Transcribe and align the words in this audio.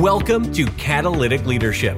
Welcome 0.00 0.52
to 0.52 0.66
Catalytic 0.72 1.46
Leadership, 1.46 1.96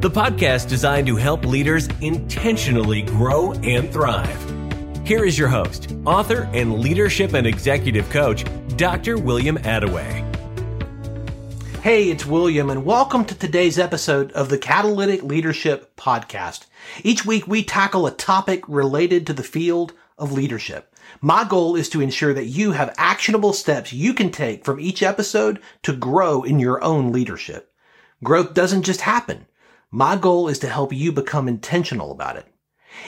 the 0.00 0.08
podcast 0.08 0.66
designed 0.66 1.06
to 1.08 1.16
help 1.16 1.44
leaders 1.44 1.88
intentionally 2.00 3.02
grow 3.02 3.52
and 3.52 3.92
thrive. 3.92 5.06
Here 5.06 5.26
is 5.26 5.38
your 5.38 5.48
host, 5.48 5.94
author, 6.06 6.48
and 6.54 6.80
leadership 6.80 7.34
and 7.34 7.46
executive 7.46 8.08
coach, 8.08 8.46
Dr. 8.78 9.18
William 9.18 9.58
Attaway. 9.58 10.22
Hey, 11.82 12.10
it's 12.10 12.24
William, 12.24 12.70
and 12.70 12.86
welcome 12.86 13.26
to 13.26 13.34
today's 13.34 13.78
episode 13.78 14.32
of 14.32 14.48
the 14.48 14.56
Catalytic 14.56 15.22
Leadership 15.22 15.94
Podcast. 15.96 16.64
Each 17.02 17.26
week, 17.26 17.46
we 17.46 17.62
tackle 17.62 18.06
a 18.06 18.10
topic 18.10 18.64
related 18.66 19.26
to 19.26 19.34
the 19.34 19.42
field 19.42 19.92
of 20.16 20.32
leadership. 20.32 20.93
My 21.20 21.44
goal 21.44 21.76
is 21.76 21.88
to 21.90 22.00
ensure 22.00 22.34
that 22.34 22.46
you 22.46 22.72
have 22.72 22.94
actionable 22.96 23.52
steps 23.52 23.92
you 23.92 24.14
can 24.14 24.30
take 24.30 24.64
from 24.64 24.80
each 24.80 25.02
episode 25.02 25.60
to 25.82 25.94
grow 25.94 26.42
in 26.42 26.58
your 26.58 26.82
own 26.82 27.12
leadership. 27.12 27.72
Growth 28.22 28.54
doesn't 28.54 28.82
just 28.82 29.02
happen. 29.02 29.46
My 29.90 30.16
goal 30.16 30.48
is 30.48 30.58
to 30.60 30.68
help 30.68 30.92
you 30.92 31.12
become 31.12 31.48
intentional 31.48 32.10
about 32.10 32.36
it. 32.36 32.46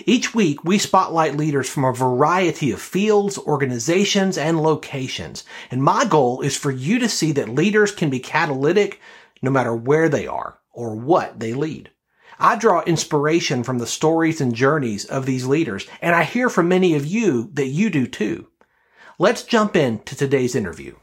Each 0.04 0.34
week, 0.34 0.64
we 0.64 0.78
spotlight 0.78 1.36
leaders 1.36 1.68
from 1.68 1.84
a 1.84 1.92
variety 1.92 2.72
of 2.72 2.80
fields, 2.80 3.38
organizations, 3.38 4.36
and 4.36 4.62
locations. 4.62 5.44
And 5.70 5.82
my 5.82 6.04
goal 6.04 6.40
is 6.40 6.56
for 6.56 6.70
you 6.70 6.98
to 6.98 7.08
see 7.08 7.32
that 7.32 7.48
leaders 7.48 7.92
can 7.92 8.10
be 8.10 8.18
catalytic 8.18 9.00
no 9.42 9.50
matter 9.50 9.74
where 9.74 10.08
they 10.08 10.26
are 10.26 10.58
or 10.72 10.94
what 10.94 11.38
they 11.38 11.54
lead. 11.54 11.90
I 12.38 12.56
draw 12.56 12.82
inspiration 12.82 13.62
from 13.62 13.78
the 13.78 13.86
stories 13.86 14.40
and 14.40 14.54
journeys 14.54 15.06
of 15.06 15.24
these 15.24 15.46
leaders, 15.46 15.86
and 16.02 16.14
I 16.14 16.24
hear 16.24 16.50
from 16.50 16.68
many 16.68 16.94
of 16.94 17.06
you 17.06 17.50
that 17.54 17.68
you 17.68 17.88
do 17.88 18.06
too. 18.06 18.48
Let's 19.18 19.44
jump 19.44 19.74
into 19.74 20.14
today's 20.14 20.54
interview. 20.54 20.94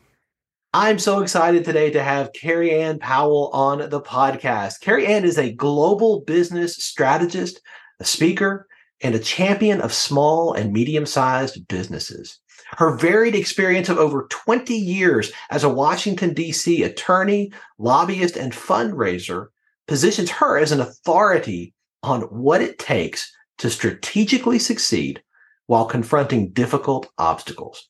I'm 0.76 1.00
so 1.00 1.22
excited 1.22 1.66
today 1.66 1.90
to 1.92 2.04
have 2.04 2.34
Kerry-Ann 2.34 3.00
Powell 3.00 3.50
on 3.54 3.90
the 3.90 4.02
podcast. 4.02 4.82
Carrie 4.82 5.08
Ann 5.08 5.24
is 5.24 5.38
a 5.38 5.52
global 5.52 6.22
business 6.22 6.76
strategist, 6.78 7.60
a 8.00 8.06
speaker, 8.06 8.68
and 9.02 9.16
a 9.16 9.20
champion 9.20 9.82
of 9.82 9.94
small 9.94 10.54
and 10.54 10.72
medium 10.72 11.06
sized 11.06 11.68
businesses. 11.68 12.40
Her 12.78 12.96
varied 12.96 13.36
experience 13.36 13.90
of 13.90 13.98
over 13.98 14.28
20 14.30 14.74
years 14.76 15.32
as 15.50 15.64
a 15.64 15.70
Washington, 15.70 16.34
D.C. 16.34 16.84
attorney, 16.84 17.52
lobbyist, 17.78 18.36
and 18.36 18.52
fundraiser 18.52 19.48
positions 19.88 20.30
her 20.32 20.58
as 20.58 20.72
an 20.72 20.82
authority 20.82 21.74
on 22.02 22.22
what 22.22 22.62
it 22.62 22.80
takes 22.80 23.32
to 23.58 23.70
strategically 23.70 24.60
succeed 24.60 25.22
while 25.68 25.86
confronting 25.86 26.52
difficult 26.52 27.10
obstacles. 27.18 27.90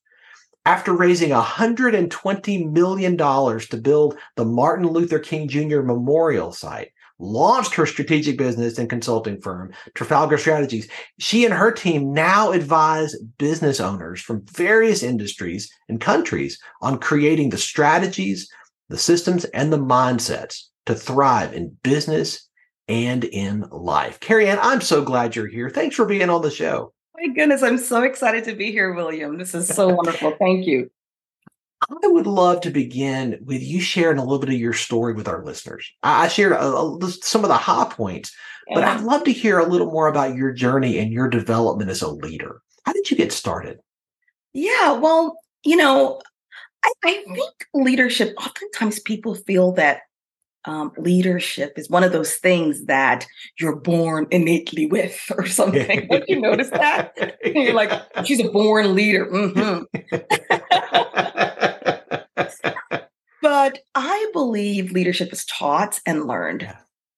After 0.66 0.94
raising 0.94 1.32
$120 1.32 2.72
million 2.72 3.18
to 3.18 3.78
build 3.82 4.18
the 4.36 4.46
Martin 4.46 4.88
Luther 4.88 5.20
King 5.20 5.48
Jr. 5.48 5.82
Memorial 5.82 6.54
Site, 6.54 6.92
launched 7.20 7.76
her 7.76 7.86
strategic 7.86 8.38
business 8.38 8.78
and 8.78 8.90
consulting 8.90 9.40
firm, 9.40 9.72
Trafalgar 9.94 10.38
Strategies. 10.38 10.90
She 11.20 11.46
and 11.46 11.54
her 11.54 11.72
team 11.72 12.14
now 12.14 12.52
advise 12.52 13.16
business 13.38 13.80
owners 13.80 14.22
from 14.22 14.46
various 14.52 15.04
industries 15.04 15.72
and 15.88 16.02
countries 16.02 16.60
on 16.82 17.00
creating 17.00 17.50
the 17.50 17.58
strategies, 17.58 18.50
the 18.90 18.98
systems, 18.98 19.46
and 19.46 19.72
the 19.72 19.78
mindsets 19.78 20.64
to 20.86 20.96
thrive 20.96 21.54
in 21.54 21.78
business 21.84 22.48
and 22.88 23.24
in 23.24 23.62
life. 23.72 24.20
Kerry-Ann, 24.20 24.60
I'm 24.62 24.82
so 24.82 25.04
glad 25.04 25.36
you're 25.36 25.48
here. 25.48 25.70
Thanks 25.70 25.96
for 25.96 26.06
being 26.06 26.30
on 26.30 26.42
the 26.42 26.52
show. 26.52 26.94
My 27.16 27.28
goodness, 27.34 27.64
I'm 27.64 27.78
so 27.78 28.04
excited 28.04 28.44
to 28.46 28.56
be 28.56 28.72
here, 28.72 28.94
William. 28.94 29.38
This 29.38 29.54
is 29.54 29.68
so 29.68 29.88
wonderful. 29.94 30.36
Thank 30.40 30.66
you. 30.66 30.90
I 31.90 32.08
would 32.08 32.28
love 32.28 32.62
to 32.62 32.70
begin 32.70 33.40
with 33.44 33.62
you 33.62 33.82
sharing 33.82 34.18
a 34.18 34.24
little 34.24 34.40
bit 34.40 34.50
of 34.50 34.60
your 34.60 34.74
story 34.74 35.14
with 35.14 35.28
our 35.28 35.44
listeners. 35.44 35.92
I 36.02 36.28
shared 36.28 36.54
a, 36.54 36.62
a, 36.62 37.12
some 37.22 37.44
of 37.44 37.50
the 37.50 37.58
high 37.58 37.88
points, 37.90 38.34
yeah. 38.68 38.76
but 38.76 38.84
I'd 38.84 39.02
love 39.02 39.24
to 39.26 39.34
hear 39.34 39.60
a 39.60 39.68
little 39.68 39.92
more 39.92 40.08
about 40.08 40.36
your 40.36 40.54
journey 40.54 40.98
and 40.98 41.12
your 41.12 41.28
development 41.28 41.90
as 41.90 42.02
a 42.02 42.10
leader. 42.10 42.62
How 42.86 42.94
did 42.94 43.12
you 43.12 43.18
get 43.18 43.32
started? 43.32 43.80
Yeah, 44.54 44.94
well, 44.94 45.38
you 45.64 45.76
know, 45.76 46.22
I, 46.84 46.92
I 47.04 47.24
think 47.34 47.66
leadership, 47.74 48.34
oftentimes 48.38 49.00
people 49.00 49.36
feel 49.36 49.74
that 49.74 50.02
um, 50.66 50.92
leadership 50.98 51.74
is 51.78 51.90
one 51.90 52.04
of 52.04 52.12
those 52.12 52.36
things 52.36 52.86
that 52.86 53.26
you're 53.60 53.76
born 53.76 54.28
innately 54.32 54.86
with 54.86 55.20
or 55.38 55.46
something. 55.46 56.08
Don't 56.10 56.28
you 56.28 56.40
notice 56.40 56.70
that? 56.70 57.38
you're 57.44 57.74
like, 57.74 57.92
she's 58.26 58.40
a 58.40 58.50
born 58.50 58.96
leader. 58.96 59.26
Mm-hmm. 59.26 59.84
but 63.42 63.80
I 63.96 64.30
believe 64.34 64.92
leadership 64.92 65.34
is 65.34 65.46
taught 65.46 66.00
and 66.06 66.26
learned. 66.26 66.64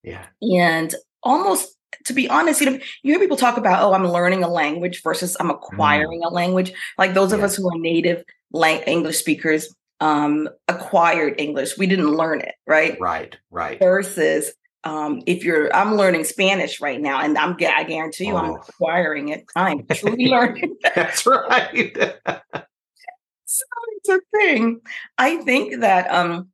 Yeah. 0.04 0.26
yeah. 0.42 0.78
And 0.78 0.96
almost 1.24 1.76
to 2.06 2.14
be 2.14 2.30
honest, 2.30 2.62
you 2.62 2.70
know, 2.70 2.80
you 3.04 3.14
hear 3.14 3.20
people 3.20 3.38
talk 3.38 3.58
about, 3.58 3.84
oh, 3.84 3.94
I'm 3.94 4.08
learning 4.08 4.44
a 4.44 4.48
language 4.48 5.02
versus 5.04 5.36
I'm 5.40 5.50
acquiring 5.50 6.22
mm. 6.22 6.30
a 6.30 6.34
language. 6.34 6.72
Like 6.98 7.14
those 7.14 7.34
of 7.34 7.42
us 7.42 7.56
who 7.56 7.68
are 7.68 7.80
native 7.80 8.24
English 8.88 9.18
speakers, 9.18 9.74
um, 10.06 10.50
acquired 10.68 11.36
English. 11.40 11.78
We 11.78 11.88
didn't 11.88 12.12
learn 12.12 12.42
it, 12.42 12.56
right? 12.68 12.98
Right, 13.00 13.36
right. 13.50 13.80
Versus 13.80 14.52
um, 14.84 15.24
if 15.26 15.44
you're, 15.44 15.76
I'm 15.76 15.96
learning 15.96 16.26
Spanish 16.26 16.80
right 16.80 17.02
now, 17.02 17.22
and 17.22 17.36
I'm, 17.38 17.58
I 17.60 17.84
guarantee 17.84 18.28
you, 18.28 18.36
oh. 18.36 18.38
I'm 18.38 18.52
acquiring 18.52 19.30
it. 19.30 19.46
I'm 19.56 19.86
truly 19.88 20.28
learning. 20.30 20.76
That's 20.96 21.26
right. 21.26 21.92
so 23.46 23.64
it's 23.98 24.10
a 24.10 24.20
thing. 24.38 24.82
I 25.18 25.38
think 25.38 25.82
that 25.82 26.12
um, 26.12 26.50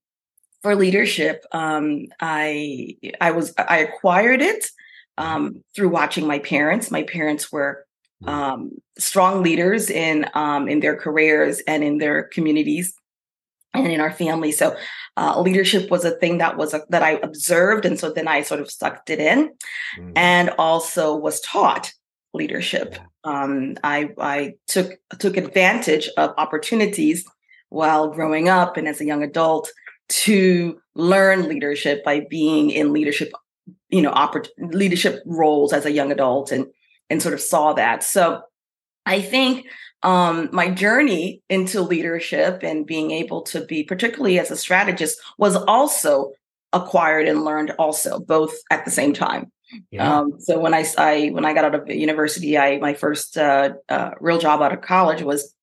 for 0.62 0.76
leadership, 0.76 1.44
um, 1.52 2.06
I 2.22 2.96
I 3.20 3.32
was 3.32 3.54
I 3.58 3.80
acquired 3.80 4.42
it 4.42 4.66
um, 5.18 5.62
through 5.76 5.90
watching 5.90 6.26
my 6.26 6.40
parents. 6.40 6.90
My 6.90 7.04
parents 7.04 7.52
were 7.52 7.86
mm. 8.24 8.30
um, 8.30 8.72
strong 8.98 9.44
leaders 9.44 9.90
in 9.90 10.26
um, 10.36 10.70
in 10.70 10.80
their 10.80 10.96
careers 10.96 11.60
and 11.68 11.84
in 11.84 11.98
their 11.98 12.24
communities 12.24 12.94
and 13.74 13.88
in 13.88 14.02
our 14.02 14.12
family. 14.12 14.52
So 14.52 14.76
uh, 15.18 15.40
leadership 15.42 15.90
was 15.90 16.06
a 16.06 16.12
thing 16.12 16.38
that 16.38 16.58
was 16.58 16.74
a, 16.74 16.82
that 16.90 17.04
I 17.04 17.12
observed, 17.24 17.86
and 17.86 18.00
so 18.00 18.12
then 18.12 18.28
I 18.28 18.42
sort 18.42 18.62
of 18.62 18.72
sucked 18.72 19.10
it 19.10 19.20
in, 19.20 19.52
mm. 19.98 20.12
and 20.16 20.50
also 20.58 21.16
was 21.16 21.42
taught 21.42 21.92
leadership. 22.34 22.98
Um, 23.24 23.78
I 23.84 24.10
I 24.18 24.54
took 24.68 24.94
took 25.20 25.38
advantage 25.38 26.10
of 26.18 26.34
opportunities 26.38 27.26
while 27.70 28.10
growing 28.10 28.50
up 28.50 28.78
and 28.78 28.88
as 28.88 29.00
a 29.00 29.06
young 29.06 29.24
adult 29.24 29.72
to 30.10 30.80
learn 30.96 31.48
leadership 31.48 32.04
by 32.04 32.26
being 32.30 32.70
in 32.70 32.92
leadership, 32.92 33.32
you 33.90 34.02
know, 34.02 34.12
oppor- 34.12 34.50
leadership 34.58 35.22
roles 35.26 35.72
as 35.72 35.86
a 35.86 35.92
young 35.92 36.12
adult, 36.12 36.52
and 36.52 36.66
and 37.10 37.22
sort 37.22 37.34
of 37.34 37.42
saw 37.42 37.74
that. 37.74 38.04
So 38.04 38.42
I 39.06 39.22
think 39.22 39.66
um, 40.04 40.50
my 40.52 40.70
journey 40.70 41.42
into 41.50 41.82
leadership 41.82 42.64
and 42.64 42.86
being 42.86 43.12
able 43.12 43.44
to 43.44 43.66
be, 43.66 43.84
particularly 43.84 44.40
as 44.40 44.52
a 44.52 44.58
strategist, 44.58 45.20
was 45.38 45.56
also 45.56 46.34
acquired 46.74 47.28
and 47.28 47.44
learned 47.44 47.72
also 47.78 48.20
both 48.20 48.54
at 48.72 48.86
the 48.86 48.92
same 48.92 49.14
time. 49.14 49.52
Yeah. 49.90 50.20
Um, 50.20 50.40
so 50.40 50.60
when 50.60 50.74
I, 50.74 50.86
I 50.98 51.30
when 51.30 51.46
I 51.46 51.54
got 51.54 51.66
out 51.66 51.76
of 51.76 51.90
university, 51.90 52.58
I 52.58 52.78
my 52.80 52.94
first 52.94 53.38
uh, 53.38 53.74
uh, 53.88 54.12
real 54.20 54.38
job 54.38 54.62
out 54.62 54.74
of 54.74 54.82
college 54.82 55.22
was 55.22 55.54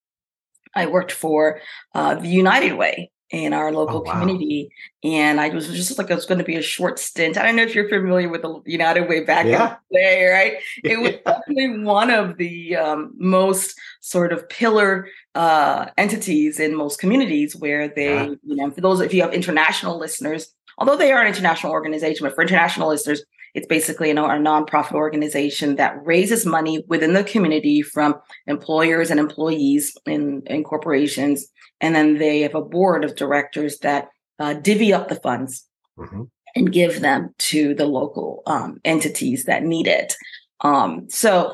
I 0.75 0.87
worked 0.87 1.11
for 1.11 1.61
uh, 1.93 2.15
the 2.15 2.27
United 2.27 2.73
Way, 2.73 3.11
in 3.31 3.53
our 3.53 3.71
local 3.71 3.97
oh, 3.97 4.01
wow. 4.01 4.19
community. 4.19 4.71
And 5.03 5.39
I 5.39 5.49
was 5.49 5.67
just 5.67 5.97
like, 5.97 6.09
it 6.09 6.15
was 6.15 6.25
going 6.25 6.39
to 6.39 6.43
be 6.43 6.55
a 6.55 6.61
short 6.61 6.97
stint. 6.97 7.37
I 7.37 7.43
don't 7.43 7.55
know 7.55 7.63
if 7.63 7.75
you're 7.75 7.87
familiar 7.87 8.27
with 8.27 8.41
the 8.41 8.61
United 8.65 9.07
Way 9.07 9.23
back 9.23 9.45
yeah. 9.45 9.71
in 9.71 9.77
the 9.91 9.97
day, 9.97 10.25
right? 10.27 10.53
It 10.83 10.99
was 10.99 11.13
definitely 11.25 11.83
one 11.83 12.09
of 12.09 12.37
the 12.37 12.75
um, 12.75 13.13
most 13.17 13.79
sort 13.99 14.33
of 14.33 14.49
pillar 14.49 15.07
uh, 15.35 15.87
entities 15.97 16.59
in 16.59 16.75
most 16.75 16.99
communities 16.99 17.55
where 17.55 17.87
they, 17.87 18.15
yeah. 18.15 18.35
you 18.43 18.55
know, 18.55 18.71
for 18.71 18.81
those, 18.81 18.99
if 19.01 19.13
you 19.13 19.21
have 19.21 19.33
international 19.33 19.99
listeners, 19.99 20.53
although 20.77 20.97
they 20.97 21.11
are 21.11 21.21
an 21.21 21.27
international 21.27 21.71
organization, 21.71 22.25
but 22.25 22.33
for 22.33 22.41
international 22.41 22.89
listeners, 22.89 23.23
it's 23.53 23.67
basically 23.67 24.09
you 24.09 24.13
know, 24.13 24.25
a 24.25 24.37
nonprofit 24.37 24.93
organization 24.93 25.75
that 25.75 25.97
raises 26.05 26.45
money 26.45 26.83
within 26.87 27.13
the 27.13 27.23
community 27.23 27.81
from 27.81 28.15
employers 28.47 29.09
and 29.09 29.19
employees 29.19 29.95
in, 30.05 30.43
in 30.47 30.63
corporations 30.63 31.47
and 31.81 31.95
then 31.95 32.17
they 32.17 32.41
have 32.41 32.55
a 32.55 32.61
board 32.61 33.03
of 33.03 33.15
directors 33.15 33.79
that 33.79 34.09
uh, 34.39 34.53
divvy 34.53 34.93
up 34.93 35.09
the 35.09 35.15
funds 35.15 35.67
mm-hmm. 35.97 36.23
and 36.55 36.71
give 36.71 37.01
them 37.01 37.33
to 37.37 37.73
the 37.73 37.85
local 37.85 38.43
um, 38.45 38.79
entities 38.83 39.45
that 39.45 39.63
need 39.63 39.87
it. 39.87 40.15
Um, 40.61 41.09
so 41.09 41.53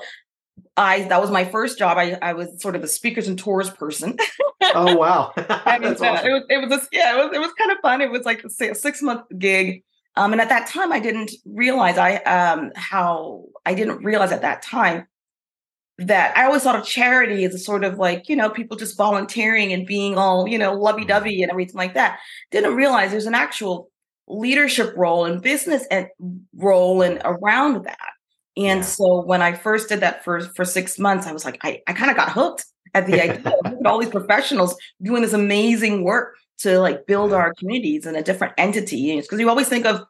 I 0.77 1.03
that 1.03 1.21
was 1.21 1.31
my 1.31 1.45
first 1.45 1.77
job. 1.77 1.97
I, 1.97 2.17
I 2.21 2.33
was 2.33 2.61
sort 2.61 2.75
of 2.75 2.83
a 2.83 2.87
speakers 2.87 3.27
and 3.27 3.37
tours 3.37 3.69
person. 3.69 4.17
oh 4.61 4.95
wow, 4.95 5.31
and, 5.37 5.85
uh, 5.85 5.89
awesome. 5.89 6.27
it 6.27 6.31
was 6.31 6.43
it 6.49 6.57
was 6.57 6.71
a, 6.71 6.81
yeah 6.91 7.15
it 7.15 7.25
was 7.25 7.35
it 7.35 7.39
was 7.39 7.53
kind 7.53 7.71
of 7.71 7.77
fun. 7.81 8.01
It 8.01 8.11
was 8.11 8.23
like 8.23 8.43
a 8.43 8.49
six 8.49 9.01
month 9.01 9.21
gig. 9.37 9.83
Um, 10.17 10.31
and 10.31 10.41
at 10.41 10.49
that 10.49 10.67
time, 10.67 10.91
I 10.91 10.99
didn't 10.99 11.31
realize 11.45 11.97
I 11.97 12.15
um, 12.17 12.71
how 12.75 13.45
I 13.65 13.73
didn't 13.73 14.03
realize 14.03 14.31
at 14.31 14.41
that 14.41 14.61
time 14.61 15.07
that 15.97 16.37
I 16.37 16.45
always 16.45 16.63
thought 16.63 16.79
of 16.79 16.85
charity 16.85 17.45
as 17.45 17.53
a 17.53 17.59
sort 17.59 17.83
of 17.83 17.97
like, 17.97 18.27
you 18.27 18.35
know, 18.35 18.49
people 18.49 18.75
just 18.77 18.97
volunteering 18.97 19.71
and 19.71 19.85
being 19.85 20.17
all, 20.17 20.47
you 20.47 20.57
know, 20.57 20.73
lovey 20.73 21.05
dovey 21.05 21.41
and 21.41 21.51
everything 21.51 21.75
like 21.75 21.93
that. 21.93 22.19
Didn't 22.51 22.75
realize 22.75 23.11
there's 23.11 23.25
an 23.25 23.35
actual 23.35 23.89
leadership 24.27 24.93
role 24.97 25.25
and 25.25 25.41
business 25.41 25.85
and 25.91 26.07
role 26.55 27.01
and 27.01 27.21
around 27.23 27.85
that. 27.85 27.97
And 28.57 28.79
yeah. 28.79 28.85
so 28.85 29.21
when 29.21 29.41
I 29.41 29.53
first 29.53 29.89
did 29.89 29.99
that 29.99 30.23
for 30.23 30.39
for 30.39 30.65
six 30.65 30.97
months, 30.97 31.27
I 31.27 31.33
was 31.33 31.45
like, 31.45 31.59
I, 31.63 31.81
I 31.87 31.93
kind 31.93 32.11
of 32.11 32.17
got 32.17 32.31
hooked 32.31 32.65
at 32.93 33.05
the 33.05 33.21
idea 33.21 33.53
of 33.65 33.75
all 33.85 33.99
these 33.99 34.09
professionals 34.09 34.75
doing 35.01 35.21
this 35.21 35.33
amazing 35.33 36.03
work 36.03 36.35
to 36.59 36.79
like 36.79 37.05
build 37.05 37.33
our 37.33 37.53
communities 37.53 38.05
in 38.05 38.15
a 38.15 38.23
different 38.23 38.53
entity. 38.57 39.19
Because 39.19 39.39
you 39.39 39.49
always 39.49 39.69
think 39.69 39.85
of 39.85 40.05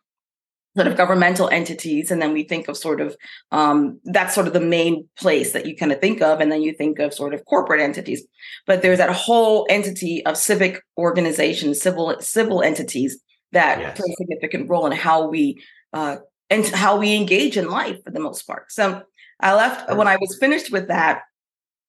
sort 0.76 0.88
of 0.88 0.98
governmental 0.98 1.48
entities 1.50 2.12
and 2.12 2.22
then 2.22 2.34
we 2.34 2.44
think 2.44 2.68
of 2.68 2.76
sort 2.76 3.00
of 3.00 3.16
um, 3.52 4.00
that's 4.06 4.36
sort 4.36 4.48
of 4.48 4.54
the 4.54 4.60
main 4.60 5.08
place 5.18 5.54
that 5.54 5.66
you 5.66 5.76
kind 5.76 5.92
of 5.92 6.02
think 6.02 6.22
of 6.22 6.42
and 6.42 6.52
then 6.52 6.62
you 6.62 6.74
think 6.74 7.00
of 7.00 7.14
sort 7.14 7.34
of 7.34 7.46
corporate 7.46 7.80
entities 7.80 8.24
but 8.68 8.82
there's 8.82 8.98
that 8.98 9.10
whole 9.10 9.66
entity 9.70 10.26
of 10.26 10.36
civic 10.36 10.82
organizations 10.98 11.82
civil 11.82 12.16
civil 12.20 12.62
entities 12.62 13.18
that 13.54 13.80
yes. 13.80 13.98
play 13.98 14.12
a 14.12 14.16
significant 14.18 14.70
role 14.70 14.86
in 14.86 14.92
how 14.92 15.28
we 15.28 15.62
uh, 15.94 16.18
and 16.50 16.66
how 16.68 16.98
we 16.98 17.16
engage 17.16 17.58
in 17.58 17.70
life 17.70 17.98
for 18.04 18.12
the 18.12 18.20
most 18.20 18.46
part 18.46 18.70
so 18.70 19.02
i 19.40 19.54
left 19.54 19.90
when 19.96 20.08
i 20.08 20.18
was 20.18 20.38
finished 20.40 20.72
with 20.74 20.90
that 20.90 21.22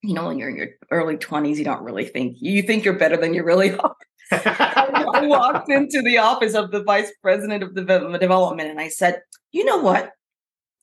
you 0.02 0.14
know 0.14 0.26
when 0.26 0.38
you're 0.38 0.50
in 0.50 0.56
your 0.56 0.68
early 0.92 1.16
20s 1.16 1.56
you 1.56 1.64
don't 1.64 1.82
really 1.82 2.04
think 2.04 2.36
you 2.38 2.62
think 2.62 2.84
you're 2.84 2.94
better 2.94 3.16
than 3.16 3.34
you 3.34 3.42
really 3.42 3.76
are 3.78 3.96
I 4.30 5.26
walked 5.26 5.70
into 5.70 6.02
the 6.02 6.18
office 6.18 6.54
of 6.54 6.70
the 6.70 6.82
vice 6.82 7.12
president 7.22 7.62
of 7.62 7.74
development 7.74 8.70
and 8.70 8.80
I 8.80 8.88
said, 8.88 9.22
you 9.52 9.64
know 9.64 9.78
what? 9.78 10.12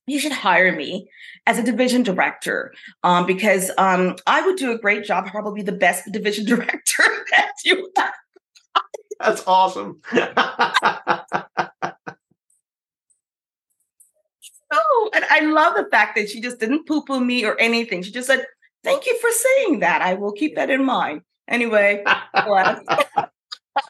You 0.06 0.20
should 0.20 0.32
hire 0.34 0.76
me 0.76 1.10
as 1.46 1.58
a 1.58 1.64
division 1.64 2.04
director 2.04 2.74
um, 3.04 3.26
because 3.26 3.72
um, 3.78 4.18
I 4.28 4.46
would 4.46 4.58
do 4.58 4.72
a 4.72 4.78
great 4.78 5.06
job, 5.06 5.28
probably 5.28 5.62
the 5.62 5.72
best 5.72 6.12
division 6.12 6.46
director 6.48 7.04
that 7.32 7.54
you 7.64 7.90
have. 7.98 8.14
That's 9.20 9.44
awesome. 9.48 10.02
oh, 10.14 10.30
and 15.14 15.26
I 15.30 15.42
love 15.42 15.76
the 15.76 15.88
fact 15.90 16.18
that 16.18 16.30
she 16.30 16.42
just 16.42 16.60
didn't 16.60 16.86
poo 16.88 17.04
poo 17.04 17.22
me 17.22 17.46
or 17.46 17.58
anything. 17.60 18.04
She 18.04 18.12
just 18.12 18.28
said, 18.28 18.46
Thank 18.84 19.06
you 19.06 19.18
for 19.20 19.30
saying 19.32 19.80
that. 19.80 20.02
I 20.02 20.16
will 20.16 20.34
keep 20.34 20.56
that 20.56 20.70
in 20.70 20.84
mind. 20.84 21.22
Anyway, 21.48 22.04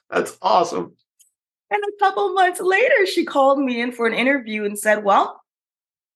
That's 0.10 0.38
awesome. 0.42 0.96
And 1.70 1.82
a 1.84 2.00
couple 2.00 2.34
months 2.34 2.62
later, 2.62 3.06
she 3.06 3.26
called 3.26 3.60
me 3.60 3.82
in 3.82 3.92
for 3.92 4.06
an 4.06 4.14
interview 4.14 4.64
and 4.64 4.78
said, 4.78 5.04
Well, 5.04 5.42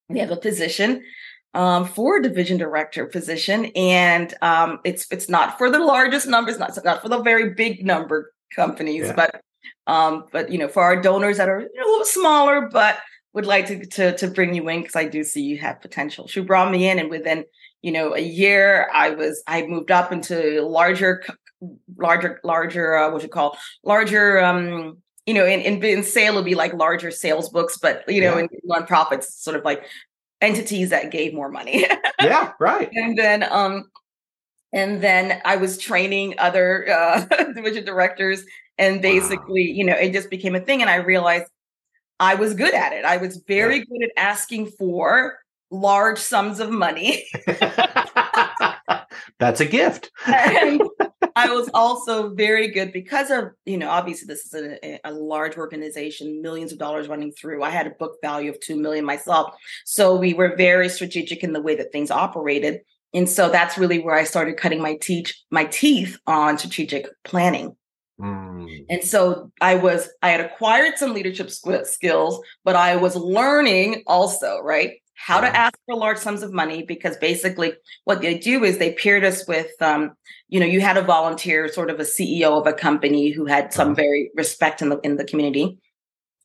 we 0.10 0.20
have 0.20 0.32
a 0.32 0.38
position 0.38 1.04
um, 1.54 1.86
for 1.86 2.18
a 2.18 2.22
division 2.22 2.58
director 2.58 3.08
position, 3.08 3.66
and 3.76 4.34
um, 4.42 4.80
it's 4.84 5.08
it's 5.12 5.28
not 5.28 5.58
for 5.58 5.72
the 5.72 5.80
largest 5.80 6.28
numbers, 6.28 6.60
not 6.60 6.78
not 6.86 7.02
for 7.02 7.10
the 7.10 7.22
very 7.22 7.56
big 7.56 7.84
number 7.84 8.32
companies, 8.56 9.08
yeah. 9.08 9.14
but 9.14 9.42
um, 9.88 10.26
but 10.32 10.52
you 10.52 10.60
know, 10.60 10.68
for 10.68 10.84
our 10.84 11.02
donors 11.02 11.38
that 11.38 11.50
are 11.50 11.60
a 11.60 11.88
little 11.88 12.06
smaller, 12.06 12.70
but 12.72 13.00
would 13.34 13.46
like 13.46 13.66
to 13.68 13.86
to, 13.86 14.16
to 14.18 14.28
bring 14.28 14.54
you 14.54 14.68
in 14.70 14.82
because 14.82 14.96
I 14.96 15.06
do 15.06 15.24
see 15.24 15.42
you 15.42 15.58
have 15.58 15.82
potential. 15.82 16.28
She 16.28 16.42
brought 16.42 16.72
me 16.72 16.88
in, 16.88 17.00
and 17.00 17.10
within 17.10 17.46
you 17.82 17.92
know 17.92 18.14
a 18.14 18.22
year, 18.22 18.90
I 18.94 19.12
was 19.12 19.42
I 19.48 19.64
moved 19.64 19.90
up 19.90 20.12
into 20.12 20.62
larger 20.62 21.24
larger 21.98 22.40
larger 22.44 22.96
uh, 22.96 23.12
what 23.12 23.24
you 23.24 23.30
call 23.30 23.58
larger 23.84 24.44
um 24.44 24.98
you 25.26 25.34
know 25.34 25.46
in, 25.46 25.60
in 25.62 25.84
in 25.84 26.04
sale 26.04 26.36
would 26.36 26.46
be 26.46 26.56
like 26.56 26.74
larger 26.74 27.12
sales 27.12 27.50
books 27.50 27.78
but 27.78 28.04
you 28.08 28.22
know 28.22 28.38
yeah. 28.38 28.46
in 28.52 28.70
nonprofits 28.70 29.26
sort 29.26 29.56
of 29.56 29.64
like 29.64 29.84
entities 30.42 30.90
that 30.90 31.12
gave 31.12 31.34
more 31.34 31.50
money 31.50 31.86
yeah 32.22 32.52
right 32.60 32.90
and 32.94 33.18
then 33.18 33.44
um 33.52 33.86
and 34.72 35.02
then 35.02 35.42
i 35.46 35.56
was 35.56 35.78
training 35.78 36.36
other 36.38 36.88
uh 36.90 37.22
division 37.56 37.84
directors 37.84 38.44
and 38.78 39.02
basically 39.02 39.68
wow. 39.68 39.74
you 39.76 39.84
know 39.84 39.96
it 39.96 40.14
just 40.14 40.30
became 40.30 40.56
a 40.56 40.60
thing 40.60 40.82
and 40.82 40.90
i 40.90 40.96
realized 40.96 41.46
i 42.20 42.36
was 42.36 42.54
good 42.54 42.74
at 42.74 42.94
it 42.94 43.04
i 43.04 43.18
was 43.18 43.38
very 43.48 43.78
yeah. 43.78 43.84
good 43.90 44.04
at 44.04 44.12
asking 44.16 44.68
for 44.68 45.40
large 45.72 46.20
sums 46.20 46.60
of 46.60 46.70
money 46.70 47.26
that's 49.40 49.60
a 49.60 49.66
gift 49.66 50.12
and, 50.28 50.82
I 51.50 51.54
was 51.54 51.70
also 51.74 52.34
very 52.34 52.70
good 52.70 52.92
because 52.92 53.30
of, 53.30 53.52
you 53.66 53.78
know, 53.78 53.90
obviously 53.90 54.26
this 54.26 54.46
is 54.46 54.54
a, 54.54 55.00
a, 55.04 55.12
large 55.12 55.56
organization, 55.56 56.42
millions 56.42 56.72
of 56.72 56.80
dollars 56.80 57.08
running 57.08 57.32
through. 57.32 57.62
I 57.62 57.70
had 57.70 57.86
a 57.86 57.92
book 57.92 58.18
value 58.24 58.50
of 58.50 58.60
2 58.62 58.76
million 58.76 59.06
myself. 59.06 59.54
So 59.86 60.16
we 60.16 60.34
were 60.34 60.56
very 60.56 60.90
strategic 60.90 61.44
in 61.44 61.54
the 61.54 61.62
way 61.62 61.76
that 61.76 61.92
things 61.92 62.10
operated. 62.10 62.82
And 63.14 63.30
so 63.30 63.50
that's 63.50 63.78
really 63.78 64.00
where 64.00 64.16
I 64.16 64.24
started 64.24 64.58
cutting 64.58 64.82
my 64.82 64.96
teach 64.96 65.44
my 65.52 65.66
teeth 65.66 66.18
on 66.26 66.58
strategic 66.58 67.08
planning. 67.24 67.76
Mm. 68.20 68.86
And 68.90 69.04
so 69.04 69.52
I 69.62 69.76
was 69.76 70.10
I 70.22 70.30
had 70.30 70.42
acquired 70.42 70.98
some 70.98 71.14
leadership 71.14 71.52
skills, 71.52 72.42
but 72.64 72.76
I 72.76 72.96
was 72.96 73.16
learning 73.16 74.04
also, 74.08 74.60
right? 74.60 74.94
How 75.18 75.42
to 75.42 75.48
ask 75.48 75.78
for 75.86 75.96
large 75.96 76.20
sums 76.20 76.44
of 76.44 76.54
money 76.54 76.84
because 76.84 77.18
basically 77.18 77.74
what 78.06 78.22
they 78.22 78.38
do 78.38 78.64
is 78.64 78.78
they 78.78 78.94
paired 78.94 79.26
us 79.26 79.48
with 79.48 79.72
um, 79.82 80.14
you 80.48 80.60
know 80.60 80.66
you 80.66 80.80
had 80.80 80.96
a 80.96 81.02
volunteer 81.02 81.68
sort 81.68 81.90
of 81.90 82.00
a 82.00 82.04
ceo 82.04 82.62
of 82.62 82.68
a 82.68 82.74
company 82.74 83.32
who 83.32 83.46
had 83.46 83.74
some 83.74 83.90
uh-huh. 83.90 83.96
very 83.96 84.32
respect 84.36 84.82
in 84.82 84.90
the 84.90 85.00
in 85.00 85.18
the 85.18 85.26
community 85.26 85.78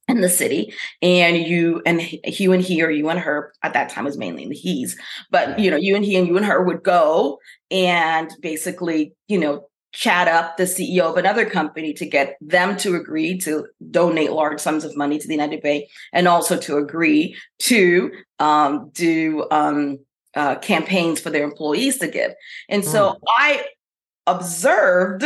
in 0.09 0.21
the 0.21 0.29
city 0.29 0.73
and 1.01 1.37
you 1.37 1.83
and 1.87 2.03
you 2.27 2.53
and 2.53 2.63
he 2.63 2.83
or 2.83 2.91
you 2.91 3.09
and 3.09 3.21
her 3.21 3.53
at 3.63 3.75
that 3.75 3.89
time 3.89 4.05
was 4.05 4.19
mainly 4.19 4.49
the 4.49 4.55
he's 4.55 4.99
but 5.31 5.59
you 5.59 5.71
know 5.71 5.77
you 5.77 5.95
and 5.95 6.05
he 6.05 6.17
and 6.17 6.27
you 6.27 6.37
and 6.37 6.47
her 6.47 6.63
would 6.63 6.83
go 6.83 7.39
and 7.71 8.31
basically 8.41 9.15
you 9.29 9.39
know 9.39 9.69
chat 9.93 10.27
up 10.27 10.57
the 10.57 10.65
CEO 10.65 11.03
of 11.03 11.17
another 11.17 11.45
company 11.49 11.93
to 11.93 12.07
get 12.07 12.37
them 12.41 12.77
to 12.79 12.97
agree 12.97 13.39
to 13.39 13.67
donate 13.91 14.33
large 14.33 14.59
sums 14.59 14.85
of 14.85 14.97
money 14.97 15.19
to 15.19 15.29
the 15.29 15.35
United 15.35 15.63
Way 15.63 15.89
and 16.13 16.27
also 16.27 16.57
to 16.59 16.79
agree 16.79 17.37
to 17.61 18.11
um, 18.39 18.91
do 18.95 19.47
um, 19.51 19.99
uh, 20.35 20.57
campaigns 20.57 21.21
for 21.21 21.31
their 21.31 21.45
employees 21.45 21.99
to 21.99 22.09
give. 22.09 22.33
And 22.69 22.85
so 22.85 23.13
mm. 23.13 23.17
I 23.39 23.67
observed 24.27 25.25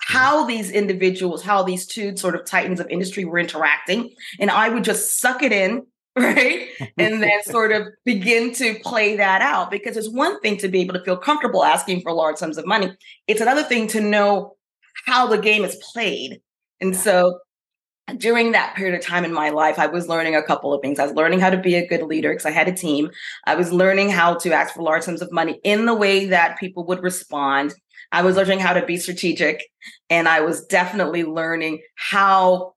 how 0.00 0.44
these 0.44 0.70
individuals, 0.70 1.44
how 1.44 1.62
these 1.62 1.86
two 1.86 2.16
sort 2.16 2.34
of 2.34 2.44
titans 2.44 2.80
of 2.80 2.88
industry 2.90 3.24
were 3.24 3.38
interacting. 3.38 4.10
And 4.40 4.50
I 4.50 4.68
would 4.68 4.82
just 4.82 5.20
suck 5.20 5.44
it 5.44 5.52
in 5.52 5.86
right? 6.18 6.68
and 6.98 7.22
then 7.22 7.42
sort 7.44 7.72
of 7.72 7.88
begin 8.04 8.52
to 8.54 8.78
play 8.80 9.16
that 9.16 9.40
out 9.40 9.70
because 9.70 9.96
it's 9.96 10.10
one 10.10 10.40
thing 10.40 10.56
to 10.58 10.68
be 10.68 10.80
able 10.80 10.94
to 10.94 11.04
feel 11.04 11.16
comfortable 11.16 11.64
asking 11.64 12.02
for 12.02 12.12
large 12.12 12.36
sums 12.36 12.58
of 12.58 12.66
money. 12.66 12.94
It's 13.26 13.40
another 13.40 13.62
thing 13.62 13.86
to 13.88 14.00
know 14.00 14.56
how 15.06 15.26
the 15.26 15.38
game 15.38 15.64
is 15.64 15.76
played. 15.92 16.40
And 16.80 16.94
so 16.94 17.38
during 18.18 18.52
that 18.52 18.74
period 18.74 18.94
of 18.94 19.04
time 19.04 19.24
in 19.24 19.32
my 19.32 19.50
life, 19.50 19.78
I 19.78 19.86
was 19.86 20.08
learning 20.08 20.34
a 20.34 20.42
couple 20.42 20.74
of 20.74 20.82
things. 20.82 20.98
I 20.98 21.04
was 21.04 21.14
learning 21.14 21.40
how 21.40 21.50
to 21.50 21.56
be 21.56 21.76
a 21.76 21.86
good 21.86 22.02
leader 22.02 22.30
because 22.30 22.46
I 22.46 22.50
had 22.50 22.68
a 22.68 22.72
team. 22.72 23.10
I 23.46 23.54
was 23.54 23.72
learning 23.72 24.10
how 24.10 24.34
to 24.34 24.52
ask 24.52 24.74
for 24.74 24.82
large 24.82 25.04
sums 25.04 25.22
of 25.22 25.32
money 25.32 25.60
in 25.64 25.86
the 25.86 25.94
way 25.94 26.26
that 26.26 26.58
people 26.58 26.84
would 26.86 27.02
respond. 27.02 27.74
I 28.10 28.22
was 28.22 28.32
mm-hmm. 28.32 28.38
learning 28.40 28.58
how 28.60 28.74
to 28.74 28.84
be 28.84 28.96
strategic. 28.96 29.64
And 30.10 30.28
I 30.28 30.40
was 30.40 30.66
definitely 30.66 31.24
learning 31.24 31.80
how 31.96 32.71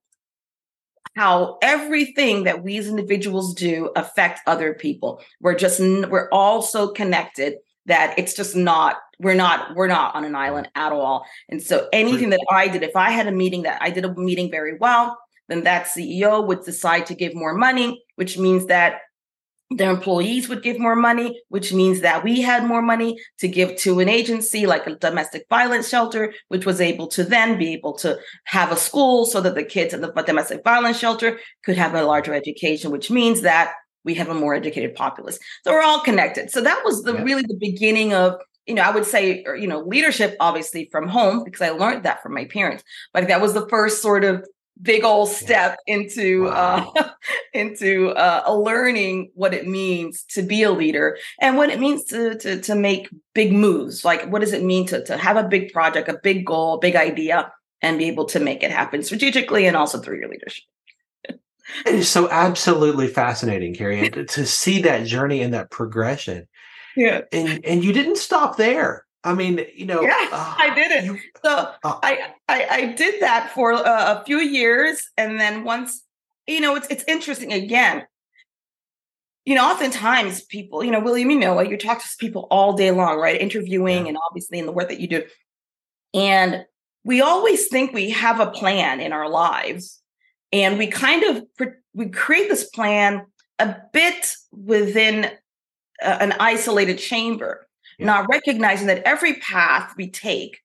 how 1.16 1.58
everything 1.62 2.44
that 2.44 2.64
we 2.64 2.78
as 2.78 2.88
individuals 2.88 3.54
do 3.54 3.92
affect 3.96 4.42
other 4.48 4.74
people. 4.74 5.22
We're 5.40 5.56
just 5.56 5.80
we're 5.80 6.30
all 6.32 6.62
so 6.62 6.90
connected 6.90 7.56
that 7.86 8.16
it's 8.18 8.34
just 8.34 8.56
not 8.56 8.98
we're 9.20 9.36
not 9.36 9.76
we're 9.76 9.88
not 9.88 10.16
on 10.16 10.26
an 10.26 10.36
island 10.36 10.70
at 10.76 10.92
all. 10.92 11.26
And 11.50 11.62
so 11.62 11.88
anything 11.94 12.32
that 12.32 12.46
I 12.52 12.68
did, 12.68 12.84
if 12.84 12.96
I 12.96 13.12
had 13.12 13.28
a 13.28 13.32
meeting 13.32 13.64
that 13.64 13.82
I 13.82 13.90
did 13.90 14.06
a 14.06 14.14
meeting 14.16 14.52
very 14.52 14.78
well, 14.78 15.18
then 15.48 15.64
that 15.64 15.86
CEO 15.86 16.46
would 16.46 16.64
decide 16.64 17.06
to 17.06 17.16
give 17.16 17.36
more 17.36 17.54
money, 17.54 18.04
which 18.16 18.38
means 18.38 18.66
that 18.66 19.02
their 19.72 19.90
employees 19.90 20.48
would 20.48 20.62
give 20.62 20.80
more 20.80 20.96
money, 20.96 21.42
which 21.50 21.74
means 21.74 22.02
that 22.02 22.24
we 22.24 22.42
had 22.42 22.66
more 22.66 22.82
money 22.82 23.20
to 23.40 23.48
give 23.48 23.76
to 23.78 24.00
an 24.00 24.08
agency 24.08 24.68
like 24.68 24.86
a 24.86 24.96
domestic 24.96 25.46
violence 25.50 25.90
shelter, 25.90 26.34
which 26.50 26.66
was 26.66 26.80
able 26.80 27.08
to 27.08 27.24
then 27.24 27.58
be 27.58 27.74
able 27.74 27.94
to 27.94 28.18
have 28.46 28.72
a 28.72 28.78
school 28.78 29.26
so 29.26 29.42
that 29.42 29.56
the 29.56 29.64
kids 29.64 29.94
in 29.94 30.02
the 30.02 30.12
domestic 30.24 30.64
violence 30.64 31.00
shelter 31.00 31.40
could 31.64 31.78
have 31.78 31.96
a 31.96 32.04
larger 32.04 32.34
education, 32.34 32.92
which 32.92 33.10
means 33.10 33.42
that 33.42 33.74
we 34.04 34.14
have 34.14 34.30
a 34.30 34.36
more 34.36 34.54
educated 34.54 34.94
populace. 34.94 35.40
So 35.64 35.72
we're 35.72 35.82
all 35.82 36.02
connected. 36.02 36.52
So 36.52 36.62
that 36.62 36.84
was 36.86 37.02
the 37.02 37.16
yeah. 37.16 37.24
really 37.24 37.42
the 37.42 37.58
beginning 37.60 38.14
of 38.14 38.36
you 38.66 38.74
know, 38.74 38.82
I 38.82 38.90
would 38.90 39.06
say, 39.06 39.44
er, 39.46 39.56
you 39.56 39.68
know, 39.68 39.82
leadership 39.82 40.36
obviously 40.40 40.90
from 40.92 41.08
home 41.08 41.44
because 41.44 41.62
I 41.62 41.70
learned 41.70 42.04
that 42.04 42.24
from 42.24 42.34
my 42.34 42.46
parents. 42.46 42.84
But 43.14 43.28
that 43.28 43.42
was 43.42 43.54
the 43.54 43.68
first 43.70 44.02
sort 44.02 44.24
of 44.24 44.44
big 44.82 45.04
old 45.04 45.30
step 45.30 45.78
into 45.88 46.46
wow. 46.46 46.94
uh, 46.96 47.10
into 47.54 48.10
uh, 48.10 48.54
learning 48.54 49.32
what 49.34 49.54
it 49.54 49.68
means 49.68 50.24
to 50.30 50.42
be 50.42 50.64
a 50.64 50.72
leader 50.72 51.18
and 51.42 51.58
what 51.58 51.70
it 51.70 51.80
means 51.80 52.04
to, 52.06 52.38
to 52.38 52.62
to 52.62 52.76
make 52.76 53.10
big 53.34 53.52
moves. 53.52 54.04
Like, 54.04 54.30
what 54.30 54.42
does 54.42 54.54
it 54.54 54.64
mean 54.64 54.88
to 54.88 55.04
to 55.06 55.18
have 55.18 55.38
a 55.38 55.48
big 55.48 55.72
project, 55.72 56.10
a 56.10 56.20
big 56.22 56.46
goal, 56.46 56.76
a 56.76 56.80
big 56.80 56.96
idea, 56.96 57.52
and 57.82 57.98
be 57.98 58.06
able 58.06 58.26
to 58.26 58.40
make 58.40 58.64
it 58.64 58.72
happen 58.72 59.04
strategically 59.04 59.66
and 59.66 59.78
also 59.78 60.00
through 60.00 60.18
your 60.18 60.30
leadership. 60.30 60.64
It 61.86 61.96
is 61.96 62.10
so 62.10 62.30
absolutely 62.30 63.08
fascinating, 63.08 63.74
Kerry, 63.74 64.10
to 64.10 64.46
see 64.46 64.82
that 64.84 65.06
journey 65.06 65.42
and 65.42 65.54
that 65.54 65.72
progression. 65.72 66.48
Yeah, 66.98 67.24
and 67.34 67.66
and 67.66 67.84
you 67.84 67.92
didn't 67.92 68.16
stop 68.16 68.56
there. 68.56 69.05
I 69.26 69.34
mean, 69.34 69.66
you 69.76 69.86
know, 69.86 70.02
yeah, 70.02 70.30
uh, 70.32 70.56
I 70.58 70.74
did 70.74 70.92
it. 70.92 71.04
You, 71.04 71.20
so 71.44 71.74
uh, 71.84 72.00
I, 72.02 72.34
I, 72.48 72.68
I 72.70 72.86
did 72.94 73.22
that 73.22 73.52
for 73.54 73.74
uh, 73.74 74.22
a 74.22 74.24
few 74.24 74.38
years, 74.38 75.10
and 75.18 75.40
then 75.40 75.64
once 75.64 76.04
you 76.48 76.62
know, 76.62 76.76
it's 76.76 76.88
it's 76.88 77.04
interesting 77.08 77.52
again. 77.54 78.06
You 79.46 79.56
know, 79.56 79.70
oftentimes 79.70 80.42
people, 80.42 80.84
you 80.84 80.92
know, 80.92 81.00
William, 81.00 81.30
you 81.30 81.40
know, 81.40 81.60
you 81.62 81.78
talk 81.78 82.02
to 82.02 82.08
people 82.20 82.48
all 82.50 82.74
day 82.74 82.92
long, 82.92 83.20
right? 83.20 83.40
Interviewing 83.40 84.04
yeah. 84.04 84.10
and 84.10 84.18
obviously 84.30 84.58
in 84.58 84.66
the 84.66 84.72
work 84.72 84.90
that 84.90 85.00
you 85.00 85.08
do. 85.08 85.24
And 86.16 86.66
we 87.04 87.22
always 87.22 87.68
think 87.68 87.94
we 87.94 88.10
have 88.10 88.40
a 88.40 88.50
plan 88.50 89.00
in 89.00 89.14
our 89.14 89.30
lives. 89.30 90.02
And 90.52 90.80
we 90.80 90.88
kind 90.88 91.24
of 91.24 91.44
we 91.94 92.10
create 92.10 92.50
this 92.50 92.70
plan 92.70 93.26
a 93.60 93.76
bit 93.94 94.36
within 94.52 95.26
a, 96.02 96.22
an 96.22 96.34
isolated 96.40 96.98
chamber, 96.98 97.65
yeah. 97.98 98.06
not 98.06 98.28
recognizing 98.30 98.88
that 98.88 99.04
every 99.04 99.36
path 99.36 99.94
we 99.98 100.10
take 100.10 100.62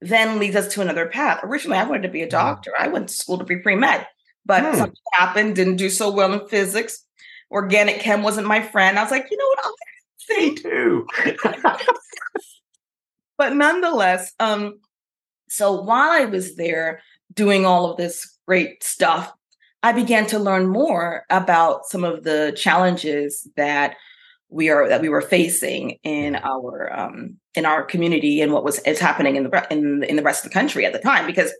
then 0.00 0.38
leads 0.38 0.56
us 0.56 0.72
to 0.74 0.80
another 0.80 1.06
path. 1.06 1.40
Originally, 1.42 1.78
I 1.78 1.84
wanted 1.84 2.02
to 2.02 2.08
be 2.08 2.22
a 2.22 2.28
doctor. 2.28 2.72
I 2.78 2.88
went 2.88 3.08
to 3.08 3.14
school 3.14 3.38
to 3.38 3.44
be 3.44 3.56
pre 3.56 3.76
med, 3.76 4.06
but 4.46 4.64
hmm. 4.64 4.76
something 4.76 4.96
happened, 5.12 5.56
didn't 5.56 5.76
do 5.76 5.90
so 5.90 6.10
well 6.10 6.32
in 6.32 6.48
physics. 6.48 7.04
Organic 7.50 8.00
chem 8.00 8.22
wasn't 8.22 8.46
my 8.46 8.62
friend. 8.62 8.98
I 8.98 9.02
was 9.02 9.10
like, 9.10 9.28
you 9.30 9.36
know 9.36 9.46
what? 9.46 9.64
I'll 9.64 9.76
say 10.18 10.54
too. 10.54 11.06
but 13.38 13.54
nonetheless, 13.54 14.32
um, 14.38 14.80
so 15.48 15.82
while 15.82 16.10
I 16.10 16.26
was 16.26 16.56
there 16.56 17.02
doing 17.34 17.66
all 17.66 17.90
of 17.90 17.96
this 17.96 18.38
great 18.46 18.82
stuff, 18.84 19.32
I 19.82 19.92
began 19.92 20.26
to 20.26 20.38
learn 20.38 20.68
more 20.68 21.24
about 21.30 21.86
some 21.86 22.04
of 22.04 22.22
the 22.22 22.52
challenges 22.56 23.48
that 23.56 23.96
we 24.50 24.68
are 24.68 24.88
that 24.88 25.00
we 25.00 25.08
were 25.08 25.20
facing 25.20 25.98
in 26.02 26.36
our 26.36 26.92
um, 26.92 27.36
in 27.54 27.64
our 27.64 27.82
community 27.82 28.40
and 28.40 28.52
what 28.52 28.64
was 28.64 28.78
is 28.80 28.98
happening 28.98 29.36
in 29.36 29.44
the 29.44 29.66
in 29.70 30.02
in 30.04 30.16
the 30.16 30.22
rest 30.22 30.44
of 30.44 30.50
the 30.50 30.54
country 30.54 30.84
at 30.84 30.92
the 30.92 30.98
time 30.98 31.26
because 31.26 31.52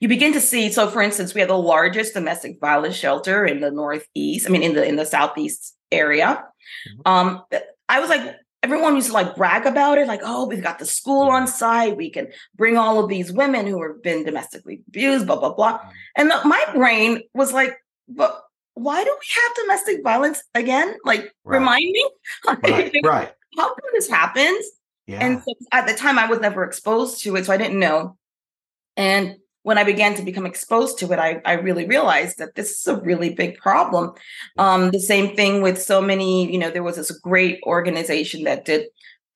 you 0.00 0.08
begin 0.08 0.32
to 0.32 0.40
see 0.40 0.70
so 0.72 0.88
for 0.88 1.02
instance 1.02 1.34
we 1.34 1.40
have 1.40 1.48
the 1.48 1.56
largest 1.56 2.14
domestic 2.14 2.58
violence 2.60 2.96
shelter 2.96 3.44
in 3.44 3.60
the 3.60 3.70
northeast 3.70 4.46
i 4.48 4.50
mean 4.50 4.62
in 4.62 4.74
the 4.74 4.84
in 4.84 4.96
the 4.96 5.06
southeast 5.06 5.76
area 5.90 6.44
mm-hmm. 6.88 7.00
um 7.04 7.42
i 7.88 8.00
was 8.00 8.08
like 8.08 8.36
everyone 8.62 8.94
used 8.94 9.08
to 9.08 9.12
like 9.12 9.36
brag 9.36 9.66
about 9.66 9.98
it 9.98 10.06
like 10.06 10.22
oh 10.24 10.46
we've 10.46 10.62
got 10.62 10.78
the 10.78 10.86
school 10.86 11.28
on 11.28 11.46
site 11.46 11.96
we 11.96 12.10
can 12.10 12.28
bring 12.56 12.76
all 12.76 12.98
of 12.98 13.08
these 13.08 13.32
women 13.32 13.66
who 13.66 13.82
have 13.82 14.02
been 14.02 14.24
domestically 14.24 14.82
abused 14.88 15.26
blah 15.26 15.38
blah 15.38 15.52
blah 15.52 15.78
mm-hmm. 15.78 15.88
and 16.16 16.30
the, 16.30 16.40
my 16.44 16.64
brain 16.74 17.20
was 17.34 17.52
like 17.52 17.76
but 18.08 18.42
why 18.74 19.04
do 19.04 19.10
we 19.10 19.26
have 19.34 19.56
domestic 19.56 20.02
violence 20.02 20.42
again? 20.54 20.94
Like, 21.04 21.32
right. 21.44 21.58
remind 21.58 21.90
me. 21.90 22.10
right. 22.46 22.92
right. 23.04 23.32
How 23.56 23.68
come 23.68 23.90
this 23.92 24.08
happens? 24.08 24.64
Yeah. 25.06 25.18
And 25.24 25.42
so 25.42 25.54
at 25.72 25.86
the 25.86 25.94
time, 25.94 26.18
I 26.18 26.26
was 26.26 26.40
never 26.40 26.64
exposed 26.64 27.22
to 27.24 27.36
it, 27.36 27.46
so 27.46 27.52
I 27.52 27.56
didn't 27.56 27.78
know. 27.78 28.16
And 28.96 29.36
when 29.62 29.78
I 29.78 29.84
began 29.84 30.14
to 30.14 30.22
become 30.22 30.46
exposed 30.46 30.98
to 30.98 31.12
it, 31.12 31.18
I, 31.18 31.40
I 31.44 31.52
really 31.54 31.86
realized 31.86 32.38
that 32.38 32.54
this 32.54 32.78
is 32.78 32.86
a 32.86 33.00
really 33.00 33.34
big 33.34 33.56
problem. 33.58 34.12
Um, 34.58 34.90
the 34.90 35.00
same 35.00 35.36
thing 35.36 35.62
with 35.62 35.80
so 35.80 36.00
many, 36.00 36.50
you 36.50 36.58
know, 36.58 36.70
there 36.70 36.82
was 36.82 36.96
this 36.96 37.10
great 37.10 37.60
organization 37.64 38.44
that 38.44 38.64
did 38.64 38.86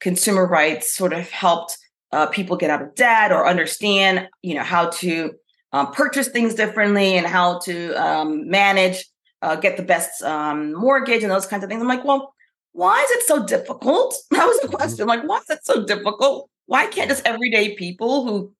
consumer 0.01 0.47
rights, 0.47 0.95
sort 0.95 1.13
of 1.13 1.29
helped 1.31 1.79
uh, 2.13 2.27
people 2.27 2.57
get 2.57 2.71
out 2.71 2.83
of 2.83 2.95
debt 2.95 3.33
or 3.33 3.47
understand, 3.47 4.29
you 4.43 4.55
know, 4.55 4.63
how 4.63 4.89
to 4.91 5.33
um, 5.73 5.93
purchase 5.93 6.29
things 6.29 6.55
differently 6.55 7.17
and 7.17 7.27
how 7.27 7.59
to 7.61 7.93
um, 7.95 8.49
manage 8.49 9.05
uh, 9.43 9.57
get 9.57 9.77
the 9.77 9.83
best 9.83 10.23
um, 10.23 10.73
mortgage 10.75 11.23
and 11.23 11.31
those 11.31 11.47
kinds 11.47 11.65
of 11.65 11.71
things. 11.71 11.83
I'm 11.83 11.89
like, 11.89 12.05
well, 12.05 12.35
why 12.73 13.01
is 13.03 13.11
it 13.13 13.23
so 13.27 13.47
difficult? 13.47 14.15
That 14.31 14.47
was 14.47 14.59
the 14.61 14.69
mm-hmm. 14.69 14.77
question. 14.77 15.07
Like, 15.07 15.27
why 15.27 15.39
is 15.39 15.51
it 15.51 15.65
so 15.65 15.85
difficult? 15.85 16.51
Why 16.67 16.87
can't 16.87 17.09
just 17.09 17.27
everyday 17.27 17.75
people 17.75 18.25
who 18.25 18.53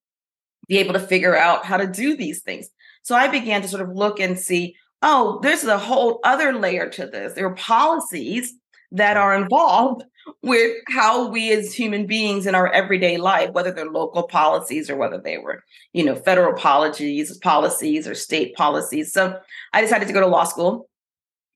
be 0.69 0.79
able 0.79 0.95
to 0.95 1.01
figure 1.01 1.37
out 1.37 1.65
how 1.65 1.77
to 1.77 1.87
do 1.87 2.17
these 2.17 2.43
things? 2.43 2.69
So 3.03 3.15
I 3.15 3.29
began 3.29 3.63
to 3.63 3.69
sort 3.69 3.83
of 3.83 3.95
look 3.95 4.19
and 4.19 4.39
see, 4.39 4.75
oh, 5.03 5.39
there's 5.43 5.65
a 5.65 5.79
whole 5.79 6.21
other 6.25 6.53
layer 6.53 6.89
to 6.91 7.07
this. 7.07 7.35
There 7.35 7.47
are 7.47 7.55
policies 7.55 8.55
that 8.93 9.17
are 9.17 9.37
involved 9.37 10.05
with 10.43 10.77
how 10.89 11.29
we 11.29 11.53
as 11.53 11.75
human 11.75 12.07
beings 12.07 12.47
in 12.47 12.55
our 12.55 12.69
everyday 12.73 13.17
life, 13.17 13.51
whether 13.51 13.71
they're 13.71 13.91
local 13.91 14.25
policies 14.25 14.91
or 14.91 14.97
whether 14.97 15.19
they 15.19 15.39
were, 15.39 15.63
you 15.93 16.05
know, 16.05 16.15
federal 16.15 16.55
policies, 16.55 17.37
policies 17.39 18.07
or 18.07 18.15
state 18.15 18.55
policies. 18.55 19.13
So 19.13 19.39
I 19.73 19.81
decided 19.81 20.09
to 20.09 20.15
go 20.15 20.21
to 20.21 20.27
law 20.27 20.45
school 20.45 20.89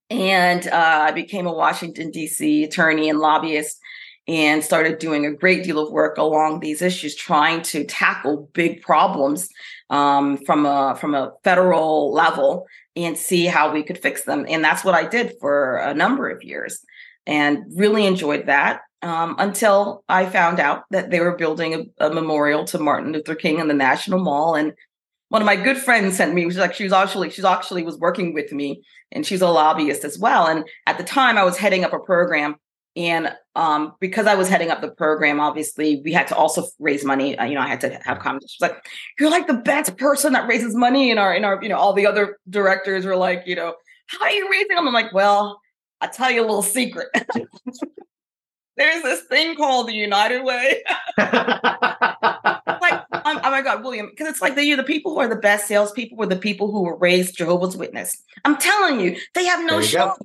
and 0.09 0.67
uh, 0.67 1.05
I 1.07 1.11
became 1.11 1.47
a 1.47 1.53
Washington, 1.53 2.11
D.C. 2.11 2.63
attorney 2.63 3.09
and 3.09 3.19
lobbyist 3.19 3.79
and 4.27 4.63
started 4.63 4.99
doing 4.99 5.25
a 5.25 5.33
great 5.33 5.63
deal 5.63 5.79
of 5.79 5.91
work 5.91 6.17
along 6.17 6.59
these 6.59 6.81
issues, 6.81 7.15
trying 7.15 7.61
to 7.63 7.83
tackle 7.83 8.49
big 8.53 8.81
problems 8.81 9.49
um, 9.89 10.37
from 10.45 10.65
a 10.65 10.95
from 10.99 11.15
a 11.15 11.31
federal 11.43 12.13
level 12.13 12.67
and 12.95 13.17
see 13.17 13.45
how 13.45 13.71
we 13.71 13.83
could 13.83 13.97
fix 13.97 14.23
them. 14.23 14.45
And 14.47 14.63
that's 14.63 14.83
what 14.83 14.93
I 14.93 15.07
did 15.07 15.33
for 15.39 15.77
a 15.77 15.93
number 15.93 16.29
of 16.29 16.43
years 16.43 16.85
and 17.25 17.63
really 17.75 18.05
enjoyed 18.05 18.47
that 18.47 18.81
um, 19.01 19.35
until 19.39 20.03
I 20.07 20.25
found 20.25 20.59
out 20.59 20.83
that 20.91 21.09
they 21.09 21.19
were 21.19 21.35
building 21.35 21.91
a, 21.99 22.07
a, 22.07 22.13
memorial 22.13 22.65
to 22.65 22.79
Martin 22.79 23.11
Luther 23.11 23.35
King 23.35 23.59
in 23.59 23.67
the 23.67 23.73
National 23.73 24.19
Mall. 24.19 24.55
And 24.55 24.73
one 25.29 25.41
of 25.41 25.45
my 25.45 25.55
good 25.55 25.77
friends 25.77 26.17
sent 26.17 26.33
me, 26.33 26.45
was 26.45 26.57
like, 26.57 26.73
she 26.73 26.83
was 26.83 26.93
actually, 26.93 27.29
she's 27.29 27.45
actually 27.45 27.83
was 27.83 27.97
working 27.97 28.33
with 28.33 28.51
me 28.51 28.83
and 29.11 29.25
she's 29.25 29.41
a 29.41 29.47
lobbyist 29.47 30.03
as 30.03 30.19
well. 30.19 30.45
And 30.47 30.65
at 30.85 30.97
the 30.97 31.03
time 31.03 31.37
I 31.37 31.43
was 31.43 31.57
heading 31.57 31.83
up 31.83 31.93
a 31.93 31.99
program 31.99 32.57
and 32.95 33.33
um, 33.55 33.93
because 33.99 34.27
I 34.27 34.35
was 34.35 34.49
heading 34.49 34.69
up 34.69 34.81
the 34.81 34.91
program, 34.91 35.39
obviously 35.39 36.01
we 36.03 36.11
had 36.11 36.27
to 36.27 36.35
also 36.35 36.67
raise 36.77 37.05
money. 37.05 37.37
Uh, 37.37 37.45
you 37.45 37.55
know, 37.55 37.61
I 37.61 37.67
had 37.67 37.81
to 37.81 37.99
have 38.03 38.19
conversations 38.19 38.57
like, 38.59 38.85
"You're 39.17 39.29
like 39.29 39.47
the 39.47 39.53
best 39.53 39.95
person 39.97 40.33
that 40.33 40.47
raises 40.47 40.75
money." 40.75 41.09
In 41.09 41.17
our, 41.17 41.33
in 41.33 41.45
our, 41.45 41.57
you 41.61 41.69
know, 41.69 41.77
all 41.77 41.93
the 41.93 42.05
other 42.05 42.37
directors 42.49 43.05
were 43.05 43.15
like, 43.15 43.43
you 43.45 43.55
know, 43.55 43.75
"How 44.07 44.25
are 44.25 44.31
you 44.31 44.49
raising 44.51 44.75
them?" 44.75 44.87
I'm 44.89 44.93
like, 44.93 45.13
"Well, 45.13 45.60
I'll 46.01 46.09
tell 46.09 46.31
you 46.31 46.41
a 46.41 46.47
little 46.47 46.63
secret. 46.63 47.07
There's 48.77 49.03
this 49.03 49.21
thing 49.23 49.55
called 49.55 49.87
the 49.87 49.93
United 49.93 50.43
Way. 50.43 50.81
like, 51.17 51.31
um, 53.11 53.39
oh 53.43 53.51
my 53.51 53.61
God, 53.61 53.83
William, 53.83 54.09
because 54.09 54.27
it's 54.27 54.41
like 54.41 54.55
the 54.55 54.65
you 54.65 54.75
the 54.75 54.83
people 54.83 55.13
who 55.13 55.19
are 55.19 55.27
the 55.27 55.35
best 55.35 55.67
salespeople 55.67 56.17
were 56.17 56.25
the 56.25 56.35
people 56.35 56.71
who 56.71 56.83
were 56.83 56.97
raised 56.97 57.37
Jehovah's 57.37 57.77
Witness. 57.77 58.23
I'm 58.43 58.57
telling 58.57 58.99
you, 58.99 59.17
they 59.35 59.45
have 59.45 59.63
no 59.65 59.81
show. 59.81 60.15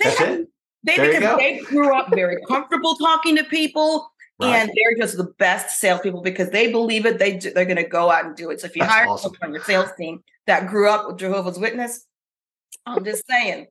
They 0.00 0.06
That's 0.06 0.18
have, 0.18 0.28
it. 0.40 0.48
They 0.82 0.96
there 0.96 1.20
because 1.20 1.38
they 1.38 1.60
grew 1.60 1.94
up 1.94 2.08
very 2.10 2.38
comfortable 2.48 2.96
talking 2.96 3.36
to 3.36 3.44
people. 3.44 4.10
Right. 4.40 4.56
And 4.56 4.70
they're 4.70 4.96
just 4.96 5.18
the 5.18 5.32
best 5.38 5.78
salespeople 5.78 6.22
because 6.22 6.48
they 6.48 6.72
believe 6.72 7.04
it. 7.04 7.18
They 7.18 7.36
they're 7.36 7.66
going 7.66 7.76
to 7.76 7.84
go 7.84 8.10
out 8.10 8.24
and 8.24 8.34
do 8.34 8.50
it. 8.50 8.60
So 8.60 8.66
if 8.66 8.74
you 8.74 8.80
That's 8.80 8.92
hire 8.92 9.06
awesome. 9.06 9.34
someone 9.34 9.50
on 9.50 9.54
your 9.54 9.64
sales 9.64 9.90
team 9.98 10.24
that 10.46 10.66
grew 10.66 10.88
up 10.88 11.06
with 11.06 11.18
Jehovah's 11.18 11.58
Witness, 11.58 12.06
I'm 12.86 13.04
just 13.04 13.24
saying, 13.28 13.66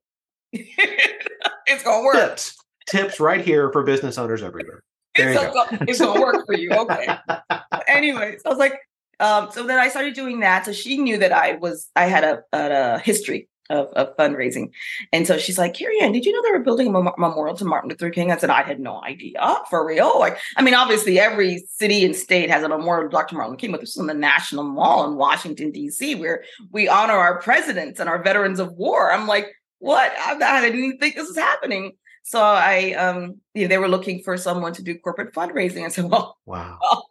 it's 1.70 1.84
gonna 1.84 2.04
work. 2.04 2.16
Tips, 2.16 2.58
tips 2.88 3.20
right 3.20 3.44
here 3.44 3.72
for 3.72 3.84
business 3.84 4.18
owners 4.18 4.44
everywhere. 4.44 4.84
There 5.16 5.32
it's, 5.32 5.42
go. 5.42 5.66
it's 5.82 6.00
gonna 6.00 6.22
work 6.22 6.46
for 6.46 6.56
you. 6.56 6.72
Okay. 6.72 7.08
Anyways, 7.88 8.42
I 8.46 8.50
was 8.50 8.58
like, 8.58 8.80
um, 9.20 9.50
so 9.52 9.66
then 9.66 9.80
I 9.80 9.90
started 9.90 10.14
doing 10.14 10.40
that. 10.42 10.66
So 10.66 10.72
she 10.72 10.98
knew 10.98 11.18
that 11.18 11.32
I 11.32 11.56
was, 11.56 11.90
I 11.96 12.06
had 12.06 12.24
a, 12.24 12.44
a 12.54 13.00
history 13.00 13.50
of, 13.70 13.88
of, 13.88 14.16
fundraising. 14.18 14.72
And 15.14 15.28
so 15.28 15.38
she's 15.38 15.58
like, 15.58 15.74
Kerry-Ann, 15.74 16.12
did 16.12 16.26
you 16.26 16.32
know 16.32 16.42
they 16.44 16.58
were 16.58 16.64
building 16.64 16.88
a 16.88 16.92
mem- 16.92 17.14
memorial 17.18 17.56
to 17.58 17.66
Martin 17.66 17.90
Luther 17.90 18.10
King? 18.10 18.32
I 18.32 18.38
said, 18.38 18.50
I 18.50 18.64
had 18.64 18.80
no 18.80 19.04
idea 19.04 19.58
for 19.70 19.86
real. 19.86 20.18
Like, 20.20 20.38
I 20.58 20.64
mean, 20.64 20.74
obviously 20.74 21.20
every 21.20 21.64
city 21.70 22.04
and 22.04 22.16
state 22.16 22.50
has 22.50 22.64
a 22.64 22.70
memorial 22.70 23.10
to 23.10 23.12
Dr. 23.12 23.36
Martin 23.36 23.52
Luther 23.52 23.60
King, 23.62 23.72
but 23.72 23.82
this 23.82 23.92
is 23.92 23.98
in 23.98 24.08
the 24.08 24.14
National 24.14 24.64
Mall 24.64 25.08
in 25.08 25.18
Washington, 25.18 25.72
D.C., 25.72 26.16
where 26.16 26.44
we 26.72 26.88
honor 26.88 27.14
our 27.14 27.40
presidents 27.42 28.00
and 28.00 28.10
our 28.10 28.24
veterans 28.24 28.60
of 28.60 28.74
war. 28.74 29.12
I'm 29.12 29.28
like, 29.28 29.54
what? 29.80 30.12
I, 30.18 30.38
I 30.40 30.70
didn't 30.70 31.00
think 31.00 31.16
this 31.16 31.28
was 31.28 31.38
happening. 31.38 31.94
So 32.24 32.40
I, 32.42 32.94
um, 32.94 33.40
you 33.54 33.64
know, 33.64 33.68
they 33.68 33.78
were 33.78 33.88
looking 33.88 34.22
for 34.24 34.38
someone 34.38 34.74
to 34.74 34.84
do 34.84 34.98
corporate 35.00 35.34
fundraising. 35.34 35.86
I 35.86 35.90
said, 35.90 36.06
well, 36.12 36.38
wow. 36.46 36.78
Well, 36.82 37.10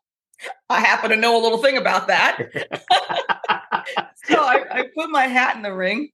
I 0.71 0.81
happen 0.81 1.11
to 1.11 1.17
know 1.17 1.41
a 1.41 1.43
little 1.43 1.59
thing 1.59 1.77
about 1.77 2.07
that. 2.07 2.39
so 4.25 4.37
I, 4.37 4.65
I 4.71 4.85
put 4.95 5.11
my 5.11 5.27
hat 5.27 5.57
in 5.57 5.63
the 5.63 5.75
ring. 5.75 6.11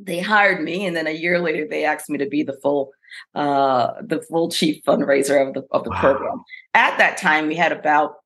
They 0.00 0.18
hired 0.18 0.60
me, 0.60 0.86
and 0.86 0.96
then 0.96 1.06
a 1.06 1.12
year 1.12 1.38
later, 1.38 1.68
they 1.70 1.84
asked 1.84 2.10
me 2.10 2.18
to 2.18 2.26
be 2.26 2.42
the 2.42 2.58
full, 2.60 2.90
uh, 3.36 3.92
the 4.02 4.20
full 4.22 4.50
chief 4.50 4.82
fundraiser 4.84 5.46
of 5.46 5.54
the 5.54 5.62
of 5.70 5.84
the 5.84 5.90
wow. 5.90 6.00
program. 6.00 6.42
At 6.74 6.98
that 6.98 7.16
time, 7.16 7.46
we 7.46 7.54
had 7.54 7.70
about 7.70 8.16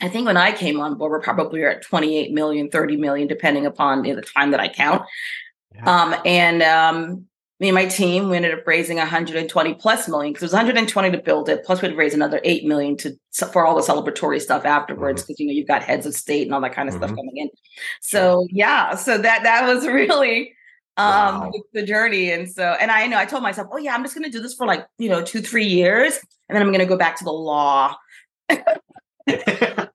I 0.00 0.08
think 0.08 0.26
when 0.26 0.36
I 0.36 0.52
came 0.52 0.80
on 0.80 0.96
board, 0.96 1.10
we're 1.10 1.20
probably 1.20 1.64
at 1.64 1.82
28 1.82 2.32
million, 2.32 2.70
30 2.70 2.96
million, 2.96 3.28
depending 3.28 3.64
upon 3.64 4.04
you 4.04 4.14
know, 4.14 4.20
the 4.20 4.26
time 4.26 4.50
that 4.50 4.60
I 4.60 4.68
count. 4.68 5.02
Um, 5.84 6.14
and 6.24 6.62
um, 6.62 7.26
me 7.60 7.68
and 7.68 7.74
my 7.74 7.86
team, 7.86 8.28
we 8.28 8.36
ended 8.36 8.52
up 8.52 8.66
raising 8.66 8.98
120 8.98 9.74
plus 9.74 10.08
million 10.08 10.32
because 10.32 10.42
it 10.42 10.46
was 10.46 10.52
120 10.52 11.10
to 11.10 11.18
build 11.18 11.48
it. 11.48 11.64
Plus, 11.64 11.82
we'd 11.82 11.96
raise 11.96 12.14
another 12.14 12.40
8 12.44 12.64
million 12.64 12.96
to 12.98 13.18
for 13.52 13.66
all 13.66 13.74
the 13.74 13.82
celebratory 13.82 14.40
stuff 14.40 14.64
afterwards 14.64 15.22
because 15.22 15.36
mm-hmm. 15.36 15.42
you 15.42 15.48
know 15.48 15.52
you've 15.54 15.68
got 15.68 15.82
heads 15.82 16.06
of 16.06 16.14
state 16.14 16.46
and 16.46 16.54
all 16.54 16.60
that 16.60 16.74
kind 16.74 16.88
of 16.88 16.94
mm-hmm. 16.94 17.04
stuff 17.04 17.16
coming 17.16 17.36
in. 17.36 17.50
So 18.00 18.46
yeah, 18.50 18.94
so 18.94 19.18
that 19.18 19.42
that 19.42 19.66
was 19.66 19.86
really 19.86 20.52
um 20.98 21.40
wow. 21.40 21.52
the 21.74 21.82
journey 21.82 22.30
and 22.30 22.50
so 22.50 22.74
and 22.80 22.90
i 22.90 23.06
know 23.06 23.18
i 23.18 23.26
told 23.26 23.42
myself 23.42 23.68
oh 23.70 23.76
yeah 23.76 23.94
i'm 23.94 24.02
just 24.02 24.14
going 24.14 24.24
to 24.24 24.30
do 24.30 24.40
this 24.40 24.54
for 24.54 24.66
like 24.66 24.86
you 24.98 25.10
know 25.10 25.22
two 25.22 25.42
three 25.42 25.66
years 25.66 26.18
and 26.48 26.56
then 26.56 26.62
i'm 26.62 26.68
going 26.68 26.80
to 26.80 26.86
go 26.86 26.96
back 26.96 27.18
to 27.18 27.24
the 27.24 27.30
law 27.30 27.94
several 28.48 29.92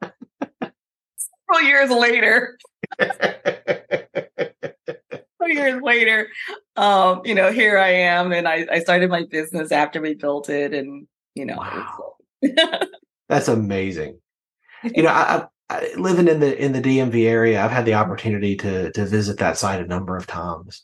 years 1.64 1.90
later 1.90 2.60
later, 5.82 6.30
um, 6.76 7.22
you 7.26 7.36
know, 7.36 7.52
here 7.52 7.78
I 7.78 7.90
am, 7.90 8.32
and 8.32 8.48
I, 8.48 8.66
I 8.72 8.80
started 8.80 9.10
my 9.10 9.26
business 9.26 9.72
after 9.72 10.02
we 10.02 10.14
built 10.14 10.50
it, 10.50 10.74
and 10.74 11.08
you 11.36 11.46
know, 11.46 11.58
wow. 11.58 12.16
that's 13.30 13.48
amazing. 13.48 14.20
You 14.84 15.04
know, 15.04 15.10
I, 15.12 15.46
I, 15.70 15.94
living 15.98 16.28
in 16.28 16.40
the 16.40 16.58
in 16.64 16.74
the 16.74 16.82
DMV 16.82 17.28
area, 17.28 17.64
I've 17.64 17.72
had 17.72 17.86
the 17.86 17.96
opportunity 17.96 18.56
to 18.58 18.92
to 18.92 19.06
visit 19.06 19.40
that 19.40 19.58
site 19.58 19.82
a 19.82 19.88
number 19.88 20.16
of 20.16 20.28
times. 20.28 20.84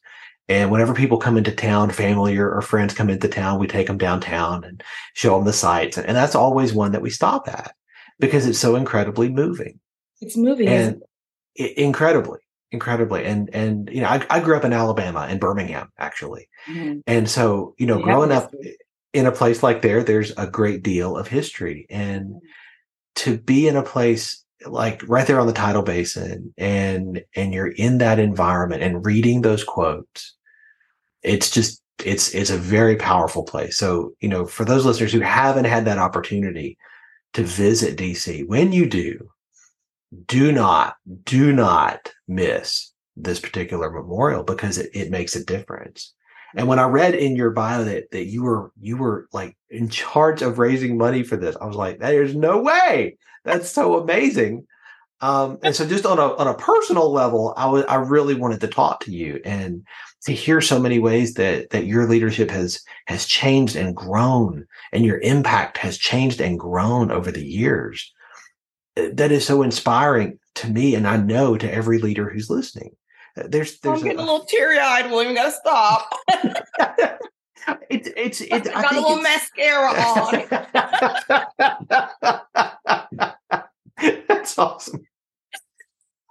And 0.50 0.72
whenever 0.72 0.94
people 0.94 1.18
come 1.18 1.38
into 1.38 1.52
town, 1.52 1.90
family 1.90 2.38
or, 2.38 2.50
or 2.50 2.62
friends 2.62 2.94
come 2.94 3.10
into 3.10 3.28
town, 3.28 3.60
we 3.60 3.68
take 3.68 3.88
them 3.88 3.98
downtown 3.98 4.64
and 4.64 4.82
show 5.14 5.36
them 5.36 5.46
the 5.46 5.54
sites, 5.54 5.98
and, 5.98 6.08
and 6.08 6.16
that's 6.16 6.36
always 6.36 6.74
one 6.74 6.94
that 6.94 7.02
we 7.02 7.10
stop 7.10 7.48
at 7.48 7.76
because 8.20 8.48
it's 8.48 8.60
so 8.60 8.76
incredibly 8.76 9.30
moving. 9.30 9.80
It's 10.22 10.38
moving, 10.38 10.68
and 10.68 11.04
it, 11.56 11.78
incredibly 11.78 12.40
incredibly 12.72 13.26
and 13.26 13.50
and 13.54 13.90
you 13.92 14.02
know 14.02 14.08
I, 14.08 14.26
I, 14.30 14.40
grew 14.42 14.58
up 14.58 14.66
in 14.66 14.74
alabama 14.74 15.28
in 15.30 15.40
birmingham 15.40 15.90
actually 15.98 16.50
mm-hmm. 16.68 17.00
and 17.08 17.30
so 17.30 17.76
you 17.78 17.86
know 17.86 18.02
growing 18.02 18.32
up 18.32 18.54
in 19.14 19.26
a 19.26 19.32
place 19.32 19.64
like 19.64 19.82
there 19.82 20.04
there's 20.04 20.32
a 20.38 20.48
great 20.48 20.84
deal 20.84 21.16
of 21.18 21.28
history 21.28 21.88
and 21.90 22.26
mm-hmm. 22.26 22.38
to 23.16 23.38
be 23.38 23.68
in 23.68 23.78
a 23.78 23.84
place 23.84 24.44
like 24.66 25.02
right 25.08 25.28
there 25.28 25.40
on 25.40 25.48
the 25.48 25.54
tidal 25.54 25.82
basin 25.82 26.54
and 26.58 27.24
and 27.36 27.54
you're 27.54 27.72
in 27.72 28.00
that 28.00 28.20
environment 28.20 28.84
and 28.84 29.06
reading 29.06 29.42
those 29.42 29.64
quotes 29.64 30.36
it's 31.24 31.50
just 31.50 31.82
it's 32.04 32.36
it's 32.36 32.50
a 32.50 32.58
very 32.58 32.98
powerful 32.98 33.44
place 33.44 33.78
so 33.78 34.12
you 34.20 34.28
know 34.28 34.46
for 34.46 34.66
those 34.66 34.86
listeners 34.86 35.14
who 35.14 35.22
haven't 35.22 35.66
had 35.66 35.86
that 35.86 35.98
opportunity 35.98 36.78
to 37.32 37.44
visit 37.44 37.98
dc 37.98 38.46
when 38.48 38.74
you 38.74 38.90
do 38.90 39.30
do 40.26 40.52
not, 40.52 40.96
do 41.24 41.52
not 41.52 42.12
miss 42.28 42.92
this 43.16 43.40
particular 43.40 43.90
memorial 43.90 44.44
because 44.44 44.78
it, 44.78 44.90
it 44.94 45.10
makes 45.10 45.36
a 45.36 45.44
difference. 45.44 46.14
And 46.56 46.68
when 46.68 46.80
I 46.80 46.88
read 46.88 47.14
in 47.14 47.36
your 47.36 47.52
bio 47.52 47.84
that 47.84 48.12
that 48.12 48.26
you 48.26 48.44
were 48.44 48.72
you 48.80 48.98
were 48.98 49.28
like 49.34 49.58
in 49.70 49.90
charge 49.90 50.42
of 50.42 50.60
raising 50.60 50.98
money 50.98 51.24
for 51.24 51.36
this, 51.36 51.58
I 51.60 51.66
was 51.66 51.76
like, 51.76 52.00
there's 52.00 52.36
no 52.36 52.62
way. 52.62 53.18
That's 53.44 53.70
so 53.70 54.00
amazing. 54.00 54.66
Um, 55.20 55.58
and 55.64 55.76
so 55.76 55.86
just 55.86 56.06
on 56.06 56.20
a 56.20 56.36
on 56.36 56.48
a 56.48 56.54
personal 56.54 57.12
level, 57.12 57.54
I 57.58 57.66
was 57.68 57.86
I 57.86 57.96
really 57.96 58.36
wanted 58.36 58.62
to 58.62 58.68
talk 58.68 59.02
to 59.02 59.12
you 59.12 59.42
and 59.44 59.86
to 60.24 60.32
hear 60.32 60.62
so 60.62 60.80
many 60.80 61.00
ways 61.00 61.34
that 61.34 61.72
that 61.72 61.86
your 61.86 62.08
leadership 62.08 62.50
has 62.52 62.82
has 63.08 63.26
changed 63.26 63.76
and 63.76 63.96
grown 63.96 64.66
and 64.94 65.06
your 65.06 65.20
impact 65.20 65.78
has 65.80 65.98
changed 65.98 66.40
and 66.40 66.60
grown 66.60 67.12
over 67.12 67.32
the 67.32 67.46
years 67.46 68.14
that 68.96 69.32
is 69.32 69.46
so 69.46 69.62
inspiring 69.62 70.40
to 70.58 70.70
me, 70.70 70.96
and 70.96 71.08
I 71.08 71.18
know 71.18 71.58
to 71.58 71.72
every 71.72 72.00
leader 72.00 72.30
who's 72.30 72.50
listening. 72.50 72.92
Uh, 73.38 73.44
there's, 73.48 73.80
there's 73.80 74.00
I'm 74.00 74.04
getting 74.04 74.20
a, 74.20 74.24
a 74.24 74.26
little 74.26 74.46
teary 74.46 74.80
eyed. 74.80 75.10
William, 75.12 75.36
gotta 75.36 75.52
stop. 75.52 76.10
it's 77.90 78.10
it's 78.16 78.42
it's. 78.42 78.70
I 78.70 78.82
got 78.82 78.96
a 78.96 79.02
little 79.02 79.22
mascara 79.22 79.92
on. 80.00 80.44
That's 84.28 84.58
awesome. 84.58 85.02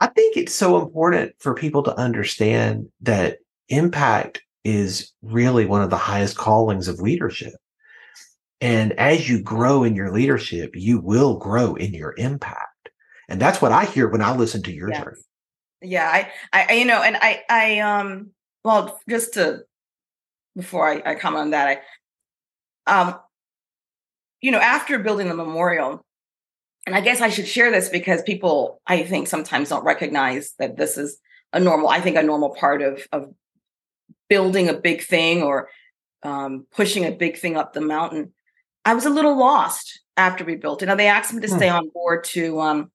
I 0.01 0.07
think 0.09 0.37
it's 0.37 0.55
so 0.55 0.81
important 0.81 1.33
for 1.39 1.55
people 1.55 1.83
to 1.85 1.99
understand 1.99 2.89
that 3.01 3.39
impact 3.69 4.43
is 4.65 5.13
really 5.23 5.65
one 5.65 5.83
of 5.83 5.91
the 5.91 5.97
highest 5.97 6.37
callings 6.37 6.89
of 6.89 7.01
leadership. 7.01 7.55
And 8.61 8.93
as 8.95 9.29
you 9.29 9.43
grow 9.43 9.85
in 9.85 9.95
your 9.95 10.13
leadership, 10.13 10.73
you 10.75 10.99
will 10.99 11.37
grow 11.39 11.75
in 11.75 11.95
your 11.95 12.15
impact. 12.17 12.66
And 13.29 13.41
that's 13.41 13.61
what 13.61 13.73
I 13.73 13.85
hear 13.85 14.09
when 14.09 14.23
I 14.23 14.35
listen 14.37 14.63
to 14.65 14.73
your 14.73 14.91
yes. 14.91 15.03
journey. 15.03 15.17
Yeah, 15.83 16.09
I, 16.09 16.31
I, 16.53 16.73
you 16.75 16.85
know, 16.85 17.03
and 17.03 17.17
I, 17.17 17.43
I, 17.49 17.79
um, 17.81 18.31
well, 18.65 18.99
just 19.09 19.35
to 19.35 19.61
before 20.57 20.89
I, 20.89 21.03
I 21.05 21.15
comment 21.15 21.43
on 21.43 21.51
that, 21.51 21.83
I, 22.87 23.01
um, 23.01 23.19
you 24.41 24.51
know, 24.51 24.59
after 24.59 24.99
building 24.99 25.29
the 25.29 25.35
memorial, 25.35 26.05
and 26.87 26.95
I 26.95 27.01
guess 27.01 27.21
I 27.21 27.29
should 27.29 27.49
share 27.49 27.71
this 27.71 27.89
because 27.89 28.23
people, 28.23 28.81
I 28.87 29.03
think, 29.03 29.29
sometimes 29.29 29.69
don't 29.69 29.85
recognize 29.85 30.55
that 30.59 30.77
this 30.77 30.97
is 30.97 31.19
a 31.53 31.61
normal, 31.61 31.89
I 31.89 32.01
think, 32.01 32.17
a 32.17 32.23
normal 32.23 32.51
part 32.51 32.81
of 32.81 33.07
of 33.13 33.35
building 34.29 34.69
a 34.69 34.75
big 34.75 35.03
thing 35.03 35.43
or 35.43 35.69
um, 36.23 36.67
pushing 36.73 37.05
a 37.05 37.13
big 37.13 37.39
thing 37.39 37.57
up 37.57 37.73
the 37.73 37.81
mountain. 37.81 38.33
I 38.85 38.95
was 38.95 39.05
a 39.05 39.11
little 39.11 39.37
lost 39.37 40.01
after 40.17 40.45
we 40.45 40.57
built 40.57 40.83
it. 40.83 40.87
Now 40.87 40.95
they 40.95 41.09
asked 41.09 41.35
me 41.35 41.41
to 41.41 41.49
hmm. 41.49 41.57
stay 41.57 41.69
on 41.69 41.91
board 41.91 42.25
to 42.25 42.61
um, 42.61 42.91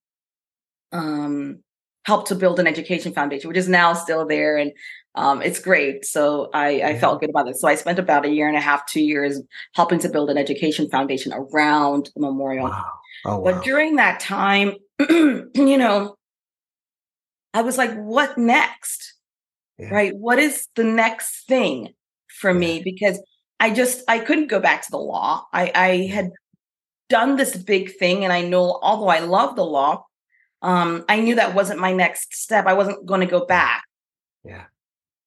um, 0.92 1.60
help 2.06 2.28
to 2.28 2.36
build 2.36 2.60
an 2.60 2.68
education 2.68 3.14
foundation, 3.14 3.48
which 3.48 3.58
is 3.58 3.70
now 3.70 3.94
still 3.94 4.26
there, 4.26 4.58
and 4.58 4.72
um, 5.16 5.42
it's 5.42 5.60
great. 5.60 6.06
So 6.06 6.50
I, 6.54 6.82
I 6.82 7.00
felt 7.00 7.20
good 7.20 7.30
about 7.30 7.48
it. 7.48 7.58
So 7.58 7.68
I 7.68 7.76
spent 7.76 8.00
about 8.00 8.26
a 8.26 8.30
year 8.30 8.48
and 8.48 8.58
a 8.58 8.62
half, 8.62 8.86
two 8.86 9.02
years 9.02 9.42
helping 9.76 10.00
to 10.00 10.10
build 10.10 10.30
an 10.30 10.38
education 10.38 10.90
foundation 10.90 11.34
around 11.34 12.10
the 12.16 12.22
memorial. 12.22 12.70
Wow. 12.70 12.86
Oh, 13.26 13.38
wow. 13.38 13.52
But 13.52 13.64
during 13.64 13.98
that 13.98 14.20
time, 14.20 14.76
you 15.10 15.48
know, 15.56 16.16
I 17.54 17.62
was 17.62 17.78
like, 17.78 17.94
what 17.96 18.38
next? 18.38 19.16
Yeah. 19.78 19.90
Right? 19.90 20.16
What 20.16 20.40
is 20.40 20.68
the 20.76 20.84
next 20.84 21.48
thing 21.48 21.94
for 22.40 22.54
me? 22.54 22.82
Because 22.84 23.22
I 23.60 23.72
just 23.72 24.04
I 24.08 24.20
couldn't 24.20 24.48
go 24.48 24.60
back 24.60 24.84
to 24.84 24.92
the 24.92 24.98
law. 24.98 25.46
I, 25.54 25.72
I 25.76 25.98
had 26.08 26.32
done 27.10 27.36
this 27.36 27.56
big 27.58 27.96
thing, 27.98 28.24
and 28.24 28.32
I 28.32 28.42
know 28.42 28.80
although 28.82 29.10
I 29.10 29.20
love 29.20 29.56
the 29.56 29.66
law, 29.66 30.06
um, 30.62 31.06
I 31.10 31.20
knew 31.20 31.36
that 31.36 31.56
wasn't 31.56 31.80
my 31.80 31.92
next 31.92 32.36
step. 32.36 32.66
I 32.66 32.74
wasn't 32.74 33.06
going 33.06 33.22
to 33.22 33.28
go 33.28 33.46
back. 33.46 33.84
Yeah. 34.44 34.66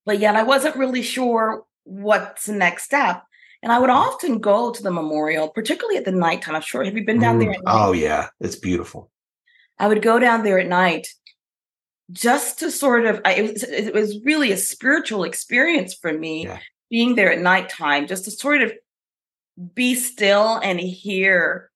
But 0.07 0.19
yet 0.19 0.37
I 0.37 0.43
wasn't 0.43 0.77
really 0.77 1.03
sure 1.03 1.65
what's 1.85 2.47
the 2.47 2.53
next 2.53 2.85
step. 2.85 3.23
And 3.63 3.73
I 3.73 3.79
would 3.79 3.91
mm. 3.91 3.95
often 3.95 4.39
go 4.39 4.71
to 4.71 4.83
the 4.83 4.91
memorial, 4.91 5.49
particularly 5.49 5.97
at 5.97 6.05
the 6.05 6.13
nighttime. 6.13 6.55
I'm 6.55 6.63
sure. 6.63 6.85
Have 6.85 6.97
you 6.97 7.05
been 7.05 7.21
down 7.21 7.39
mm. 7.39 7.47
there? 7.47 7.55
oh 7.67 7.93
yeah, 7.93 8.29
it's 8.41 8.57
beautiful. 8.57 9.11
I 9.79 9.89
would 9.89 10.03
go 10.03 10.19
down 10.19 10.45
there 10.45 10.59
at 10.59 10.69
night 10.69 11.09
just 12.13 12.59
to 12.59 12.71
sort 12.71 13.07
of. 13.07 13.23
It, 13.25 13.53
was, 13.53 13.63
it 13.65 13.95
was 13.95 14.23
really 14.23 14.53
a 14.53 14.57
spiritual 14.57 15.25
experience 15.25 15.95
for 15.95 16.13
me 16.13 16.45
yeah 16.45 16.59
being 16.95 17.17
there 17.17 17.33
at 17.33 17.41
nighttime 17.41 18.07
just 18.07 18.25
to 18.25 18.31
sort 18.31 18.63
of 18.63 18.73
be 19.75 19.97
still 19.97 20.61
and 20.63 20.79
hear 20.79 21.71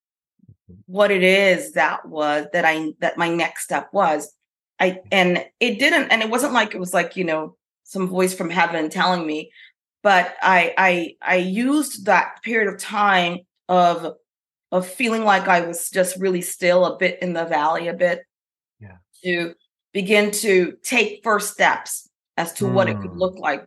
what 0.85 1.11
it 1.11 1.23
is 1.23 1.73
that 1.73 2.07
was 2.07 2.47
that 2.53 2.65
I 2.65 2.93
that 2.99 3.17
my 3.17 3.29
next 3.29 3.63
step 3.63 3.89
was. 3.91 4.31
I 4.79 4.99
and 5.11 5.45
it 5.59 5.79
didn't 5.79 6.09
and 6.11 6.21
it 6.21 6.29
wasn't 6.29 6.53
like 6.53 6.73
it 6.73 6.79
was 6.79 6.93
like, 6.93 7.15
you 7.15 7.23
know, 7.23 7.55
some 7.83 8.07
voice 8.07 8.33
from 8.33 8.49
heaven 8.49 8.89
telling 8.89 9.25
me, 9.25 9.51
but 10.03 10.35
I 10.41 10.73
I 10.77 11.15
I 11.21 11.35
used 11.37 12.05
that 12.05 12.41
period 12.43 12.73
of 12.73 12.79
time 12.79 13.39
of 13.67 14.15
of 14.71 14.87
feeling 14.87 15.23
like 15.23 15.47
I 15.47 15.61
was 15.61 15.89
just 15.89 16.17
really 16.17 16.41
still 16.41 16.85
a 16.85 16.97
bit 16.97 17.21
in 17.21 17.33
the 17.33 17.45
valley 17.45 17.87
a 17.87 17.93
bit 17.93 18.21
yeah. 18.79 18.97
to 19.23 19.55
begin 19.93 20.31
to 20.31 20.77
take 20.83 21.23
first 21.23 21.51
steps 21.51 22.07
as 22.37 22.53
to 22.53 22.65
mm. 22.65 22.73
what 22.73 22.87
it 22.87 22.99
could 23.01 23.17
look 23.17 23.35
mm. 23.35 23.41
like 23.41 23.65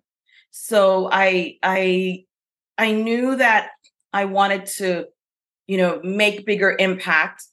so 0.52 1.08
I 1.10 1.58
I 1.62 2.24
I 2.78 2.92
knew 2.92 3.36
that 3.36 3.70
I 4.12 4.26
wanted 4.26 4.66
to, 4.78 5.06
you 5.66 5.76
know, 5.76 6.00
make 6.02 6.46
bigger 6.46 6.76
impact. 6.78 7.44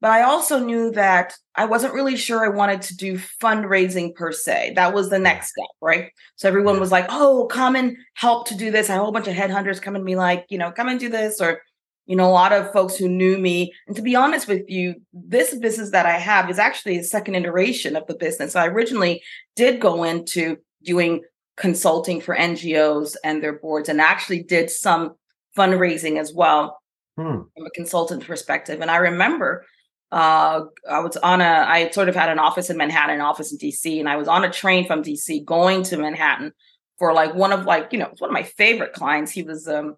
But 0.00 0.10
I 0.10 0.22
also 0.22 0.58
knew 0.58 0.90
that 0.90 1.34
I 1.54 1.64
wasn't 1.64 1.94
really 1.94 2.16
sure 2.16 2.44
I 2.44 2.48
wanted 2.48 2.82
to 2.82 2.96
do 2.96 3.18
fundraising 3.42 4.14
per 4.14 4.32
se. 4.32 4.74
That 4.76 4.92
was 4.92 5.08
the 5.08 5.18
next 5.18 5.52
step, 5.52 5.70
right? 5.80 6.10
So 6.36 6.46
everyone 6.46 6.78
was 6.78 6.92
like, 6.92 7.06
"Oh, 7.08 7.46
come 7.46 7.74
and 7.74 7.96
help 8.14 8.46
to 8.48 8.54
do 8.54 8.70
this." 8.70 8.90
A 8.90 8.96
whole 8.96 9.12
bunch 9.12 9.28
of 9.28 9.34
headhunters 9.34 9.80
come 9.80 9.96
and 9.96 10.04
be 10.04 10.16
like, 10.16 10.44
you 10.50 10.58
know, 10.58 10.70
come 10.70 10.88
and 10.88 11.00
do 11.00 11.08
this, 11.08 11.40
or 11.40 11.62
you 12.06 12.16
know, 12.16 12.28
a 12.28 12.32
lot 12.32 12.52
of 12.52 12.70
folks 12.72 12.96
who 12.96 13.08
knew 13.08 13.38
me. 13.38 13.72
And 13.86 13.96
to 13.96 14.02
be 14.02 14.14
honest 14.14 14.46
with 14.46 14.68
you, 14.68 14.96
this 15.14 15.54
business 15.54 15.90
that 15.92 16.04
I 16.06 16.18
have 16.18 16.50
is 16.50 16.58
actually 16.58 16.98
a 16.98 17.04
second 17.04 17.34
iteration 17.36 17.96
of 17.96 18.06
the 18.06 18.14
business. 18.14 18.54
I 18.56 18.66
originally 18.66 19.22
did 19.56 19.80
go 19.80 20.04
into 20.04 20.58
doing 20.82 21.22
consulting 21.56 22.20
for 22.20 22.36
NGOs 22.36 23.16
and 23.24 23.42
their 23.42 23.58
boards 23.58 23.88
and 23.88 24.00
actually 24.00 24.42
did 24.42 24.68
some 24.68 25.14
fundraising 25.56 26.20
as 26.20 26.32
well 26.34 26.78
hmm. 27.16 27.42
from 27.56 27.66
a 27.66 27.70
consultant 27.70 28.26
perspective. 28.26 28.80
And 28.80 28.90
I 28.90 28.96
remember 28.96 29.64
uh, 30.12 30.66
I 30.88 31.00
was 31.00 31.16
on 31.18 31.40
a, 31.40 31.66
I 31.68 31.90
sort 31.90 32.08
of 32.08 32.14
had 32.14 32.28
an 32.28 32.38
office 32.38 32.70
in 32.70 32.76
Manhattan, 32.76 33.16
an 33.16 33.20
office 33.20 33.52
in 33.52 33.58
DC, 33.58 33.98
and 33.98 34.08
I 34.08 34.16
was 34.16 34.28
on 34.28 34.44
a 34.44 34.50
train 34.50 34.86
from 34.86 35.02
DC 35.02 35.44
going 35.44 35.82
to 35.84 35.96
Manhattan 35.96 36.52
for 36.98 37.12
like 37.12 37.34
one 37.34 37.52
of 37.52 37.64
like, 37.64 37.92
you 37.92 37.98
know, 37.98 38.12
one 38.18 38.30
of 38.30 38.34
my 38.34 38.44
favorite 38.44 38.92
clients. 38.92 39.32
He 39.32 39.42
was 39.42 39.66
um, 39.66 39.96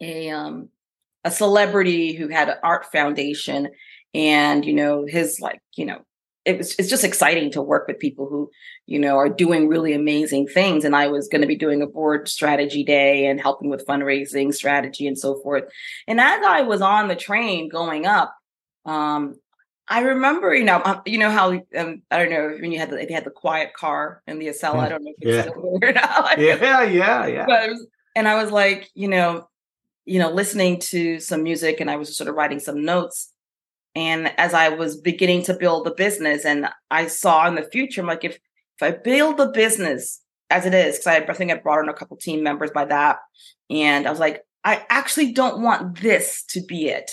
a, 0.00 0.30
um, 0.30 0.68
a 1.24 1.30
celebrity 1.30 2.12
who 2.14 2.28
had 2.28 2.48
an 2.48 2.56
art 2.64 2.86
foundation 2.90 3.68
and, 4.14 4.64
you 4.64 4.72
know, 4.72 5.06
his 5.06 5.38
like, 5.40 5.60
you 5.76 5.86
know, 5.86 6.04
it 6.44 6.58
was 6.58 6.74
it's 6.78 6.88
just 6.88 7.04
exciting 7.04 7.50
to 7.50 7.60
work 7.62 7.86
with 7.86 7.98
people 7.98 8.26
who 8.28 8.50
you 8.86 8.98
know 8.98 9.16
are 9.16 9.28
doing 9.28 9.68
really 9.68 9.92
amazing 9.92 10.46
things 10.46 10.84
and 10.84 10.96
i 10.96 11.06
was 11.06 11.28
going 11.28 11.40
to 11.42 11.46
be 11.46 11.56
doing 11.56 11.82
a 11.82 11.86
board 11.86 12.28
strategy 12.28 12.82
day 12.82 13.26
and 13.26 13.40
helping 13.40 13.68
with 13.70 13.86
fundraising 13.86 14.52
strategy 14.54 15.06
and 15.06 15.18
so 15.18 15.38
forth 15.42 15.64
and 16.06 16.20
as 16.20 16.40
i 16.44 16.62
was 16.62 16.80
on 16.80 17.08
the 17.08 17.16
train 17.16 17.68
going 17.68 18.06
up 18.06 18.34
um 18.86 19.34
I 19.92 20.02
remember, 20.02 20.54
you 20.54 20.62
know, 20.62 20.80
um, 20.84 21.02
you 21.04 21.18
know 21.18 21.30
how 21.32 21.50
um, 21.76 22.02
I 22.12 22.18
don't 22.18 22.30
know 22.30 22.56
when 22.60 22.70
you 22.70 22.78
had 22.78 22.90
the, 22.90 22.96
they 23.04 23.12
had 23.12 23.24
the 23.24 23.30
quiet 23.30 23.74
car 23.74 24.22
in 24.28 24.38
the 24.38 24.46
Acela. 24.46 24.78
I 24.78 24.88
don't 24.88 25.02
know 25.02 25.12
if 25.18 25.26
it's 25.26 25.46
Yeah. 25.46 25.50
still 25.50 25.78
there 25.80 25.92
now. 26.04 26.28
Yeah, 26.38 26.82
yeah, 26.84 27.26
yeah. 27.26 27.44
but 27.44 27.64
it 27.64 27.70
was, 27.72 27.86
and 28.14 28.28
I 28.28 28.40
was 28.40 28.52
like, 28.52 28.88
you 28.94 29.08
know, 29.08 29.48
you 30.04 30.20
know, 30.20 30.30
listening 30.30 30.78
to 30.78 31.18
some 31.18 31.42
music, 31.42 31.80
and 31.80 31.90
I 31.90 31.96
was 31.96 32.16
sort 32.16 32.28
of 32.30 32.36
writing 32.36 32.60
some 32.60 32.84
notes. 32.84 33.32
And 33.94 34.32
as 34.38 34.54
I 34.54 34.68
was 34.70 34.96
beginning 34.96 35.42
to 35.44 35.54
build 35.54 35.84
the 35.84 35.90
business, 35.94 36.44
and 36.44 36.68
I 36.90 37.06
saw 37.08 37.46
in 37.48 37.56
the 37.56 37.62
future, 37.64 38.00
I'm 38.00 38.06
like, 38.06 38.24
if 38.24 38.34
if 38.34 38.82
I 38.82 38.92
build 38.92 39.36
the 39.36 39.48
business 39.48 40.20
as 40.48 40.66
it 40.66 40.74
is, 40.74 40.98
because 40.98 41.06
I, 41.08 41.16
I 41.28 41.34
think 41.34 41.50
I 41.50 41.54
brought 41.56 41.82
in 41.82 41.88
a 41.88 41.94
couple 41.94 42.16
team 42.16 42.42
members 42.42 42.70
by 42.72 42.84
that, 42.86 43.18
and 43.68 44.06
I 44.06 44.10
was 44.10 44.20
like, 44.20 44.42
I 44.64 44.84
actually 44.90 45.32
don't 45.32 45.62
want 45.62 46.00
this 46.00 46.44
to 46.50 46.60
be 46.62 46.88
it. 46.88 47.12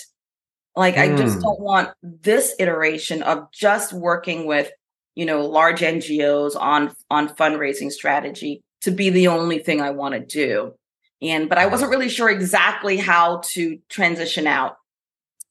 Like, 0.76 0.96
I 0.96 1.14
just 1.14 1.40
Hmm. 1.40 1.42
don't 1.42 1.60
want 1.60 1.90
this 2.02 2.54
iteration 2.58 3.22
of 3.22 3.50
just 3.52 3.92
working 3.92 4.46
with, 4.46 4.70
you 5.16 5.26
know, 5.26 5.44
large 5.46 5.80
NGOs 5.82 6.54
on 6.56 6.94
on 7.10 7.28
fundraising 7.30 7.90
strategy 7.90 8.62
to 8.82 8.90
be 8.92 9.10
the 9.10 9.28
only 9.28 9.58
thing 9.58 9.80
I 9.80 9.90
want 9.90 10.14
to 10.14 10.20
do. 10.20 10.74
And 11.20 11.48
but 11.48 11.58
I 11.58 11.66
wasn't 11.66 11.90
really 11.90 12.08
sure 12.08 12.30
exactly 12.30 12.96
how 12.96 13.38
to 13.52 13.78
transition 13.88 14.46
out. 14.46 14.76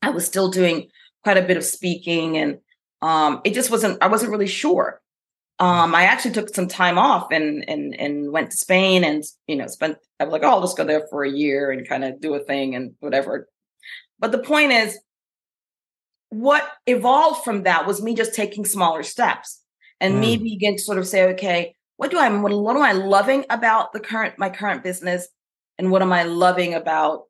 I 0.01 0.11
was 0.11 0.25
still 0.25 0.49
doing 0.49 0.89
quite 1.27 1.43
a 1.43 1.49
bit 1.49 1.57
of 1.57 1.65
speaking 1.65 2.37
and 2.37 2.59
um 3.01 3.41
it 3.43 3.53
just 3.53 3.69
wasn't 3.69 4.01
I 4.01 4.07
wasn't 4.07 4.31
really 4.31 4.47
sure. 4.47 5.01
Um 5.59 5.93
I 5.93 6.03
actually 6.03 6.35
took 6.35 6.55
some 6.55 6.69
time 6.69 6.97
off 6.97 7.27
and 7.31 7.67
and 7.67 7.93
and 7.99 8.31
went 8.31 8.51
to 8.51 8.57
Spain 8.65 9.03
and 9.03 9.21
you 9.45 9.57
know 9.57 9.67
spent 9.67 9.97
I 10.21 10.23
was 10.23 10.31
like, 10.31 10.43
oh, 10.43 10.51
I'll 10.51 10.61
just 10.61 10.77
go 10.77 10.85
there 10.85 11.05
for 11.09 11.25
a 11.25 11.29
year 11.29 11.69
and 11.71 11.85
kind 11.85 12.05
of 12.05 12.21
do 12.21 12.33
a 12.35 12.39
thing 12.39 12.75
and 12.75 12.93
whatever. 13.01 13.49
But 14.19 14.31
the 14.31 14.45
point 14.53 14.71
is 14.71 14.97
what 16.29 16.63
evolved 16.85 17.43
from 17.43 17.63
that 17.63 17.85
was 17.85 18.01
me 18.01 18.15
just 18.15 18.33
taking 18.33 18.63
smaller 18.63 19.03
steps 19.03 19.61
and 19.99 20.21
me 20.21 20.37
begin 20.37 20.77
to 20.77 20.81
sort 20.81 20.97
of 20.97 21.07
say, 21.07 21.33
okay, 21.33 21.75
what 21.97 22.09
do 22.09 22.17
I 22.19 22.29
what, 22.29 22.53
what 22.53 22.77
am 22.77 22.83
I 22.83 22.93
loving 22.93 23.43
about 23.49 23.91
the 23.91 23.99
current 23.99 24.39
my 24.39 24.49
current 24.49 24.81
business, 24.81 25.27
and 25.77 25.91
what 25.91 26.01
am 26.01 26.13
I 26.13 26.23
loving 26.23 26.73
about 26.73 27.23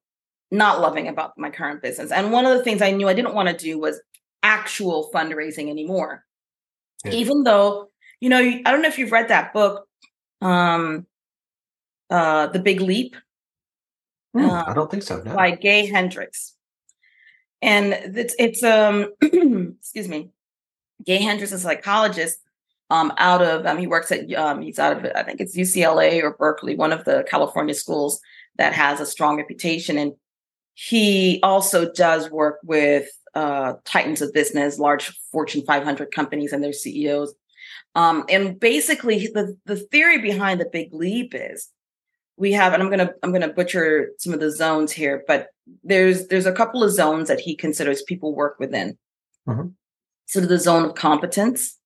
not 0.52 0.80
loving 0.82 1.08
about 1.08 1.38
my 1.38 1.50
current 1.50 1.82
business? 1.82 2.12
And 2.12 2.32
one 2.32 2.46
of 2.46 2.58
the 2.58 2.64
things 2.64 2.82
I 2.82 2.92
knew 2.92 3.08
I 3.08 3.14
didn't 3.14 3.34
want 3.34 3.50
to 3.50 3.56
do 3.58 3.80
was 3.80 4.00
actual 4.44 5.10
fundraising 5.14 5.70
anymore, 5.70 6.24
Yeah. 7.06 7.12
even 7.12 7.44
though 7.44 7.90
you 8.20 8.30
know 8.30 8.40
I 8.40 8.62
don't 8.72 8.82
know 8.82 8.88
if 8.88 8.98
you've 8.98 9.12
read 9.12 9.28
that 9.30 9.54
book, 9.54 9.88
um, 10.42 11.06
uh, 12.10 12.48
The 12.48 12.60
Big 12.60 12.82
Leap 12.82 13.16
Hmm, 14.34 14.46
uh, 14.50 14.64
I 14.68 14.74
don't 14.74 14.92
think 14.92 15.04
so. 15.04 15.22
No. 15.24 15.34
by 15.36 15.52
Gay 15.52 15.86
Hendricks. 15.88 16.54
And 17.62 17.94
it's 17.94 18.36
it's 18.38 18.62
um 18.62 19.14
excuse 19.22 20.08
me. 20.08 20.30
Gay 21.06 21.18
Hendricks 21.18 21.52
is 21.52 21.62
a 21.62 21.64
psychologist 21.64 22.38
um 22.90 23.12
out 23.18 23.42
of 23.42 23.66
um 23.66 23.78
he 23.78 23.88
works 23.88 24.12
at 24.12 24.32
um 24.34 24.62
he's 24.62 24.80
out 24.80 24.98
of 24.98 25.12
I 25.16 25.24
think 25.24 25.42
it's 25.42 25.58
UCLA 25.58 26.22
or 26.22 26.32
Berkeley, 26.32 26.76
one 26.76 26.92
of 26.94 27.04
the 27.06 27.26
California 27.28 27.74
schools 27.74 28.20
that 28.58 28.74
has 28.74 29.00
a 29.00 29.06
strong 29.06 29.38
reputation 29.38 29.98
and 29.98 30.14
he 30.80 31.40
also 31.42 31.92
does 31.92 32.30
work 32.30 32.60
with 32.64 33.10
uh 33.34 33.74
titans 33.84 34.22
of 34.22 34.32
business, 34.32 34.78
large 34.78 35.10
Fortune 35.32 35.64
500 35.66 36.12
companies 36.12 36.54
and 36.54 36.64
their 36.64 36.72
CEOs. 36.72 37.34
Um 37.96 38.24
and 38.30 38.60
basically 38.60 39.26
the 39.34 39.58
the 39.66 39.78
theory 39.92 40.20
behind 40.20 40.62
the 40.62 40.70
big 40.72 40.94
leap 40.94 41.34
is 41.34 41.70
we 42.38 42.52
have 42.52 42.74
and 42.74 42.84
i'm 42.84 42.92
gonna 42.92 43.12
i'm 43.24 43.32
gonna 43.32 43.52
butcher 43.52 44.10
some 44.20 44.32
of 44.34 44.40
the 44.40 44.52
zones 44.52 44.92
here 44.92 45.24
but 45.28 45.48
there's 45.84 46.28
there's 46.28 46.46
a 46.46 46.52
couple 46.54 46.84
of 46.84 46.92
zones 46.92 47.28
that 47.28 47.40
he 47.40 47.56
considers 47.56 48.04
people 48.04 48.36
work 48.36 48.56
within 48.60 48.96
Mhm. 49.48 49.74
so 50.28 50.40
the 50.42 50.60
zone 50.60 50.86
of 50.86 50.94
competence 50.94 51.80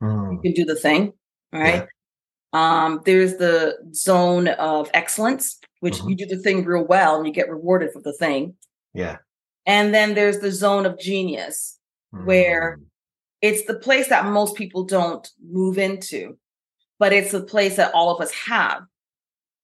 Hmm, 0.00 0.32
you 0.32 0.40
can 0.42 0.52
do 0.54 0.64
the 0.64 0.74
thing 0.74 1.12
right 1.52 1.86
um 2.52 3.00
there's 3.04 3.36
the 3.36 3.76
zone 3.94 4.48
of 4.48 4.90
excellence 4.94 5.58
which 5.80 5.98
Mhm. 5.98 6.10
you 6.10 6.16
do 6.16 6.26
the 6.26 6.36
thing 6.42 6.64
real 6.64 6.84
well 6.84 7.16
and 7.16 7.26
you 7.26 7.32
get 7.32 7.50
rewarded 7.50 7.92
for 7.92 8.00
the 8.00 8.12
thing 8.12 8.54
Yeah. 8.94 9.18
and 9.66 9.94
then 9.94 10.14
there's 10.14 10.38
the 10.40 10.50
zone 10.52 10.86
of 10.86 10.98
genius 10.98 11.78
Where- 12.10 12.76
Hmm, 12.76 12.82
it's 13.40 13.64
the 13.66 13.78
place 13.78 14.08
that 14.08 14.26
most 14.26 14.54
people 14.54 14.84
don't 14.84 15.26
move 15.42 15.78
into 15.78 16.38
but 16.98 17.12
it's 17.12 17.32
the 17.32 17.42
place 17.42 17.76
that 17.76 17.92
all 17.94 18.14
of 18.14 18.20
us 18.20 18.30
have 18.32 18.82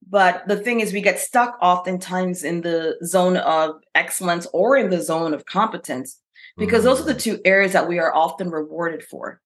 but 0.09 0.46
the 0.48 0.57
thing 0.57 0.81
is 0.81 0.92
we 0.92 1.03
get 1.03 1.18
stuck 1.18 1.59
oftentimes 1.61 2.42
in 2.42 2.62
the 2.62 2.96
zone 3.05 3.37
of 3.37 3.77
excellence 3.94 4.46
or 4.55 4.77
in 4.79 4.88
the 4.88 5.03
zone 5.03 5.35
of 5.35 5.44
competence 5.44 6.18
because 6.57 6.83
those 6.85 7.01
are 7.01 7.05
the 7.05 7.12
hmm, 7.12 7.18
two 7.18 7.40
areas 7.44 7.72
that 7.72 7.87
we 7.88 7.98
are 7.98 8.14
often 8.14 8.51
rewarded 8.51 9.03
for 9.05 9.40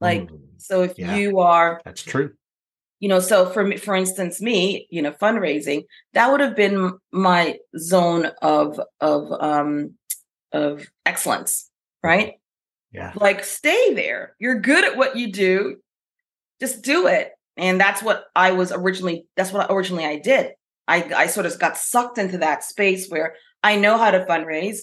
like 0.00 0.28
hmm. 0.28 0.36
so 0.58 0.82
if 0.82 0.98
Yeah. 0.98 1.16
you 1.16 1.38
are 1.38 1.80
that's 1.86 2.02
true. 2.02 2.34
You 3.00 3.08
know 3.08 3.20
so 3.20 3.48
for 3.50 3.64
me 3.64 3.76
for 3.76 3.94
instance 3.94 4.40
me 4.40 4.86
you 4.90 5.02
know 5.02 5.12
fundraising 5.12 5.84
that 6.14 6.30
would 6.30 6.40
have 6.40 6.56
been 6.56 6.92
my 7.12 7.58
zone 7.78 8.30
of 8.42 8.80
of 9.00 9.30
um 9.40 9.92
of 10.52 10.86
excellence 11.04 11.70
right? 12.06 12.34
Yeah. 12.92 13.12
like 13.16 13.44
stay 13.44 13.94
there. 13.94 14.34
You're 14.38 14.60
good 14.60 14.84
at 14.84 14.96
what 14.96 15.16
you 15.16 15.30
do. 15.30 15.76
Just 16.60 16.82
do 16.82 17.08
it. 17.08 17.32
And 17.58 17.80
that's 17.80 18.02
what 18.02 18.24
i 18.34 18.52
was 18.52 18.70
originally 18.70 19.26
that's 19.34 19.52
what 19.52 19.66
originally 19.70 20.04
i 20.04 20.18
did. 20.18 20.52
I 20.88 21.02
i 21.16 21.26
sort 21.26 21.46
of 21.46 21.58
got 21.58 21.76
sucked 21.76 22.18
into 22.18 22.38
that 22.38 22.64
space 22.64 23.08
where 23.08 23.34
i 23.62 23.76
know 23.76 23.98
how 23.98 24.10
to 24.10 24.24
fundraise. 24.24 24.78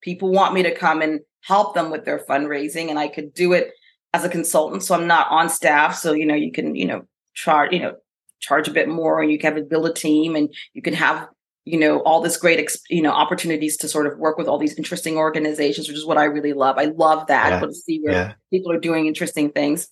People 0.00 0.30
want 0.30 0.54
me 0.54 0.62
to 0.62 0.74
come 0.74 1.02
and 1.02 1.20
help 1.42 1.74
them 1.74 1.90
with 1.90 2.04
their 2.04 2.20
fundraising 2.20 2.88
and 2.88 2.98
i 2.98 3.08
could 3.08 3.34
do 3.34 3.52
it 3.52 3.72
as 4.14 4.24
a 4.24 4.30
consultant 4.30 4.82
so 4.82 4.94
i'm 4.94 5.06
not 5.06 5.30
on 5.30 5.50
staff 5.50 5.94
so 5.94 6.12
you 6.12 6.24
know 6.24 6.34
you 6.34 6.50
can 6.50 6.74
you 6.74 6.86
know 6.86 7.02
charge 7.34 7.72
you 7.72 7.78
know 7.80 7.94
charge 8.40 8.68
a 8.68 8.72
bit 8.72 8.88
more 8.88 9.22
and 9.22 9.30
you 9.30 9.38
can 9.38 9.54
have 9.56 9.68
build 9.68 9.86
a 9.86 9.92
team 9.92 10.36
and 10.36 10.54
you 10.74 10.82
can 10.82 10.94
have 10.94 11.28
you 11.64 11.78
know 11.78 12.00
all 12.02 12.20
this 12.20 12.36
great 12.36 12.70
you 12.90 13.00
know 13.02 13.10
opportunities 13.12 13.76
to 13.78 13.88
sort 13.88 14.06
of 14.06 14.18
work 14.18 14.36
with 14.36 14.46
all 14.48 14.58
these 14.58 14.74
interesting 14.74 15.16
organizations 15.16 15.88
which 15.88 15.96
is 15.96 16.04
what 16.06 16.18
i 16.18 16.24
really 16.24 16.52
love. 16.52 16.76
I 16.78 16.84
love 16.86 17.26
that. 17.28 17.50
Yeah. 17.52 17.60
to 17.60 17.72
see 17.74 18.00
where 18.02 18.12
Yeah. 18.12 18.32
people 18.50 18.70
are 18.72 18.78
doing 18.78 19.06
interesting 19.06 19.50
things. 19.50 19.88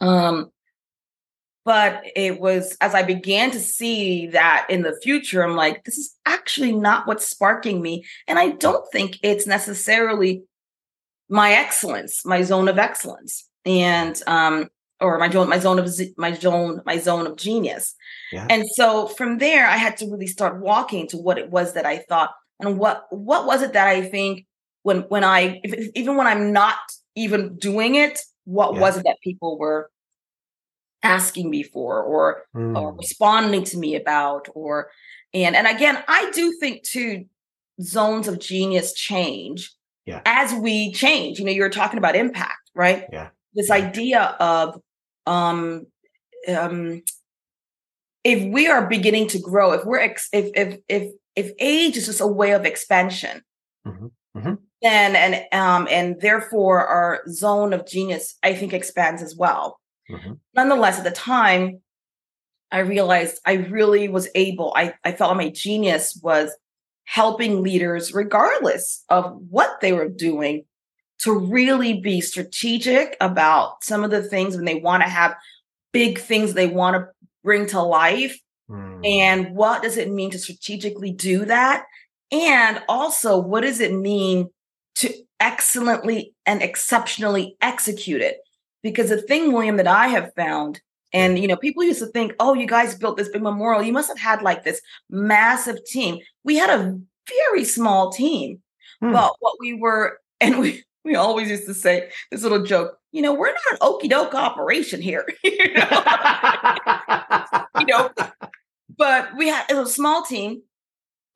Um 0.00 0.50
but 1.64 2.04
it 2.14 2.40
was 2.40 2.76
as 2.80 2.94
i 2.94 3.02
began 3.02 3.50
to 3.50 3.58
see 3.58 4.28
that 4.28 4.66
in 4.70 4.82
the 4.82 4.96
future 5.02 5.42
i'm 5.42 5.56
like 5.56 5.82
this 5.84 5.98
is 5.98 6.14
actually 6.24 6.72
not 6.72 7.06
what's 7.08 7.28
sparking 7.28 7.82
me. 7.82 8.04
And 8.28 8.38
i 8.38 8.50
don't 8.50 8.84
think 8.92 9.18
it's 9.24 9.46
necessarily 9.46 10.44
my 11.28 11.50
excellence 11.52 12.24
my 12.24 12.42
zone 12.42 12.68
of 12.68 12.78
excellence. 12.78 13.48
And 13.64 14.22
um 14.28 14.68
or 15.00 15.18
my 15.18 15.28
zone 15.30 15.48
my 15.48 15.58
zone 15.58 15.78
of 15.78 15.90
my 16.16 16.32
zone 16.32 16.80
my 16.86 16.96
zone 16.98 17.26
of 17.26 17.36
genius 17.36 17.94
Yeah. 18.32 18.46
and 18.50 18.64
so 18.74 19.06
from 19.08 19.38
there 19.38 19.66
i 19.66 19.76
had 19.76 19.96
to 19.98 20.06
really 20.10 20.26
start 20.26 20.60
walking 20.60 21.06
to 21.08 21.16
what 21.16 21.38
it 21.38 21.50
was 21.50 21.74
that 21.74 21.86
i 21.86 21.98
thought 22.08 22.30
and 22.60 22.78
what 22.78 23.04
what 23.10 23.46
was 23.46 23.62
it 23.62 23.72
that 23.74 23.88
i 23.88 24.00
think 24.02 24.46
when 24.82 25.00
when 25.08 25.24
i 25.24 25.60
if, 25.64 25.90
even 25.94 26.16
when 26.16 26.26
i'm 26.26 26.52
not 26.52 26.76
even 27.14 27.56
doing 27.56 27.94
it 27.94 28.20
what 28.44 28.74
Yeah. 28.74 28.80
was 28.80 28.96
it 28.96 29.04
that 29.04 29.18
people 29.22 29.58
were 29.58 29.90
asking 31.02 31.50
me 31.50 31.62
for 31.62 32.02
or 32.02 32.44
or 32.54 32.92
Hmm, 32.92 32.96
responding 32.98 33.64
to 33.64 33.76
me 33.78 33.94
about 33.96 34.48
or 34.54 34.90
and 35.34 35.54
and 35.54 35.66
again 35.66 36.02
i 36.08 36.30
do 36.32 36.52
think 36.58 36.82
too 36.82 37.26
zones 37.80 38.26
of 38.28 38.40
genius 38.40 38.92
change 38.94 39.72
Yeah. 40.06 40.22
as 40.24 40.54
we 40.54 40.92
change 40.92 41.38
you 41.38 41.44
know 41.44 41.52
you're 41.52 41.68
talking 41.68 41.98
about 41.98 42.16
impact 42.16 42.70
right 42.74 43.04
Yeah. 43.12 43.28
this 43.54 43.68
Yeah. 43.68 43.74
idea 43.76 44.20
of 44.40 44.80
um 45.26 45.86
um 46.48 47.02
if 48.24 48.42
we 48.52 48.66
are 48.66 48.86
beginning 48.86 49.28
to 49.28 49.38
grow 49.38 49.72
if 49.72 49.84
we're 49.84 50.00
ex- 50.00 50.28
if 50.32 50.50
if 50.54 50.78
if 50.88 51.12
if 51.34 51.52
age 51.58 51.96
is 51.96 52.06
just 52.06 52.20
a 52.20 52.26
way 52.26 52.52
of 52.52 52.64
expansion 52.64 53.42
Mhm. 53.86 54.10
Mhm. 54.36 54.58
then 54.82 55.16
and 55.16 55.44
um 55.52 55.86
and 55.90 56.20
therefore 56.20 56.86
our 56.86 57.22
zone 57.28 57.72
of 57.72 57.86
genius 57.86 58.36
i 58.42 58.54
think 58.54 58.72
expands 58.72 59.22
as 59.22 59.34
well 59.36 59.78
Mhm. 60.10 60.38
nonetheless 60.54 60.98
at 60.98 61.04
the 61.04 61.10
time 61.10 61.80
i 62.72 62.78
realized 62.78 63.40
i 63.44 63.52
really 63.54 64.08
was 64.08 64.28
able 64.34 64.72
i, 64.76 64.94
I 65.04 65.12
felt 65.12 65.36
my 65.36 65.50
genius 65.50 66.18
was 66.22 66.50
helping 67.04 67.62
leaders 67.62 68.12
regardless 68.12 69.04
of 69.08 69.36
what 69.50 69.80
they 69.80 69.92
were 69.92 70.08
doing 70.08 70.64
to 71.18 71.36
really 71.36 72.00
be 72.00 72.20
strategic 72.20 73.16
about 73.20 73.82
some 73.82 74.04
of 74.04 74.10
the 74.10 74.22
things 74.22 74.56
when 74.56 74.64
they 74.64 74.76
want 74.76 75.02
to 75.02 75.08
have 75.08 75.34
big 75.92 76.18
things 76.18 76.54
they 76.54 76.66
want 76.66 76.94
to 76.94 77.08
bring 77.42 77.66
to 77.66 77.80
life. 77.80 78.38
Hmm, 78.68 79.00
and 79.04 79.54
what 79.54 79.82
does 79.82 79.96
it 79.96 80.10
mean 80.10 80.30
to 80.30 80.38
strategically 80.38 81.12
do 81.12 81.44
that? 81.44 81.84
And 82.32 82.82
also 82.88 83.38
what 83.38 83.62
does 83.62 83.80
it 83.80 83.94
mean 83.94 84.50
to 84.96 85.12
excellently 85.40 86.34
and 86.44 86.62
exceptionally 86.62 87.56
execute 87.60 88.20
it? 88.20 88.38
Because 88.82 89.08
the 89.08 89.20
thing 89.20 89.52
william 89.52 89.76
that 89.78 89.86
i 89.88 90.06
have 90.06 90.32
found 90.34 90.80
and 91.12 91.38
you 91.38 91.48
know 91.48 91.56
people 91.56 91.82
used 91.82 91.98
to 91.98 92.06
think 92.06 92.34
oh 92.38 92.54
you 92.54 92.66
guys 92.66 92.94
built 92.94 93.16
this 93.16 93.28
big 93.28 93.42
memorial. 93.42 93.82
You 93.82 93.92
must 93.92 94.08
have 94.08 94.18
had 94.18 94.42
like 94.42 94.64
this 94.64 94.80
massive 95.10 95.84
team. 95.84 96.18
We 96.44 96.56
had 96.56 96.70
a 96.70 96.98
very 97.28 97.64
small 97.64 98.12
team 98.12 98.62
Hmm. 99.00 99.12
but 99.12 99.34
what 99.40 99.56
we 99.60 99.74
were 99.74 100.18
and 100.40 100.58
we 100.58 100.84
we 101.06 101.14
always 101.14 101.48
used 101.48 101.66
to 101.66 101.74
say 101.74 102.10
this 102.30 102.42
little 102.42 102.64
joke, 102.64 102.98
you 103.12 103.22
know, 103.22 103.32
we're 103.32 103.52
not 103.52 103.72
an 103.72 103.78
okey 103.80 104.08
doke 104.08 104.34
operation 104.34 105.00
here. 105.00 105.24
you, 105.44 105.72
know? 105.74 106.02
you 107.78 107.86
know, 107.86 108.10
but 108.98 109.28
we 109.36 109.48
had 109.48 109.64
it 109.70 109.74
was 109.74 109.90
a 109.90 109.92
small 109.92 110.24
team. 110.24 110.62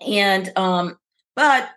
And 0.07 0.53
um, 0.57 0.99
but 1.37 1.71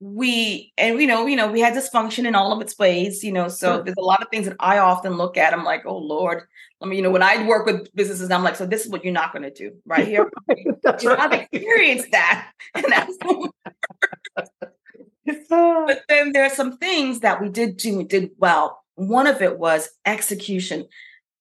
we 0.00 0.72
and 0.78 1.00
you 1.00 1.06
know, 1.06 1.26
you 1.26 1.36
know, 1.36 1.52
we 1.52 1.60
had 1.60 1.74
dysfunction 1.74 2.26
in 2.26 2.34
all 2.34 2.52
of 2.52 2.60
its 2.62 2.78
ways, 2.78 3.22
you 3.22 3.32
know. 3.32 3.48
So 3.48 3.76
sure. 3.76 3.84
there's 3.84 3.96
a 3.98 4.02
lot 4.02 4.22
of 4.22 4.28
things 4.30 4.46
that 4.46 4.56
I 4.58 4.78
often 4.78 5.16
look 5.16 5.36
at. 5.36 5.52
I'm 5.52 5.64
like, 5.64 5.84
oh 5.84 5.98
Lord. 5.98 6.44
I 6.80 6.86
mean, 6.86 6.96
you 6.96 7.02
know, 7.02 7.10
when 7.10 7.22
I 7.22 7.46
work 7.46 7.66
with 7.66 7.94
businesses, 7.94 8.28
I'm 8.30 8.42
like, 8.42 8.56
so 8.56 8.66
this 8.66 8.84
is 8.84 8.90
what 8.90 9.04
you're 9.04 9.12
not 9.12 9.32
going 9.32 9.44
to 9.44 9.52
do 9.52 9.70
right 9.86 10.04
here. 10.08 10.28
that's 10.82 11.04
right. 11.04 11.16
I've 11.16 11.32
experienced 11.32 12.10
that, 12.10 12.50
and 12.74 12.84
that's. 12.88 13.16
but 15.24 16.02
then 16.08 16.32
there 16.32 16.44
are 16.44 16.50
some 16.50 16.76
things 16.78 17.20
that 17.20 17.40
we 17.40 17.48
did 17.48 17.76
do, 17.76 17.98
we 17.98 18.04
did 18.04 18.30
well. 18.38 18.82
One 18.94 19.26
of 19.26 19.40
it 19.40 19.58
was 19.58 19.88
execution. 20.06 20.86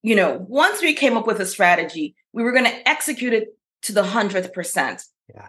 You 0.04 0.16
know, 0.16 0.46
once 0.48 0.82
we 0.82 0.94
came 0.94 1.18
up 1.18 1.28
with 1.28 1.40
a 1.40 1.46
strategy, 1.46 2.16
we 2.34 2.44
were 2.44 2.52
going 2.52 2.66
to 2.66 2.90
execute 2.90 3.34
it 3.34 3.50
to 3.84 3.94
the 3.94 4.04
hundredth 4.04 4.54
percent. 4.54 5.04
Yeah. 5.34 5.48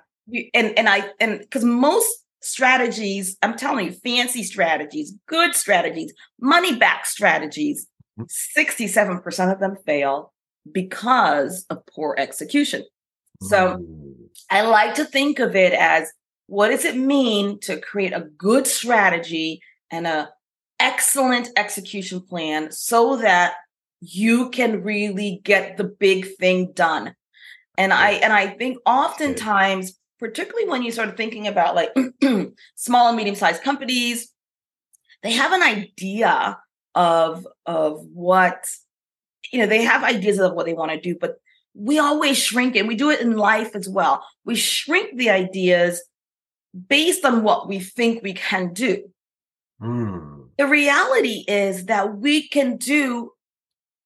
and 0.55 0.79
and 0.79 0.89
I 0.89 1.11
and 1.21 1.41
because 1.41 1.65
most 1.65 2.09
strategies, 2.41 3.37
I'm 3.43 3.57
telling 3.57 3.87
you, 3.87 3.93
fancy 3.93 4.43
strategies, 4.43 5.15
good 5.27 5.55
strategies, 5.55 6.13
money 6.41 6.77
back 6.77 7.07
strategies, 7.07 7.87
67% 8.19 9.23
mm-hmm. 9.23 9.51
of 9.51 9.61
them 9.61 9.77
fail 9.87 10.33
because 10.71 11.65
of 11.71 11.87
poor 11.87 12.15
execution. 12.19 12.85
So 13.43 13.77
mm. 13.77 14.15
I 14.51 14.63
like 14.63 14.95
to 14.95 15.05
think 15.05 15.39
of 15.39 15.57
it 15.57 15.73
as 15.73 16.13
what 16.53 16.69
does 16.69 16.85
it 16.85 16.99
mean 16.99 17.59
to 17.59 17.81
create 17.81 18.13
a 18.13 18.29
good 18.37 18.67
strategy 18.67 19.63
and 19.91 20.07
a 20.07 20.29
excellent 20.79 21.49
execution 21.57 22.21
plan 22.21 22.71
so 22.71 23.17
that 23.17 23.55
you 24.03 24.51
can 24.51 24.83
really 24.83 25.41
get 25.45 25.79
the 25.79 25.85
big 25.85 26.27
thing 26.37 26.73
done. 26.73 27.15
And 27.79 27.91
I 27.91 28.11
and 28.25 28.35
I 28.35 28.49
think 28.49 28.77
oftentimes 28.85 29.99
particularly 30.19 30.69
when 30.69 30.83
you 30.83 30.93
start 30.93 31.17
thinking 31.17 31.47
about 31.47 31.75
like 31.75 31.97
small 32.75 33.09
and 33.09 33.17
medium 33.17 33.35
sized 33.35 33.63
companies, 33.63 34.31
they 35.23 35.33
have 35.33 35.53
an 35.53 35.63
idea 35.63 36.59
of 36.95 37.47
of 37.65 38.05
what 38.13 38.69
you 39.55 39.59
know 39.59 39.67
they 39.67 39.85
have 39.85 40.05
ideas 40.05 40.39
of 40.39 40.53
what 40.53 40.67
they 40.67 40.75
want 40.75 40.93
to 40.93 41.01
do 41.01 41.17
but 41.19 41.37
we 41.75 41.99
always 41.99 42.37
shrink 42.37 42.77
it 42.77 42.87
we 42.87 42.95
do 42.95 43.09
it 43.09 43.23
in 43.23 43.39
life 43.39 43.75
as 43.75 43.89
well. 43.89 44.23
We 44.45 44.55
shrink 44.55 45.17
the 45.17 45.31
ideas 45.31 46.03
based 46.89 47.25
on 47.25 47.43
what 47.43 47.69
we 47.69 47.79
think 47.79 48.23
we 48.23 48.33
can 48.33 48.73
do 48.73 49.03
mm. 49.81 50.47
the 50.59 50.67
reality 50.67 51.45
is 51.49 51.87
that 51.87 52.19
we 52.19 52.49
can 52.49 52.77
do 52.77 53.31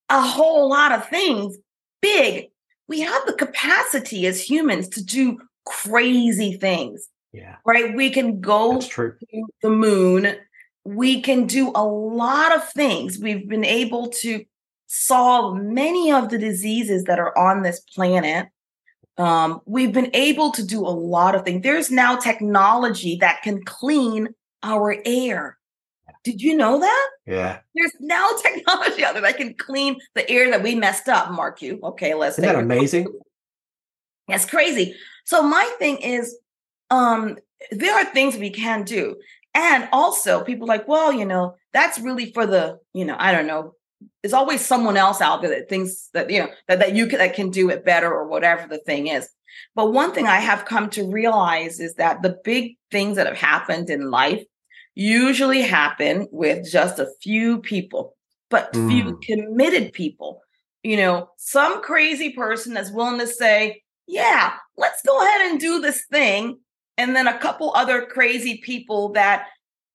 a 0.08 0.20
whole 0.20 0.68
lot 0.68 0.92
of 0.92 1.08
things 1.08 1.56
big 2.00 2.48
we 2.88 3.00
have 3.00 3.26
the 3.26 3.32
capacity 3.32 4.26
as 4.26 4.48
humans 4.48 4.88
to 4.90 5.04
do 5.04 5.38
crazy 5.64 6.56
things. 6.56 7.08
Yeah. 7.32 7.56
Right? 7.64 7.94
We 7.94 8.10
can 8.10 8.40
go 8.40 8.80
to 8.80 9.14
the 9.62 9.70
moon. 9.70 10.36
We 10.84 11.20
can 11.20 11.46
do 11.46 11.72
a 11.74 11.84
lot 11.84 12.54
of 12.54 12.68
things. 12.70 13.18
We've 13.18 13.48
been 13.48 13.64
able 13.64 14.08
to 14.08 14.44
solve 14.86 15.56
many 15.56 16.12
of 16.12 16.30
the 16.30 16.38
diseases 16.38 17.04
that 17.04 17.18
are 17.18 17.36
on 17.36 17.62
this 17.62 17.80
planet. 17.80 18.48
Um, 19.18 19.60
we've 19.64 19.92
been 19.92 20.10
able 20.14 20.52
to 20.52 20.62
do 20.62 20.80
a 20.80 20.88
lot 20.90 21.34
of 21.34 21.44
things. 21.44 21.62
There's 21.62 21.90
now 21.90 22.16
technology 22.16 23.16
that 23.16 23.42
can 23.42 23.64
clean 23.64 24.28
our 24.62 24.96
air. 25.04 25.56
Did 26.22 26.42
you 26.42 26.56
know 26.56 26.80
that? 26.80 27.08
Yeah. 27.26 27.60
There's 27.74 27.92
now 28.00 28.28
technology 28.42 29.04
out 29.04 29.14
there 29.14 29.22
that 29.22 29.36
can 29.36 29.54
clean 29.54 30.00
the 30.14 30.28
air 30.28 30.50
that 30.50 30.62
we 30.62 30.74
messed 30.74 31.08
up, 31.08 31.30
Mark. 31.30 31.62
You 31.62 31.80
okay? 31.82 32.14
Let's. 32.14 32.38
Isn't 32.38 32.52
that 32.52 32.60
amazing? 32.60 33.06
That's 34.28 34.44
crazy. 34.44 34.94
So 35.24 35.42
my 35.42 35.64
thing 35.78 35.98
is, 35.98 36.36
um, 36.90 37.38
there 37.70 37.94
are 37.94 38.04
things 38.06 38.36
we 38.36 38.50
can 38.50 38.84
do. 38.84 39.16
And 39.54 39.88
also 39.92 40.44
people 40.44 40.66
like, 40.66 40.86
well, 40.86 41.12
you 41.12 41.24
know, 41.24 41.56
that's 41.72 41.98
really 41.98 42.32
for 42.32 42.46
the, 42.46 42.78
you 42.92 43.04
know, 43.04 43.16
I 43.18 43.32
don't 43.32 43.46
know. 43.46 43.74
There's 44.22 44.32
always 44.32 44.64
someone 44.64 44.96
else 44.96 45.20
out 45.20 45.42
there 45.42 45.50
that 45.50 45.68
thinks 45.68 46.08
that, 46.12 46.30
you 46.30 46.40
know, 46.40 46.48
that, 46.68 46.78
that 46.80 46.94
you 46.94 47.06
can, 47.06 47.18
that 47.18 47.34
can 47.34 47.50
do 47.50 47.70
it 47.70 47.84
better 47.84 48.12
or 48.12 48.26
whatever 48.26 48.66
the 48.66 48.78
thing 48.78 49.06
is. 49.06 49.28
But 49.74 49.92
one 49.92 50.12
thing 50.12 50.26
I 50.26 50.36
have 50.36 50.64
come 50.64 50.90
to 50.90 51.10
realize 51.10 51.80
is 51.80 51.94
that 51.94 52.22
the 52.22 52.38
big 52.44 52.76
things 52.90 53.16
that 53.16 53.26
have 53.26 53.36
happened 53.36 53.90
in 53.90 54.10
life 54.10 54.44
usually 54.94 55.62
happen 55.62 56.26
with 56.30 56.70
just 56.70 56.98
a 56.98 57.08
few 57.22 57.60
people, 57.60 58.16
but 58.50 58.72
mm. 58.72 58.88
few 58.88 59.18
committed 59.22 59.92
people. 59.92 60.40
You 60.82 60.96
know, 60.96 61.30
some 61.36 61.82
crazy 61.82 62.30
person 62.30 62.74
that's 62.74 62.90
willing 62.90 63.18
to 63.18 63.26
say, 63.26 63.82
yeah, 64.06 64.54
let's 64.76 65.02
go 65.02 65.20
ahead 65.20 65.50
and 65.50 65.60
do 65.60 65.80
this 65.80 66.04
thing. 66.10 66.58
And 66.98 67.14
then 67.14 67.26
a 67.26 67.38
couple 67.38 67.72
other 67.74 68.06
crazy 68.06 68.58
people 68.58 69.12
that 69.12 69.48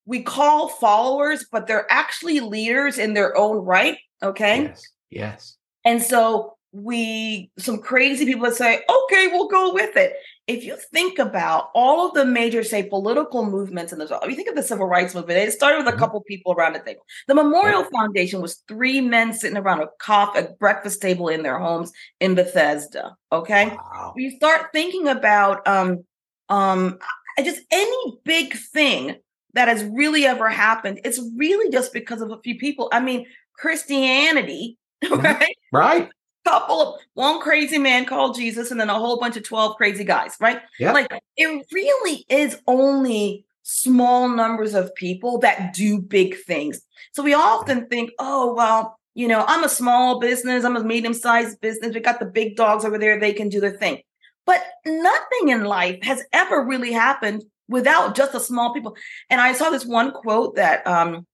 we 0.05 0.23
call 0.23 0.67
followers, 0.67 1.45
but 1.51 1.67
they're 1.67 1.91
actually 1.91 2.39
leaders 2.39 2.97
in 2.97 3.13
their 3.13 3.37
own 3.37 3.57
right. 3.57 3.97
Okay. 4.23 4.63
Yes. 4.63 4.83
Yes. 5.09 5.57
And 5.85 6.01
so 6.01 6.55
we, 6.73 7.51
some 7.57 7.79
crazy 7.79 8.25
people 8.25 8.43
that 8.43 8.55
say, 8.55 8.75
okay, 8.75 9.27
we'll 9.27 9.47
go 9.47 9.73
with 9.73 9.97
it. 9.97 10.13
If 10.47 10.63
you 10.63 10.77
think 10.91 11.19
about 11.19 11.69
all 11.75 12.07
of 12.07 12.13
the 12.13 12.25
major, 12.25 12.63
say, 12.63 12.83
political 12.83 13.45
movements 13.45 13.93
in 13.93 13.99
the, 13.99 14.19
if 14.23 14.29
you 14.29 14.35
think 14.35 14.49
of 14.49 14.55
the 14.55 14.63
civil 14.63 14.85
rights 14.85 15.13
movement, 15.13 15.39
it 15.39 15.51
started 15.51 15.77
with 15.77 15.87
a 15.87 15.91
mm-hmm. 15.91 15.99
couple 15.99 16.21
people 16.21 16.53
around 16.53 16.73
the 16.73 16.79
table. 16.79 17.01
The 17.27 17.35
Memorial 17.35 17.81
yeah. 17.81 17.89
Foundation 17.93 18.41
was 18.41 18.63
three 18.67 19.01
men 19.01 19.33
sitting 19.33 19.57
around 19.57 19.81
a 19.81 19.87
coffee, 19.99 20.39
a 20.39 20.49
breakfast 20.59 21.01
table 21.01 21.27
in 21.27 21.43
their 21.43 21.59
homes 21.59 21.91
in 22.19 22.35
Bethesda. 22.35 23.15
Okay. 23.31 23.67
Wow. 23.67 24.13
We 24.15 24.35
start 24.37 24.67
thinking 24.73 25.07
about, 25.07 25.67
um, 25.67 26.05
um, 26.49 26.99
just 27.43 27.61
any 27.71 28.17
big 28.23 28.53
thing 28.53 29.17
that 29.53 29.67
has 29.67 29.83
really 29.83 30.25
ever 30.25 30.49
happened. 30.49 31.01
It's 31.03 31.19
really 31.35 31.71
just 31.71 31.93
because 31.93 32.21
of 32.21 32.31
a 32.31 32.39
few 32.41 32.57
people. 32.57 32.89
I 32.91 32.99
mean, 32.99 33.25
Christianity, 33.57 34.77
mm-hmm. 35.03 35.21
right? 35.21 35.55
Right 35.71 36.09
couple 36.43 36.81
of 36.81 36.99
one 37.13 37.39
crazy 37.39 37.77
man 37.77 38.05
called 38.05 38.35
Jesus 38.35 38.71
and 38.71 38.79
then 38.79 38.89
a 38.89 38.97
whole 38.97 39.19
bunch 39.19 39.37
of 39.37 39.43
12 39.43 39.75
crazy 39.77 40.03
guys, 40.03 40.35
right? 40.39 40.61
Yeah. 40.79 40.91
Like 40.91 41.07
it 41.37 41.65
really 41.71 42.25
is 42.29 42.59
only 42.67 43.45
small 43.63 44.27
numbers 44.27 44.73
of 44.73 44.93
people 44.95 45.37
that 45.39 45.73
do 45.73 45.99
big 45.99 46.35
things. 46.35 46.81
So 47.13 47.23
we 47.23 47.33
often 47.33 47.87
think, 47.87 48.11
oh, 48.19 48.53
well, 48.53 48.97
you 49.13 49.27
know, 49.27 49.43
I'm 49.47 49.63
a 49.63 49.69
small 49.69 50.19
business, 50.19 50.63
I'm 50.63 50.77
a 50.77 50.83
medium 50.83 51.13
sized 51.13 51.59
business. 51.61 51.93
We 51.93 51.99
got 51.99 52.19
the 52.19 52.25
big 52.25 52.55
dogs 52.55 52.85
over 52.85 52.97
there, 52.97 53.19
they 53.19 53.33
can 53.33 53.49
do 53.49 53.59
their 53.59 53.71
thing. 53.71 54.01
But 54.45 54.63
nothing 54.85 55.49
in 55.49 55.65
life 55.65 55.99
has 56.03 56.23
ever 56.33 56.63
really 56.65 56.91
happened 56.91 57.43
without 57.71 58.15
just 58.15 58.35
a 58.35 58.39
small 58.39 58.73
people. 58.73 58.95
And 59.29 59.41
I 59.41 59.53
saw 59.53 59.69
this 59.69 59.85
one 59.85 60.11
quote 60.11 60.57
that 60.57 60.85
um 60.85 61.25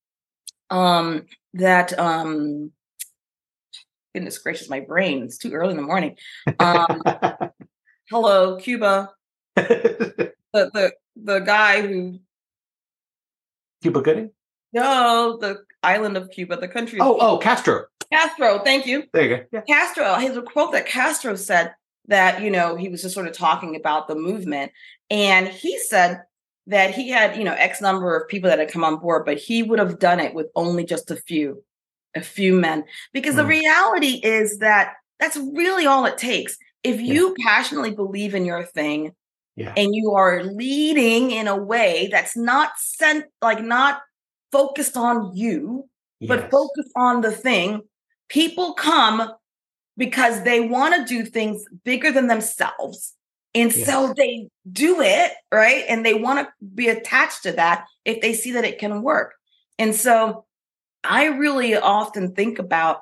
um 0.70 1.26
that 1.56 1.98
um 2.00 2.72
goodness 4.14 4.38
gracious, 4.38 4.70
my 4.70 4.80
brain. 4.80 5.24
It's 5.24 5.38
too 5.38 5.52
early 5.52 5.72
in 5.72 5.78
the 5.78 5.84
morning. 5.84 6.16
Um, 6.60 7.02
hello, 8.10 8.58
Cuba. 8.58 9.10
the 9.56 10.34
the 10.54 10.94
the 11.16 11.40
guy 11.40 11.82
who 11.82 12.20
Cuba 13.82 14.02
Gooding? 14.02 14.32
No, 14.74 15.38
the 15.40 15.64
island 15.84 16.18
of 16.18 16.30
Cuba, 16.32 16.58
the 16.58 16.68
country. 16.68 17.00
Oh, 17.02 17.18
oh, 17.20 17.38
Castro. 17.38 17.86
Castro, 18.12 18.60
thank 18.60 18.86
you. 18.86 19.04
There 19.14 19.24
you 19.24 19.38
go. 19.38 19.44
Yeah. 19.52 19.62
Castro, 19.62 20.16
his 20.16 20.38
a 20.38 20.42
quote 20.42 20.72
that 20.74 20.86
Castro 20.86 21.36
said 21.36 21.74
that, 22.08 22.42
you 22.42 22.50
know, 22.50 22.76
he 22.76 22.90
was 22.90 23.02
just 23.02 23.14
sort 23.14 23.28
of 23.28 23.34
talking 23.34 23.76
about 23.76 24.08
the 24.08 24.16
movement. 24.16 24.72
And 25.10 25.48
he 25.48 25.78
said 25.80 26.22
that 26.68 26.94
he 26.94 27.10
had, 27.10 27.38
you 27.38 27.44
know, 27.44 27.54
X 27.54 27.82
number 27.82 28.16
of 28.16 28.28
people 28.28 28.50
that 28.50 28.60
had 28.60 28.72
come 28.72 28.84
on 28.84 28.98
board, 28.98 29.26
but 29.26 29.38
he 29.38 29.64
would 29.64 29.80
have 29.80 30.00
done 30.00 30.20
it 30.20 30.34
with 30.34 30.48
only 30.56 30.86
just 30.86 31.12
a 31.12 31.16
few 31.16 31.64
a 32.16 32.22
few 32.22 32.56
men 32.56 32.84
because 33.14 33.36
mm. 33.36 33.38
the 33.38 33.46
reality 33.46 34.20
is 34.24 34.60
that 34.60 34.94
that's 35.20 35.38
really 35.38 35.86
all 35.86 36.06
it 36.06 36.18
takes 36.18 36.58
if 36.84 37.00
you 37.00 37.36
yeah. 37.38 37.46
passionately 37.46 37.94
believe 37.94 38.34
in 38.34 38.46
your 38.46 38.64
thing 38.64 39.14
yeah. 39.56 39.74
and 39.78 39.94
you 39.94 40.12
are 40.12 40.44
leading 40.44 41.32
in 41.32 41.48
a 41.48 41.56
way 41.56 42.08
that's 42.12 42.36
not 42.36 42.72
sent 42.78 43.26
like 43.42 43.62
not 43.62 44.02
focused 44.52 44.98
on 44.98 45.36
you 45.36 45.88
yes. 46.20 46.30
but 46.30 46.52
focused 46.52 46.92
on 46.96 47.22
the 47.22 47.32
thing 47.32 47.82
people 48.30 48.74
come 48.74 49.30
because 49.98 50.44
they 50.44 50.60
want 50.60 50.96
to 50.96 51.14
do 51.14 51.26
things 51.26 51.66
bigger 51.84 52.12
than 52.12 52.28
themselves. 52.28 53.14
And 53.56 53.74
yes. 53.74 53.88
so 53.88 54.14
they 54.16 54.48
do 54.72 55.02
it 55.02 55.32
right? 55.52 55.84
And 55.90 56.06
they 56.06 56.14
want 56.14 56.40
to 56.40 56.66
be 56.76 56.90
attached 56.90 57.44
to 57.44 57.54
that 57.54 57.86
if 58.06 58.22
they 58.22 58.34
see 58.34 58.52
that 58.52 58.66
it 58.66 58.80
can 58.80 59.02
work. 59.02 59.34
And 59.80 59.96
so 59.96 60.46
I 61.04 61.26
really 61.26 61.76
often 61.76 62.36
think 62.36 62.60
about 62.60 63.02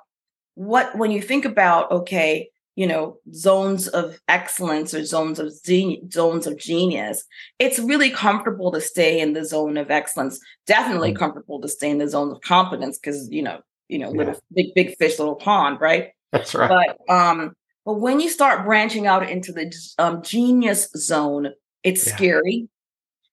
what, 0.53 0.97
when 0.97 1.11
you 1.11 1.21
think 1.21 1.45
about, 1.45 1.91
okay, 1.91 2.49
you 2.75 2.85
know 2.85 3.17
zones 3.33 3.87
of 3.87 4.19
excellence 4.27 4.93
or 4.93 5.03
zones 5.05 5.39
of 5.39 5.51
gen- 5.63 6.11
zones 6.11 6.45
of 6.45 6.57
genius 6.57 7.23
it's 7.57 7.79
really 7.79 8.09
comfortable 8.09 8.71
to 8.71 8.81
stay 8.81 9.19
in 9.19 9.33
the 9.33 9.45
zone 9.45 9.77
of 9.77 9.89
excellence. 9.89 10.39
Definitely 10.67 11.11
mm-hmm. 11.11 11.19
comfortable 11.19 11.61
to 11.61 11.67
stay 11.67 11.89
in 11.89 11.97
the 11.97 12.07
zone 12.07 12.31
of 12.31 12.41
competence 12.41 12.97
because 12.97 13.29
you 13.31 13.41
know 13.41 13.61
you 13.87 13.99
know 13.99 14.09
little 14.09 14.35
big 14.53 14.73
big 14.75 14.95
fish 14.97 15.19
little 15.19 15.35
pond 15.35 15.79
right 15.79 16.09
that's 16.37 16.55
right 16.55 16.95
but 17.07 17.13
um 17.13 17.55
but 17.85 17.95
when 17.95 18.19
you 18.19 18.29
start 18.29 18.65
branching 18.65 19.05
out 19.05 19.29
into 19.29 19.51
the 19.51 19.73
um, 19.99 20.21
genius 20.21 20.89
zone 20.95 21.51
it's 21.83 22.05
yeah. 22.05 22.15
scary 22.15 22.67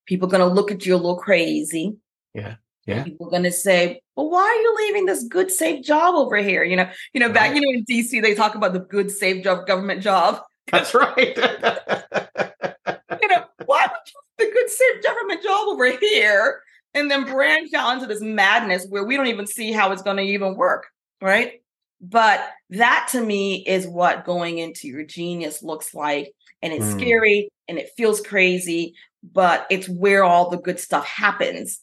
people 0.06 0.28
are 0.28 0.30
going 0.30 0.46
to 0.46 0.54
look 0.54 0.70
at 0.70 0.84
you 0.84 0.94
a 0.94 0.96
little 0.96 1.16
crazy 1.16 1.96
yeah 2.34 2.56
yeah. 2.84 3.04
People 3.04 3.28
are 3.28 3.30
going 3.30 3.44
to 3.44 3.52
say, 3.52 4.00
"Well, 4.16 4.28
why 4.28 4.40
are 4.40 4.60
you 4.60 4.76
leaving 4.76 5.06
this 5.06 5.22
good, 5.22 5.52
safe 5.52 5.84
job 5.84 6.16
over 6.16 6.38
here?" 6.38 6.64
You 6.64 6.74
know, 6.74 6.90
you 7.12 7.20
know, 7.20 7.28
back, 7.28 7.52
right. 7.52 7.54
you 7.54 7.60
know, 7.60 7.78
in 7.78 7.84
DC, 7.84 8.20
they 8.20 8.34
talk 8.34 8.56
about 8.56 8.72
the 8.72 8.80
good, 8.80 9.08
safe 9.08 9.44
job, 9.44 9.68
government 9.68 10.02
job. 10.02 10.40
That's 10.72 10.92
right. 10.92 11.36
you 11.36 13.28
know, 13.28 13.44
why 13.66 13.86
would 13.86 14.00
you 14.06 14.22
the 14.38 14.52
good, 14.52 14.70
safe 14.70 15.02
government 15.02 15.42
job 15.42 15.68
over 15.68 15.96
here 15.96 16.62
and 16.94 17.10
then 17.10 17.24
branch 17.24 17.72
out 17.74 17.94
into 17.94 18.06
this 18.06 18.20
madness 18.20 18.86
where 18.88 19.04
we 19.04 19.16
don't 19.16 19.28
even 19.28 19.46
see 19.46 19.72
how 19.72 19.92
it's 19.92 20.02
going 20.02 20.16
to 20.16 20.22
even 20.22 20.56
work, 20.56 20.86
right? 21.20 21.61
But 22.02 22.40
that 22.70 23.08
to 23.12 23.20
me 23.20 23.64
is 23.64 23.86
what 23.86 24.24
going 24.24 24.58
into 24.58 24.88
your 24.88 25.04
genius 25.04 25.62
looks 25.62 25.94
like. 25.94 26.32
And 26.60 26.72
it's 26.72 26.86
mm. 26.86 27.00
scary 27.00 27.48
and 27.68 27.78
it 27.78 27.90
feels 27.96 28.20
crazy, 28.20 28.94
but 29.22 29.66
it's 29.70 29.88
where 29.88 30.24
all 30.24 30.50
the 30.50 30.58
good 30.58 30.80
stuff 30.80 31.06
happens. 31.06 31.80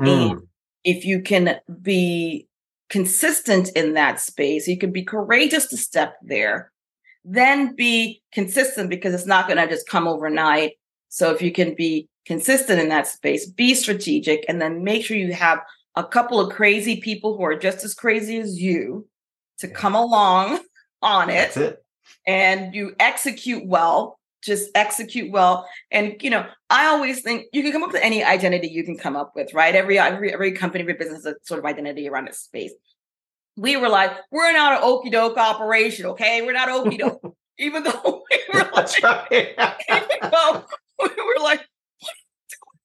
Mm. 0.00 0.30
And 0.30 0.40
if 0.82 1.04
you 1.04 1.22
can 1.22 1.60
be 1.80 2.48
consistent 2.88 3.70
in 3.76 3.94
that 3.94 4.18
space, 4.18 4.66
you 4.66 4.76
can 4.76 4.90
be 4.90 5.04
courageous 5.04 5.66
to 5.66 5.76
step 5.76 6.14
there, 6.22 6.72
then 7.24 7.76
be 7.76 8.22
consistent 8.32 8.90
because 8.90 9.14
it's 9.14 9.26
not 9.26 9.46
going 9.46 9.58
to 9.58 9.68
just 9.68 9.88
come 9.88 10.08
overnight. 10.08 10.72
So 11.08 11.32
if 11.32 11.40
you 11.40 11.52
can 11.52 11.74
be 11.76 12.08
consistent 12.26 12.80
in 12.80 12.88
that 12.88 13.06
space, 13.06 13.48
be 13.48 13.74
strategic, 13.74 14.44
and 14.48 14.60
then 14.60 14.82
make 14.82 15.04
sure 15.04 15.16
you 15.16 15.32
have 15.32 15.60
a 15.94 16.04
couple 16.04 16.40
of 16.40 16.54
crazy 16.54 17.00
people 17.00 17.36
who 17.36 17.44
are 17.44 17.58
just 17.58 17.84
as 17.84 17.94
crazy 17.94 18.38
as 18.38 18.60
you 18.60 19.06
to 19.60 19.68
come 19.68 19.94
along 19.94 20.60
on 21.02 21.30
it, 21.30 21.56
it. 21.56 21.84
and 22.26 22.74
you 22.74 22.94
execute 22.98 23.66
well 23.66 24.18
just 24.42 24.70
execute 24.74 25.30
well. 25.30 25.68
And 25.90 26.16
you 26.20 26.30
know 26.30 26.46
i 26.70 26.86
always 26.86 27.22
think 27.22 27.46
you 27.52 27.62
can 27.62 27.72
come 27.72 27.82
up 27.82 27.92
with 27.92 28.02
any 28.02 28.22
identity 28.22 28.68
you 28.68 28.84
can 28.84 28.96
come 28.96 29.16
up 29.16 29.32
with 29.34 29.52
right? 29.54 29.74
Every 29.74 29.98
every, 29.98 30.32
every 30.32 30.52
company 30.52 30.82
every 30.82 30.94
business 30.94 31.24
has 31.24 31.34
a 31.34 31.36
sort 31.42 31.58
of 31.58 31.66
identity 31.66 32.08
around 32.08 32.28
its 32.28 32.38
space. 32.38 32.72
We 33.56 33.76
were 33.76 33.88
like 33.88 34.12
we're 34.30 34.52
not 34.52 34.74
an 34.74 34.78
okey 34.82 35.10
doke 35.10 35.36
operation 35.36 36.06
okay? 36.06 36.42
We're 36.42 36.52
not 36.52 36.68
okey 36.86 36.96
doke 36.98 37.36
even 37.58 37.82
though 37.82 38.22
we 38.30 38.40
were 38.54 38.70
like, 38.72 39.02
right. 39.02 39.54
even 39.90 40.30
though 40.30 40.64
we 40.98 41.08
were 41.08 41.42
like 41.42 41.66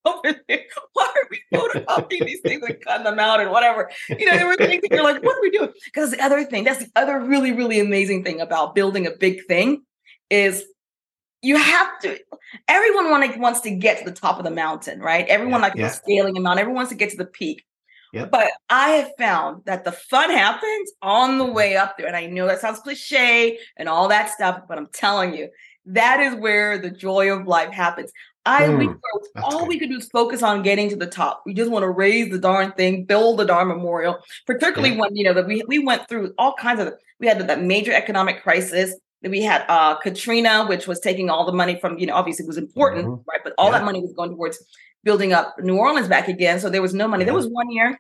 over 0.06 0.40
there? 0.48 0.64
Why 0.94 1.06
are 1.06 1.30
we 1.30 1.42
photocopying 1.54 2.26
these 2.26 2.42
things 2.42 2.64
and 2.64 2.80
cutting 2.82 3.04
them 3.04 3.20
out 3.20 3.40
and 3.40 3.52
whatever? 3.52 3.90
You 4.10 4.26
know, 4.26 4.38
there 4.38 4.48
were 4.48 4.56
things 4.56 4.82
that 4.82 4.92
you're 4.92 5.04
like, 5.04 5.24
what 5.24 5.38
are 5.38 5.42
we 5.42 5.52
doing? 5.52 5.72
Because 5.86 6.12
the 6.12 6.22
other 6.22 6.44
thing, 6.44 6.64
that's 6.64 6.80
the 6.80 6.92
other 6.96 7.20
really, 7.20 7.52
really 7.52 7.80
amazing 7.80 8.24
thing 8.24 8.42
about 8.42 8.76
building 8.76 9.08
a 9.08 9.12
big 9.12 9.46
thing 9.48 9.84
is 10.30 10.66
you 11.46 11.58
have 11.58 12.00
to 12.00 12.18
everyone 12.68 13.12
want, 13.12 13.38
wants 13.38 13.62
to 13.62 13.72
get 13.72 14.00
to 14.00 14.06
the 14.06 14.12
top 14.12 14.40
of 14.40 14.46
the 14.46 14.52
mountain 14.52 15.00
right 15.00 15.28
everyone 15.28 15.62
yeah, 15.62 15.68
like 15.68 15.76
yeah. 15.76 15.90
scaling 15.90 16.36
a 16.38 16.40
mountain 16.40 16.62
everyone 16.62 16.78
wants 16.78 16.92
to 16.92 16.98
get 16.98 17.12
to 17.12 17.18
the 17.18 17.26
peak 17.26 17.64
yep. 18.14 18.32
but 18.32 18.50
i 18.70 18.90
have 18.90 19.12
found 19.20 19.64
that 19.66 19.84
the 19.84 19.92
fun 19.92 20.32
happens 20.32 20.92
on 21.02 21.38
the 21.38 21.44
mm-hmm. 21.44 21.54
way 21.54 21.78
up 21.78 21.98
there 21.98 22.08
and 22.08 22.16
i 22.16 22.26
know 22.26 22.48
that 22.48 22.60
sounds 22.60 22.80
cliche 22.80 23.60
and 23.78 23.88
all 23.88 24.08
that 24.08 24.30
stuff 24.30 24.62
but 24.68 24.78
i'm 24.78 24.88
telling 24.88 25.36
you 25.36 25.48
that 25.86 26.20
is 26.20 26.34
where 26.36 26.80
the 26.80 26.90
joy 26.90 27.32
of 27.32 27.48
life 27.48 27.72
happens 27.72 28.12
I 28.46 28.64
mm, 28.64 28.78
we 28.78 29.42
all 29.42 29.62
good. 29.62 29.68
we 29.70 29.80
could 29.80 29.90
do 29.90 29.98
is 29.98 30.08
focus 30.10 30.44
on 30.44 30.62
getting 30.62 30.90
to 30.90 30.96
the 30.96 31.08
top. 31.08 31.44
We 31.46 31.54
just 31.54 31.72
want 31.72 31.84
to 31.84 31.90
raise 31.90 32.30
the 32.30 32.38
darn 32.38 32.72
thing, 32.74 33.06
build 33.06 33.40
the 33.40 33.46
darn 33.46 33.68
memorial. 33.68 34.20
Particularly 34.46 34.94
yeah. 34.96 35.02
when 35.02 35.16
you 35.16 35.24
know 35.24 35.34
that 35.34 35.48
we 35.48 35.64
we 35.68 35.80
went 35.80 36.08
through 36.08 36.34
all 36.38 36.54
kinds 36.54 36.80
of 36.80 36.94
we 37.20 37.28
had 37.28 37.40
that 37.48 37.62
major 37.64 37.94
economic 37.94 38.44
crisis 38.44 38.94
we 39.30 39.42
had 39.42 39.66
uh, 39.70 39.96
Katrina, 39.96 40.66
which 40.66 40.88
was 40.88 41.00
taking 41.00 41.30
all 41.30 41.46
the 41.46 41.52
money 41.52 41.80
from, 41.80 41.98
you 41.98 42.06
know, 42.06 42.16
obviously 42.16 42.44
it 42.44 42.48
was 42.48 42.58
important, 42.58 43.06
mm-hmm. 43.06 43.30
right? 43.30 43.42
But 43.44 43.54
all 43.58 43.72
yeah. 43.72 43.80
that 43.80 43.86
money 43.86 44.02
was 44.02 44.14
going 44.14 44.32
towards 44.32 44.64
building 45.04 45.34
up 45.34 45.56
New 45.60 45.78
Orleans 45.78 46.08
back 46.08 46.28
again. 46.28 46.60
So 46.60 46.70
there 46.70 46.82
was 46.82 46.94
no 46.94 47.08
money. 47.08 47.22
Yeah. 47.22 47.26
There 47.26 47.34
was 47.34 47.48
one 47.48 47.72
year, 47.72 48.00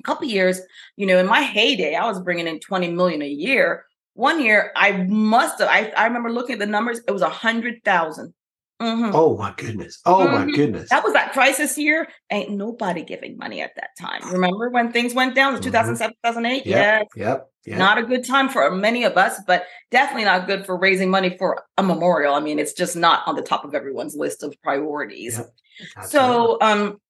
a 0.00 0.02
couple 0.02 0.26
years, 0.26 0.60
you 0.96 1.06
know, 1.06 1.18
in 1.18 1.26
my 1.26 1.42
heyday, 1.42 1.94
I 1.94 2.06
was 2.06 2.20
bringing 2.20 2.46
in 2.46 2.60
20 2.60 2.90
million 2.92 3.22
a 3.22 3.28
year. 3.28 3.84
One 4.14 4.42
year, 4.42 4.72
I 4.74 5.04
must 5.04 5.60
have, 5.60 5.68
I, 5.68 5.92
I 5.96 6.06
remember 6.06 6.32
looking 6.32 6.54
at 6.54 6.58
the 6.58 6.66
numbers, 6.66 7.00
it 7.06 7.12
was 7.12 7.22
a 7.22 7.28
hundred 7.28 7.84
thousand. 7.84 8.34
Mm-hmm. 8.80 9.10
Oh 9.12 9.36
my 9.36 9.52
goodness. 9.56 10.00
Oh 10.06 10.18
mm-hmm. 10.18 10.34
my 10.34 10.56
goodness. 10.56 10.90
That 10.90 11.02
was 11.02 11.12
that 11.12 11.32
crisis 11.32 11.76
year. 11.76 12.08
Ain't 12.30 12.50
nobody 12.50 13.02
giving 13.02 13.36
money 13.36 13.60
at 13.60 13.74
that 13.74 13.90
time. 14.00 14.32
Remember 14.32 14.70
when 14.70 14.92
things 14.92 15.14
went 15.14 15.34
down 15.34 15.54
in 15.54 15.60
mm-hmm. 15.60 15.70
2007, 15.70 16.14
2008? 16.24 16.66
Yep. 16.66 17.08
Yep. 17.16 17.50
yep. 17.66 17.78
Not 17.78 17.98
a 17.98 18.04
good 18.04 18.24
time 18.24 18.48
for 18.48 18.70
many 18.70 19.02
of 19.02 19.16
us, 19.16 19.40
but 19.46 19.64
definitely 19.90 20.24
not 20.24 20.46
good 20.46 20.64
for 20.64 20.78
raising 20.78 21.10
money 21.10 21.36
for 21.38 21.64
a 21.76 21.82
memorial. 21.82 22.34
I 22.34 22.40
mean, 22.40 22.60
it's 22.60 22.72
just 22.72 22.94
not 22.94 23.26
on 23.26 23.34
the 23.34 23.42
top 23.42 23.64
of 23.64 23.74
everyone's 23.74 24.14
list 24.14 24.44
of 24.44 24.54
priorities. 24.62 25.38
Yep. 25.38 26.06
So, 26.06 26.58
um, 26.60 27.00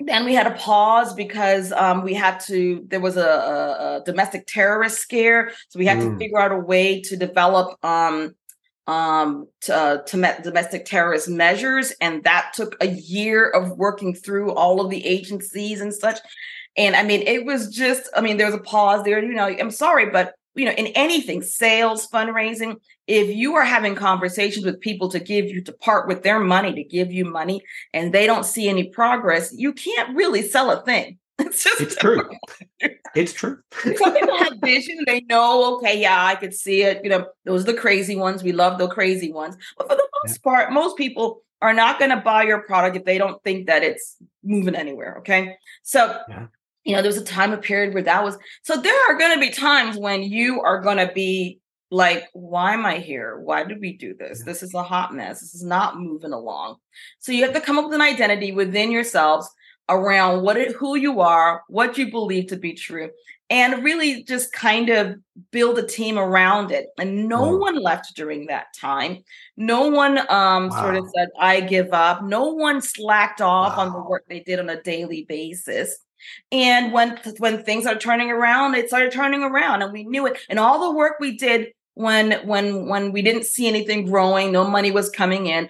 then 0.00 0.24
we 0.24 0.34
had 0.34 0.46
a 0.46 0.52
pause 0.52 1.12
because 1.12 1.72
um, 1.72 2.02
we 2.02 2.14
had 2.14 2.40
to 2.40 2.84
there 2.88 3.00
was 3.00 3.18
a, 3.18 3.20
a, 3.20 3.96
a, 3.96 4.02
domestic 4.06 4.46
terrorist 4.46 4.98
scare 4.98 5.52
so 5.68 5.78
we 5.78 5.84
had 5.84 5.98
mm. 5.98 6.12
to 6.12 6.18
figure 6.18 6.38
out 6.38 6.52
a 6.52 6.56
way 6.56 7.02
to 7.02 7.16
develop 7.16 7.76
um, 7.84 8.34
um, 8.90 9.46
to, 9.60 9.76
uh, 9.76 10.02
to 10.02 10.40
domestic 10.42 10.84
terrorist 10.84 11.28
measures. 11.28 11.92
And 12.00 12.24
that 12.24 12.52
took 12.54 12.76
a 12.80 12.88
year 12.88 13.48
of 13.48 13.78
working 13.78 14.14
through 14.14 14.52
all 14.52 14.80
of 14.80 14.90
the 14.90 15.06
agencies 15.06 15.80
and 15.80 15.94
such. 15.94 16.18
And 16.76 16.96
I 16.96 17.04
mean, 17.04 17.22
it 17.22 17.44
was 17.44 17.68
just, 17.68 18.08
I 18.16 18.20
mean, 18.20 18.36
there 18.36 18.46
was 18.46 18.56
a 18.56 18.58
pause 18.58 19.04
there. 19.04 19.22
You 19.22 19.34
know, 19.34 19.46
I'm 19.46 19.70
sorry, 19.70 20.10
but 20.10 20.34
you 20.56 20.64
know, 20.64 20.72
in 20.72 20.88
anything, 20.88 21.42
sales, 21.42 22.08
fundraising, 22.08 22.80
if 23.06 23.34
you 23.34 23.54
are 23.54 23.64
having 23.64 23.94
conversations 23.94 24.66
with 24.66 24.80
people 24.80 25.08
to 25.10 25.20
give 25.20 25.46
you 25.46 25.62
to 25.62 25.72
part 25.72 26.08
with 26.08 26.24
their 26.24 26.40
money 26.40 26.74
to 26.74 26.82
give 26.82 27.12
you 27.12 27.24
money 27.24 27.62
and 27.94 28.12
they 28.12 28.26
don't 28.26 28.44
see 28.44 28.68
any 28.68 28.88
progress, 28.88 29.52
you 29.56 29.72
can't 29.72 30.16
really 30.16 30.42
sell 30.42 30.72
a 30.72 30.84
thing. 30.84 31.19
It's 31.40 31.64
just 31.64 31.80
it's 31.80 31.96
true. 31.96 32.28
it's 33.14 33.32
true. 33.32 33.58
Some 33.82 34.14
people 34.14 34.38
have 34.38 34.54
vision. 34.62 34.98
They 35.06 35.20
know, 35.22 35.76
okay, 35.76 36.00
yeah, 36.00 36.24
I 36.24 36.34
could 36.34 36.54
see 36.54 36.82
it. 36.82 37.02
You 37.02 37.10
know, 37.10 37.26
those 37.44 37.62
are 37.62 37.72
the 37.72 37.78
crazy 37.78 38.16
ones. 38.16 38.42
We 38.42 38.52
love 38.52 38.78
the 38.78 38.88
crazy 38.88 39.32
ones. 39.32 39.56
But 39.76 39.88
for 39.88 39.96
the 39.96 40.08
most 40.22 40.38
yeah. 40.38 40.50
part, 40.50 40.72
most 40.72 40.96
people 40.96 41.42
are 41.62 41.74
not 41.74 41.98
going 41.98 42.10
to 42.10 42.16
buy 42.16 42.44
your 42.44 42.62
product 42.62 42.96
if 42.96 43.04
they 43.04 43.18
don't 43.18 43.42
think 43.42 43.66
that 43.66 43.82
it's 43.82 44.16
moving 44.42 44.74
anywhere. 44.74 45.18
Okay. 45.18 45.56
So, 45.82 46.18
yeah. 46.28 46.46
you 46.84 46.94
know, 46.94 47.02
there 47.02 47.08
was 47.08 47.18
a 47.18 47.24
time, 47.24 47.52
a 47.52 47.58
period 47.58 47.94
where 47.94 48.02
that 48.02 48.22
was. 48.22 48.38
So 48.62 48.80
there 48.80 49.10
are 49.10 49.18
going 49.18 49.34
to 49.34 49.40
be 49.40 49.50
times 49.50 49.96
when 49.96 50.22
you 50.22 50.60
are 50.62 50.80
going 50.80 50.98
to 50.98 51.12
be 51.12 51.60
like, 51.90 52.28
why 52.32 52.72
am 52.72 52.86
I 52.86 52.98
here? 52.98 53.40
Why 53.40 53.64
did 53.64 53.80
we 53.80 53.96
do 53.96 54.14
this? 54.14 54.44
This 54.44 54.62
is 54.62 54.74
a 54.74 54.82
hot 54.82 55.12
mess. 55.12 55.40
This 55.40 55.54
is 55.54 55.64
not 55.64 55.98
moving 55.98 56.32
along. 56.32 56.76
So 57.18 57.32
you 57.32 57.44
have 57.44 57.54
to 57.54 57.60
come 57.60 57.78
up 57.78 57.86
with 57.86 57.94
an 57.94 58.00
identity 58.00 58.52
within 58.52 58.92
yourselves 58.92 59.50
around 59.90 60.42
what 60.42 60.56
it, 60.56 60.72
who 60.72 60.96
you 60.96 61.20
are, 61.20 61.62
what 61.68 61.98
you 61.98 62.10
believe 62.10 62.46
to 62.46 62.56
be 62.56 62.72
true, 62.72 63.10
and 63.50 63.84
really 63.84 64.22
just 64.22 64.52
kind 64.52 64.88
of 64.88 65.16
build 65.50 65.78
a 65.78 65.86
team 65.86 66.18
around 66.18 66.70
it. 66.70 66.86
And 66.98 67.28
no 67.28 67.42
wow. 67.42 67.58
one 67.58 67.82
left 67.82 68.14
during 68.14 68.46
that 68.46 68.66
time. 68.74 69.24
No 69.56 69.88
one 69.88 70.18
um, 70.30 70.68
wow. 70.68 70.82
sort 70.82 70.96
of 70.96 71.04
said, 71.14 71.28
"I 71.38 71.60
give 71.60 71.92
up." 71.92 72.22
No 72.22 72.48
one 72.48 72.80
slacked 72.80 73.40
off 73.40 73.76
wow. 73.76 73.84
on 73.84 73.92
the 73.92 74.00
work 74.00 74.24
they 74.28 74.40
did 74.40 74.60
on 74.60 74.70
a 74.70 74.80
daily 74.82 75.24
basis. 75.28 75.98
And 76.52 76.92
when 76.92 77.18
when 77.38 77.64
things 77.64 77.86
are 77.86 77.96
turning 77.96 78.30
around, 78.30 78.74
it 78.74 78.88
started 78.88 79.12
turning 79.12 79.42
around, 79.42 79.82
and 79.82 79.92
we 79.92 80.04
knew 80.04 80.26
it. 80.26 80.38
And 80.48 80.58
all 80.58 80.80
the 80.80 80.96
work 80.96 81.16
we 81.18 81.36
did 81.36 81.72
when 81.94 82.46
when 82.46 82.86
when 82.86 83.12
we 83.12 83.22
didn't 83.22 83.44
see 83.44 83.66
anything 83.68 84.06
growing, 84.06 84.52
no 84.52 84.64
money 84.64 84.90
was 84.90 85.10
coming 85.10 85.46
in, 85.46 85.68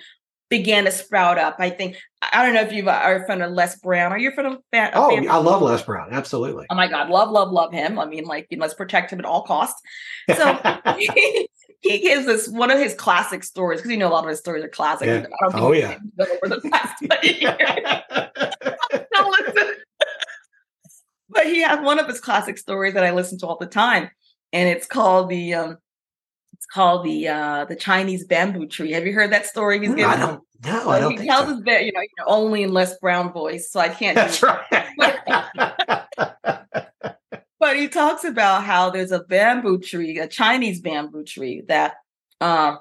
began 0.51 0.85
to 0.85 0.93
sprout 0.93 1.39
up. 1.39 1.57
I 1.59 1.71
think 1.71 1.97
I 2.21 2.45
don't 2.45 2.55
know 2.55 2.61
if 2.61 2.73
you 2.73 2.89
are 2.89 3.23
a 3.23 3.27
fan 3.27 3.41
of 3.41 3.53
Les 3.53 3.77
Brown. 3.77 4.13
Are 4.13 4.19
you 4.19 4.31
a 4.31 4.33
fan 4.33 4.47
of? 4.47 4.59
Fan, 4.73 4.91
oh, 4.95 5.09
fan 5.09 5.31
I 5.31 5.37
love 5.37 5.63
Les 5.63 5.83
Brown. 5.83 6.13
Absolutely. 6.13 6.67
Oh 6.69 6.75
my 6.75 6.89
God, 6.89 7.09
love, 7.09 7.31
love, 7.31 7.51
love 7.51 7.73
him. 7.73 7.99
I 7.99 8.05
mean, 8.05 8.25
like, 8.25 8.47
you 8.51 8.59
let's 8.59 8.75
protect 8.75 9.13
him 9.13 9.21
at 9.21 9.25
all 9.25 9.43
costs. 9.43 9.81
So 10.37 10.59
he, 10.99 11.49
he 11.81 12.01
gives 12.01 12.27
us 12.27 12.49
one 12.49 12.71
of 12.71 12.79
his 12.79 12.95
classic 12.95 13.43
stories 13.43 13.81
because 13.81 13.91
you 13.91 13.97
know 13.97 14.09
a 14.09 14.13
lot 14.13 14.25
of 14.25 14.31
his 14.31 14.39
stories 14.39 14.65
are 14.65 14.69
classic. 14.69 15.07
Yeah. 15.07 15.27
oh 15.55 15.73
yeah. 15.73 15.97
Over 16.19 16.57
the 16.57 16.71
past 16.71 17.03
but 21.31 21.47
he 21.47 21.63
has 21.63 21.81
one 21.81 21.99
of 21.99 22.07
his 22.07 22.21
classic 22.21 22.59
stories 22.59 22.93
that 22.95 23.05
I 23.05 23.13
listen 23.13 23.39
to 23.39 23.47
all 23.47 23.57
the 23.57 23.67
time, 23.67 24.11
and 24.53 24.69
it's 24.69 24.87
called 24.87 25.31
the 25.31 25.55
um, 25.55 25.79
called 26.71 27.05
the 27.05 27.29
uh, 27.29 27.65
the 27.67 27.77
Chinese 27.77 28.27
bamboo 28.27 28.67
tree. 28.67 28.93
Have 28.93 29.07
you 29.07 29.13
heard 29.13 29.33
that 29.33 29.47
story? 29.47 29.79
He's 29.79 29.91
given. 29.91 30.05
I 30.05 30.17
don't. 30.17 30.43
No, 30.65 30.83
so 30.83 30.91
I 30.91 31.01
don't. 31.01 31.19
He 31.19 31.27
tells 31.27 31.47
so. 31.47 31.55
his 31.55 31.63
bit, 31.63 31.87
you 31.87 31.93
know, 31.93 32.01
you 32.01 32.09
know, 32.19 32.25
only 32.27 32.63
in 32.63 32.73
Les 32.73 32.99
Brown 32.99 33.33
voice, 33.33 33.71
so 33.71 33.81
I 33.81 33.89
can't. 33.89 34.15
That's 34.15 34.43
right. 34.43 34.87
but 37.59 37.77
he 37.77 37.89
talks 37.89 38.25
about 38.25 38.65
how 38.65 38.91
there's 38.91 39.13
a 39.13 39.21
bamboo 39.21 39.79
tree, 39.79 40.19
a 40.19 40.29
Chinese 40.29 40.81
bamboo 40.81 41.25
tree 41.25 41.63
that 41.69 41.95
uh, 42.41 42.77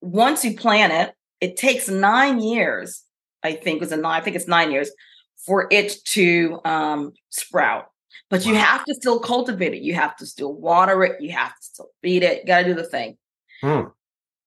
once 0.00 0.44
you 0.44 0.56
plant 0.56 0.92
it, 0.92 1.14
it 1.40 1.56
takes 1.56 1.88
nine 1.88 2.40
years. 2.40 3.02
I 3.42 3.52
think 3.52 3.80
was 3.80 3.92
a 3.92 3.96
nine. 3.96 4.20
I 4.20 4.24
think 4.24 4.36
it's 4.36 4.48
nine 4.48 4.72
years 4.72 4.90
for 5.36 5.68
it 5.70 5.96
to 6.06 6.60
um, 6.64 7.12
sprout. 7.30 7.86
But 8.30 8.44
you 8.44 8.54
have 8.56 8.84
to 8.84 8.94
still 8.94 9.20
cultivate 9.20 9.72
it. 9.72 9.80
You 9.80 9.94
have 9.94 10.14
to 10.16 10.26
still 10.26 10.52
water 10.52 11.02
it. 11.04 11.20
You 11.20 11.32
have 11.32 11.56
to 11.56 11.62
still 11.62 11.88
feed 12.02 12.22
it. 12.22 12.40
You 12.40 12.46
got 12.46 12.58
to 12.58 12.64
do 12.64 12.74
the 12.74 12.84
thing. 12.84 13.16
Hmm. 13.60 13.88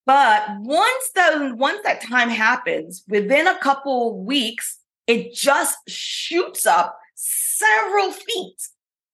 But 0.04 0.44
once 0.58 1.10
the 1.14 1.54
once 1.56 1.80
that 1.84 2.02
time 2.02 2.28
happens, 2.28 3.04
within 3.08 3.46
a 3.46 3.58
couple 3.58 4.24
weeks, 4.24 4.78
it 5.06 5.32
just 5.32 5.78
shoots 5.88 6.66
up 6.66 6.98
several 7.14 8.10
feet. 8.10 8.56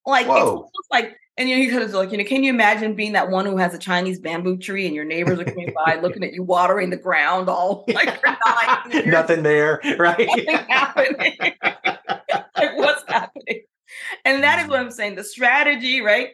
Like 0.06 0.24
it's 0.24 0.30
almost 0.30 0.72
like, 0.90 1.14
and 1.36 1.48
you 1.48 1.56
know, 1.56 1.62
you 1.62 1.70
kind 1.70 1.82
of 1.82 1.92
like, 1.92 2.10
you 2.10 2.16
know, 2.16 2.24
can 2.24 2.42
you 2.42 2.50
imagine 2.50 2.94
being 2.94 3.12
that 3.12 3.30
one 3.30 3.44
who 3.44 3.58
has 3.58 3.74
a 3.74 3.78
Chinese 3.78 4.18
bamboo 4.18 4.56
tree 4.56 4.86
and 4.86 4.94
your 4.94 5.04
neighbors 5.04 5.38
are 5.38 5.44
coming 5.44 5.74
by 5.84 6.00
looking 6.00 6.24
at 6.24 6.32
you 6.32 6.42
watering 6.42 6.88
the 6.88 6.96
ground 6.96 7.50
all 7.50 7.84
like 7.88 8.18
nine? 8.24 9.06
Nothing 9.10 9.42
there, 9.42 9.80
right? 9.98 10.26
Nothing 10.26 10.46
happening. 10.68 11.36
like 11.38 12.76
what's 12.76 13.04
happening? 13.06 13.62
And 14.24 14.42
that 14.42 14.60
is 14.60 14.68
what 14.68 14.80
I'm 14.80 14.90
saying. 14.90 15.16
The 15.16 15.24
strategy, 15.24 16.00
right? 16.00 16.30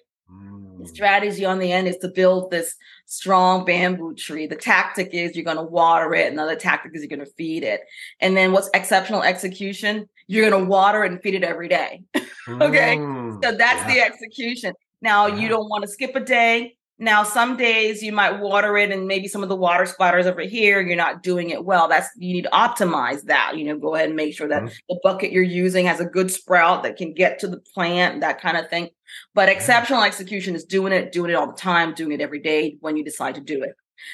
The 0.85 0.91
strategy 0.91 1.45
on 1.45 1.59
the 1.59 1.73
end 1.73 1.89
is 1.89 1.97
to 1.99 2.09
build 2.09 2.51
this 2.51 2.75
strong 3.07 3.65
bamboo 3.65 4.15
tree. 4.15 4.47
The 4.47 4.57
tactic 4.57 5.11
is 5.13 5.35
you're 5.35 5.45
going 5.45 5.57
to 5.57 5.63
water 5.63 6.15
it. 6.15 6.33
Another 6.33 6.57
tactic 6.57 6.93
is 6.95 7.03
you're 7.03 7.09
going 7.17 7.27
to 7.27 7.33
feed 7.37 7.63
it. 7.63 7.81
And 8.21 8.37
then 8.37 8.53
what's 8.53 8.69
exceptional 8.75 9.23
execution? 9.23 10.09
You're 10.27 10.49
going 10.51 10.63
to 10.65 10.69
water 10.69 11.05
it 11.05 11.13
and 11.13 11.23
feed 11.23 11.35
it 11.35 11.43
every 11.45 11.69
day. 11.69 12.03
Okay. 12.47 12.97
Mm. 12.99 13.43
So 13.43 13.53
that's 13.53 13.81
Yeah. 13.89 13.95
the 13.95 14.01
execution. 14.03 14.75
Now 15.01 15.29
Yeah. 15.29 15.37
you 15.37 15.49
don't 15.49 15.67
want 15.71 15.83
to 15.83 15.89
skip 15.89 16.15
a 16.15 16.21
day. 16.21 16.77
Now 16.99 17.25
some 17.25 17.57
days 17.57 18.03
you 18.03 18.13
might 18.13 18.39
water 18.41 18.77
it 18.77 18.93
and 18.93 19.09
maybe 19.09 19.27
some 19.27 19.43
of 19.43 19.49
the 19.49 19.57
water 19.57 19.85
splatters 19.85 20.27
over 20.27 20.43
here, 20.43 20.81
you're 20.81 20.97
not 20.97 21.25
doing 21.25 21.51
it 21.51 21.65
well. 21.65 21.89
That's 21.89 22.09
you 22.17 22.33
need 22.33 22.43
to 22.45 22.51
optimize 22.51 23.23
that. 23.25 23.57
You 23.57 23.65
know, 23.65 23.77
go 23.79 23.95
ahead 23.97 24.09
and 24.09 24.17
make 24.17 24.35
sure 24.37 24.47
that 24.49 24.63
Mhm. 24.63 24.73
the 24.89 25.01
bucket 25.03 25.33
you're 25.33 25.43
using 25.43 25.87
has 25.87 25.99
a 25.99 26.05
good 26.05 26.31
sprout 26.31 26.85
that 26.85 26.97
can 26.97 27.13
get 27.13 27.41
to 27.41 27.49
the 27.49 27.61
plant, 27.75 28.21
that 28.21 28.41
kind 28.41 28.57
of 28.57 28.71
thing. 28.71 28.91
But 29.35 29.49
exceptional 29.49 30.03
execution 30.05 30.55
is 30.55 30.65
doing 30.65 30.93
it, 30.93 31.11
doing 31.11 31.31
it 31.31 31.35
all 31.35 31.49
the 31.49 31.53
time, 31.61 31.95
doing 31.95 32.13
it 32.13 32.21
every 32.21 32.41
day 32.41 32.77
when 32.81 32.97
you 32.97 33.05
decide 33.05 33.35
to 33.35 33.41
do 33.41 33.63
it. 33.65 33.73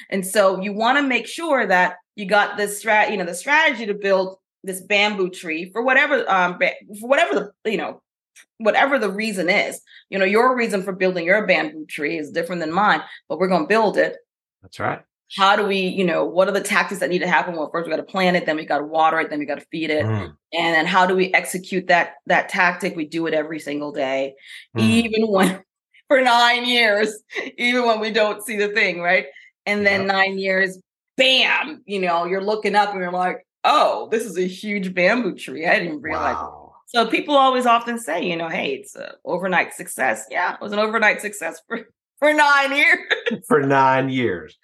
And 0.09 0.25
so 0.25 0.59
you 0.59 0.73
want 0.73 0.97
to 0.97 1.03
make 1.03 1.27
sure 1.27 1.67
that 1.67 1.97
you 2.15 2.25
got 2.25 2.57
this 2.57 2.83
strat, 2.83 3.11
you 3.11 3.17
know, 3.17 3.25
the 3.25 3.35
strategy 3.35 3.85
to 3.85 3.93
build 3.93 4.37
this 4.63 4.81
bamboo 4.81 5.29
tree 5.29 5.69
for 5.71 5.81
whatever 5.81 6.23
um 6.29 6.57
for 6.99 7.07
whatever 7.09 7.51
the 7.63 7.71
you 7.71 7.77
know 7.77 8.01
whatever 8.57 8.99
the 8.99 9.09
reason 9.09 9.49
is. 9.49 9.81
You 10.09 10.19
know, 10.19 10.25
your 10.25 10.55
reason 10.55 10.83
for 10.83 10.93
building 10.93 11.25
your 11.25 11.45
bamboo 11.45 11.85
tree 11.85 12.17
is 12.17 12.31
different 12.31 12.61
than 12.61 12.71
mine, 12.71 13.01
but 13.27 13.39
we're 13.39 13.47
going 13.47 13.63
to 13.63 13.67
build 13.67 13.97
it. 13.97 14.17
That's 14.61 14.79
right. 14.79 15.01
How 15.37 15.55
do 15.55 15.65
we, 15.65 15.79
you 15.79 16.03
know, 16.03 16.25
what 16.25 16.49
are 16.49 16.51
the 16.51 16.59
tactics 16.59 16.99
that 16.99 17.09
need 17.09 17.19
to 17.19 17.27
happen? 17.27 17.55
Well, 17.55 17.69
first 17.71 17.85
we 17.87 17.91
got 17.91 17.97
to 17.97 18.03
plant 18.03 18.35
it, 18.35 18.45
then 18.45 18.57
we 18.57 18.65
got 18.65 18.79
to 18.79 18.83
water 18.83 19.19
it, 19.21 19.29
then 19.29 19.39
we 19.39 19.45
got 19.45 19.59
to 19.59 19.65
feed 19.71 19.89
it. 19.89 20.05
Mm. 20.05 20.35
And 20.53 20.75
then 20.75 20.85
how 20.85 21.05
do 21.05 21.15
we 21.15 21.33
execute 21.33 21.87
that 21.87 22.15
that 22.25 22.49
tactic? 22.49 22.97
We 22.97 23.05
do 23.05 23.27
it 23.27 23.33
every 23.33 23.59
single 23.59 23.93
day, 23.93 24.35
Mm. 24.75 24.81
even 24.81 25.27
when 25.31 25.63
for 26.09 26.19
nine 26.21 26.65
years, 26.65 27.23
even 27.57 27.85
when 27.85 28.01
we 28.01 28.11
don't 28.11 28.43
see 28.43 28.57
the 28.57 28.67
thing, 28.69 28.99
right? 28.99 29.27
And 29.65 29.85
then 29.85 30.01
Yep. 30.01 30.07
nine 30.11 30.37
years, 30.37 30.77
bam, 31.15 31.81
you 31.85 32.01
know, 32.01 32.25
you're 32.25 32.43
looking 32.43 32.75
up 32.75 32.91
and 32.91 32.99
you're 32.99 33.11
like, 33.11 33.45
oh, 33.63 34.09
this 34.11 34.25
is 34.25 34.37
a 34.37 34.47
huge 34.47 34.93
bamboo 34.93 35.35
tree. 35.35 35.65
I 35.65 35.79
didn't 35.79 36.01
realize. 36.01 36.35
Wow. 36.35 36.60
So 36.93 37.07
people 37.07 37.35
always 37.37 37.65
often 37.65 37.97
say, 37.97 38.25
you 38.25 38.35
know, 38.35 38.49
hey, 38.49 38.73
it's 38.73 38.95
an 38.95 39.11
overnight 39.23 39.73
success. 39.73 40.25
Yeah, 40.29 40.55
it 40.55 40.61
was 40.61 40.73
an 40.73 40.79
overnight 40.79 41.21
success 41.21 41.61
for 41.67 41.87
for 42.19 42.33
nine 42.33 42.75
years. 42.75 42.99
For 43.47 43.61
nine 43.61 44.09
years. 44.09 44.57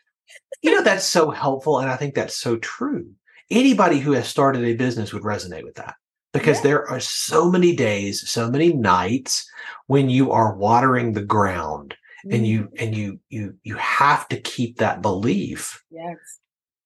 You 0.62 0.76
know, 0.76 0.84
that's 0.84 1.06
so 1.06 1.32
helpful. 1.32 1.80
And 1.80 1.90
I 1.90 1.96
think 1.96 2.16
that's 2.16 2.36
so 2.36 2.58
true. 2.58 3.10
Anybody 3.50 4.00
who 4.00 4.12
has 4.12 4.28
started 4.28 4.66
a 4.66 4.74
business 4.76 5.14
would 5.14 5.24
resonate 5.24 5.64
with 5.64 5.76
that 5.76 5.96
because 6.34 6.58
Yeah. 6.58 6.64
there 6.64 6.90
are 6.90 7.00
so 7.00 7.50
many 7.50 7.76
days, 7.76 8.30
so 8.30 8.52
many 8.52 8.74
nights 8.74 9.50
when 9.88 10.10
you 10.10 10.32
are 10.32 10.56
watering 10.56 11.14
the 11.14 11.24
ground 11.24 11.96
and 12.30 12.46
you 12.46 12.64
mm. 12.64 12.82
and 12.82 12.96
you 12.96 13.20
you 13.30 13.56
you 13.64 13.76
have 13.76 14.28
to 14.28 14.40
keep 14.42 14.78
that 14.78 15.02
belief 15.02 15.82
yes, 15.90 16.18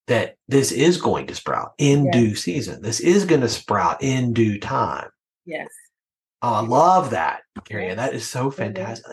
that 0.05 0.35
this 0.47 0.71
is 0.71 1.01
going 1.01 1.25
to 1.27 1.35
sprout 1.35 1.73
in 1.79 2.05
Yeah. 2.05 2.11
due 2.11 2.35
season. 2.35 2.81
This 2.83 2.99
is 2.99 3.25
going 3.25 3.41
to 3.41 3.49
sprout 3.49 4.03
in 4.03 4.33
due 4.33 4.59
time. 4.59 5.09
Yes. 5.45 5.69
Oh, 6.41 6.53
I 6.53 6.61
love 6.61 7.11
that, 7.11 7.41
Kerry. 7.65 7.93
That 7.93 8.13
is 8.13 8.27
so 8.27 8.49
fantastic. 8.49 9.05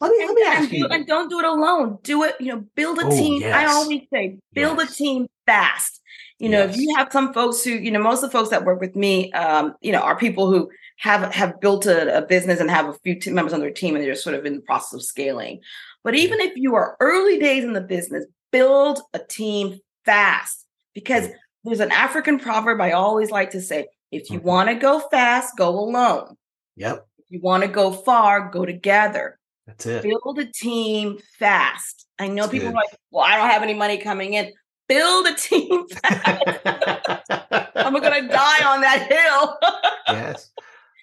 Let 0.00 0.12
me 0.12 0.18
let 0.18 0.28
And, 0.28 0.34
me 0.36 0.42
and 0.46 0.54
ask 0.58 0.70
do- 0.70 0.76
you. 0.76 0.86
and 0.88 1.06
don't 1.06 1.28
do 1.30 1.38
it 1.38 1.44
alone. 1.44 1.98
Do 2.02 2.22
it, 2.24 2.36
you 2.38 2.52
know, 2.54 2.64
build 2.74 2.98
a 2.98 3.06
Oh, 3.06 3.10
team. 3.10 3.42
I 3.44 3.66
always 3.66 4.02
say, 4.12 4.36
build 4.52 4.78
Yes. 4.78 4.92
a 4.92 4.94
team 4.94 5.26
fast. 5.46 6.00
You 6.38 6.50
know, 6.50 6.60
if 6.64 6.76
you 6.76 6.94
have 6.96 7.10
some 7.10 7.32
folks 7.32 7.64
who, 7.64 7.70
you 7.70 7.90
know, 7.90 7.98
most 7.98 8.22
of 8.22 8.30
the 8.30 8.38
folks 8.38 8.50
that 8.50 8.64
work 8.66 8.78
with 8.78 8.94
me, 8.94 9.32
um, 9.32 9.74
you 9.80 9.90
know, 9.90 10.00
are 10.00 10.16
people 10.18 10.50
who 10.50 10.70
have 10.98 11.32
have 11.34 11.58
built 11.60 11.86
a, 11.86 12.18
a 12.18 12.22
business 12.26 12.60
and 12.60 12.70
have 12.70 12.88
a 12.88 12.92
few 13.02 13.18
team 13.18 13.34
members 13.34 13.54
on 13.54 13.60
their 13.60 13.70
team, 13.70 13.96
and 13.96 14.04
they're 14.04 14.14
sort 14.14 14.34
of 14.36 14.44
in 14.44 14.56
the 14.56 14.62
process 14.62 14.92
of 14.94 15.02
scaling. 15.02 15.60
But 16.04 16.14
even 16.14 16.40
if 16.40 16.56
you 16.56 16.74
are 16.74 16.96
early 17.00 17.38
days 17.38 17.64
in 17.64 17.72
the 17.72 17.80
business, 17.80 18.26
build 18.52 19.00
a 19.14 19.18
team 19.18 19.78
fast 20.04 20.66
because 20.94 21.28
there's 21.64 21.80
an 21.80 21.90
African 21.90 22.38
proverb 22.38 22.80
I 22.82 22.92
always 22.92 23.30
like 23.30 23.50
to 23.52 23.62
say: 23.62 23.86
if 24.16 24.30
you 24.30 24.40
Mhm. 24.40 24.44
want 24.44 24.68
to 24.68 24.74
go 24.74 25.00
fast, 25.00 25.56
go 25.56 25.68
alone. 25.70 26.36
Yep, 26.76 27.06
If 27.18 27.24
you 27.30 27.40
want 27.42 27.62
to 27.62 27.68
go 27.68 27.92
far, 27.92 28.48
go 28.50 28.64
together 28.66 29.38
that's 29.66 29.86
it. 29.86 30.02
build 30.02 30.38
a 30.38 30.44
team 30.46 31.18
fast. 31.38 32.06
I 32.18 32.28
know 32.28 32.42
That's 32.42 32.52
people 32.52 32.68
are 32.68 32.72
like, 32.72 32.96
well, 33.10 33.24
I 33.24 33.36
don't 33.36 33.50
have 33.50 33.62
any 33.62 33.74
money 33.74 33.98
coming 33.98 34.34
in. 34.34 34.52
Build 34.88 35.26
a 35.26 35.34
team 35.34 35.86
fast. 36.02 37.72
I'm 37.74 37.92
gonna 37.94 38.28
die 38.28 38.64
on 38.64 38.80
that 38.82 39.06
hill. 39.10 39.58
yes, 40.08 40.50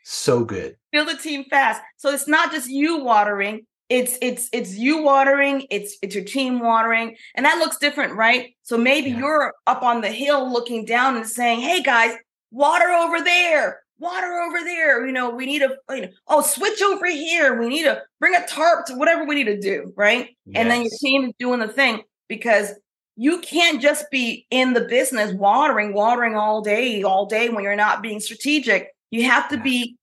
so 0.03 0.43
good. 0.43 0.77
build 0.91 1.09
a 1.09 1.17
team 1.17 1.45
fast. 1.49 1.81
So 1.97 2.09
it's 2.09 2.27
not 2.27 2.51
just 2.51 2.69
you 2.69 3.03
watering. 3.03 3.65
It's 3.89 4.17
it's 4.21 4.47
it's 4.53 4.75
you 4.75 5.03
watering. 5.03 5.67
It's 5.69 5.97
it's 6.01 6.15
your 6.15 6.23
team 6.23 6.59
watering, 6.61 7.15
and 7.35 7.45
that 7.45 7.57
looks 7.57 7.77
different, 7.77 8.15
right? 8.15 8.55
So 8.63 8.77
maybe 8.77 9.09
Yeah. 9.11 9.17
you're 9.19 9.53
up 9.67 9.83
on 9.83 10.01
the 10.01 10.09
hill 10.11 10.51
looking 10.51 10.85
down 10.85 11.17
and 11.17 11.27
saying, 11.27 11.59
"Hey 11.59 11.81
guys, 11.83 12.15
water 12.53 12.89
over 12.89 13.21
there." 13.21 13.81
Water 13.99 14.33
over 14.41 14.59
there. 14.65 15.05
You 15.05 15.13
know, 15.13 15.29
we 15.29 15.45
need 15.45 15.61
a, 15.61 15.77
you 15.91 16.01
know, 16.01 16.09
oh, 16.27 16.41
switch 16.41 16.81
over 16.81 17.05
here. 17.05 17.57
We 17.57 17.69
need 17.69 17.83
to 17.83 18.01
bring 18.19 18.35
a 18.35 18.45
tarp 18.47 18.85
to 18.87 18.95
whatever 18.95 19.23
we 19.23 19.35
need 19.35 19.45
to 19.45 19.59
do, 19.59 19.93
right? 19.95 20.35
and 20.55 20.69
then 20.69 20.81
your 20.81 20.91
team 20.99 21.25
is 21.25 21.33
doing 21.39 21.59
the 21.59 21.67
thing 21.69 22.01
because 22.27 22.73
you 23.15 23.37
can't 23.39 23.81
just 23.81 24.09
be 24.11 24.45
in 24.49 24.73
the 24.73 24.81
business 24.85 25.31
watering 25.33 25.93
watering 25.93 26.35
all 26.35 26.61
day 26.61 27.03
all 27.03 27.27
day 27.27 27.47
when 27.49 27.63
you're 27.63 27.75
not 27.75 28.01
being 28.01 28.19
strategic 28.19 28.89
you 29.11 29.23
have 29.23 29.47
to 29.49 29.57
be 29.57 29.95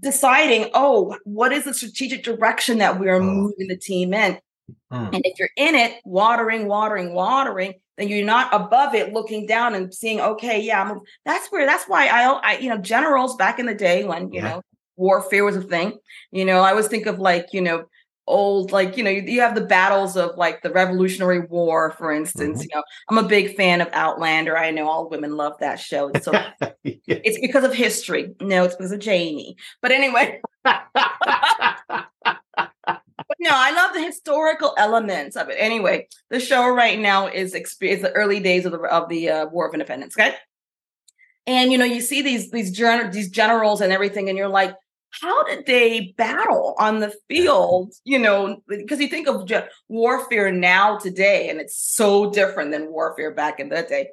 deciding 0.00 0.70
oh 0.74 1.16
what 1.24 1.52
is 1.52 1.64
the 1.64 1.72
strategic 1.74 2.22
direction 2.22 2.78
that 2.78 3.00
we 3.00 3.08
are 3.08 3.16
Oh. 3.16 3.24
moving 3.24 3.66
the 3.68 3.76
team 3.78 4.12
in 4.12 4.38
Mm. 4.92 5.14
and 5.14 5.22
if 5.26 5.38
you're 5.38 5.48
in 5.56 5.74
it 5.74 6.00
watering 6.04 6.66
watering 6.66 7.12
watering 7.12 7.74
then 7.98 8.08
you're 8.08 8.24
not 8.24 8.52
above 8.54 8.94
it 8.94 9.12
looking 9.12 9.46
down 9.46 9.74
and 9.74 9.92
seeing 9.94 10.20
okay 10.20 10.60
yeah 10.60 10.82
I'm, 10.82 11.00
that's 11.26 11.48
where 11.48 11.66
that's 11.66 11.84
why 11.84 12.06
I, 12.06 12.24
I 12.24 12.58
you 12.58 12.70
know 12.70 12.78
generals 12.78 13.36
back 13.36 13.58
in 13.58 13.66
the 13.66 13.74
day 13.74 14.04
when 14.04 14.32
you 14.32 14.40
Yeah. 14.40 14.48
know 14.48 14.62
warfare 14.96 15.44
was 15.44 15.56
a 15.56 15.62
thing 15.62 15.98
you 16.32 16.44
know 16.44 16.60
i 16.60 16.70
always 16.70 16.88
think 16.88 17.06
of 17.06 17.18
like 17.18 17.48
you 17.52 17.60
know 17.60 17.84
old 18.26 18.72
like 18.72 18.96
you 18.96 19.02
know 19.04 19.10
you, 19.10 19.22
you 19.22 19.40
have 19.40 19.54
the 19.54 19.60
battles 19.64 20.16
of 20.16 20.36
like 20.36 20.62
the 20.62 20.70
revolutionary 20.70 21.40
war 21.40 21.92
for 21.92 22.12
instance 22.12 22.60
Mhm. 22.60 22.64
you 22.64 22.68
know 22.74 22.82
i'm 23.08 23.18
a 23.18 23.28
big 23.28 23.56
fan 23.56 23.80
of 23.80 23.88
outlander 23.92 24.56
i 24.56 24.70
know 24.70 24.88
all 24.88 25.08
women 25.08 25.36
love 25.36 25.54
that 25.60 25.78
show 25.78 26.12
so 26.14 26.32
it's 27.24 27.38
because 27.40 27.64
of 27.64 27.74
history 27.74 28.34
no 28.40 28.64
it's 28.64 28.74
because 28.76 28.92
of 28.92 29.00
jamie 29.00 29.56
but 29.82 29.92
anyway 29.92 30.40
no, 33.38 33.50
I 33.52 33.70
love 33.72 33.94
the 33.94 34.02
historical 34.02 34.74
elements 34.76 35.36
of 35.36 35.48
it. 35.48 35.56
Anyway, 35.58 36.08
the 36.30 36.40
show 36.40 36.68
right 36.68 36.98
now 36.98 37.28
is 37.28 37.54
experience 37.54 38.02
the 38.02 38.12
early 38.12 38.40
days 38.40 38.64
of 38.66 38.72
the 38.72 38.78
of 38.80 39.08
the 39.08 39.30
uh, 39.30 39.46
War 39.46 39.68
of 39.68 39.74
Independence. 39.74 40.16
Okay, 40.18 40.34
and 41.46 41.72
you 41.72 41.78
know 41.78 41.84
you 41.84 42.00
see 42.00 42.22
these 42.22 42.50
these 42.50 42.70
gen- 42.70 43.10
these 43.10 43.30
generals 43.30 43.80
and 43.80 43.92
everything, 43.92 44.28
and 44.28 44.36
you're 44.36 44.48
like, 44.48 44.74
how 45.10 45.42
did 45.44 45.66
they 45.66 46.14
battle 46.16 46.74
on 46.78 47.00
the 47.00 47.14
field? 47.28 47.92
You 48.04 48.18
know, 48.18 48.62
because 48.68 49.00
you 49.00 49.08
think 49.08 49.28
of 49.28 49.50
warfare 49.88 50.52
now 50.52 50.98
today, 50.98 51.48
and 51.48 51.60
it's 51.60 51.76
so 51.78 52.30
different 52.30 52.70
than 52.72 52.90
warfare 52.92 53.32
back 53.32 53.60
in 53.60 53.70
that 53.70 53.88
day. 53.88 54.08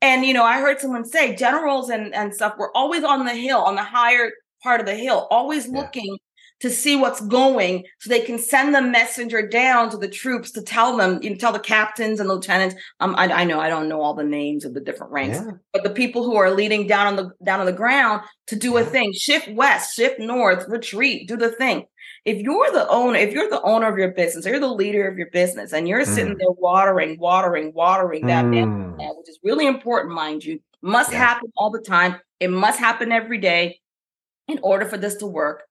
And 0.00 0.24
you 0.24 0.34
know, 0.34 0.44
I 0.44 0.60
heard 0.60 0.80
someone 0.80 1.04
say 1.04 1.34
generals 1.34 1.90
and 1.90 2.14
and 2.14 2.34
stuff 2.34 2.54
were 2.58 2.76
always 2.76 3.04
on 3.04 3.24
the 3.24 3.34
hill, 3.34 3.60
on 3.60 3.74
the 3.74 3.84
higher 3.84 4.30
part 4.62 4.80
of 4.80 4.86
the 4.86 4.94
hill, 4.94 5.26
always 5.30 5.66
Yeah. 5.66 5.72
To 6.60 6.70
see 6.70 6.96
what's 6.96 7.20
going 7.20 7.84
so 8.00 8.10
they 8.10 8.20
can 8.20 8.38
send 8.38 8.74
the 8.74 8.82
messenger 8.82 9.46
down 9.46 9.90
to 9.90 9.96
the 9.96 10.08
troops 10.08 10.50
to 10.52 10.62
tell 10.62 10.96
them 10.96 11.20
you 11.22 11.30
know 11.30 11.36
tell 11.36 11.52
the 11.52 11.58
captains 11.58 12.20
and 12.20 12.28
lieutenants 12.28 12.74
um 13.00 13.14
I, 13.16 13.32
I 13.32 13.44
know 13.44 13.60
i 13.60 13.68
don't 13.68 13.88
know 13.88 14.00
all 14.00 14.14
the 14.14 14.24
names 14.24 14.64
of 14.64 14.74
the 14.74 14.80
different 14.80 15.12
ranks 15.12 15.38
Yeah. 15.38 15.52
but 15.72 15.82
the 15.84 15.90
people 15.90 16.24
who 16.24 16.36
are 16.36 16.50
leading 16.50 16.86
down 16.86 17.06
on 17.06 17.16
the 17.16 17.30
down 17.44 17.60
on 17.60 17.66
the 17.66 17.72
ground 17.72 18.22
to 18.48 18.56
do 18.56 18.76
a 18.76 18.84
thing 18.84 19.12
shift 19.12 19.48
west 19.52 19.94
shift 19.94 20.18
north 20.18 20.66
retreat 20.68 21.28
do 21.28 21.36
the 21.36 21.50
thing 21.52 21.84
if 22.24 22.38
you're 22.42 22.70
the 22.72 22.86
owner, 22.88 23.16
if 23.18 23.32
you're 23.32 23.48
the 23.48 23.62
owner 23.62 23.86
of 23.86 23.96
your 23.96 24.10
business, 24.10 24.44
or 24.44 24.50
you're 24.50 24.60
the 24.60 24.66
leader 24.66 25.08
of 25.08 25.16
your 25.16 25.30
business, 25.30 25.72
and 25.72 25.88
you're 25.88 26.04
sitting 26.04 26.34
Mm. 26.34 26.38
there 26.38 26.50
watering, 26.50 27.18
watering, 27.18 27.72
watering 27.72 28.26
that 28.26 28.50
bamboo 28.50 28.74
Mm. 28.76 28.96
plant, 28.96 29.16
which 29.18 29.28
is 29.30 29.38
really 29.42 29.66
important, 29.66 30.12
mind 30.14 30.44
you, 30.44 30.58
must 30.82 31.12
Yeah. 31.12 31.18
happen 31.20 31.50
all 31.56 31.70
the 31.70 31.80
time. 31.80 32.16
It 32.40 32.50
must 32.50 32.78
happen 32.80 33.12
every 33.12 33.38
day 33.38 33.80
in 34.46 34.58
order 34.62 34.84
for 34.84 34.98
this 34.98 35.14
to 35.16 35.26
work. 35.26 35.62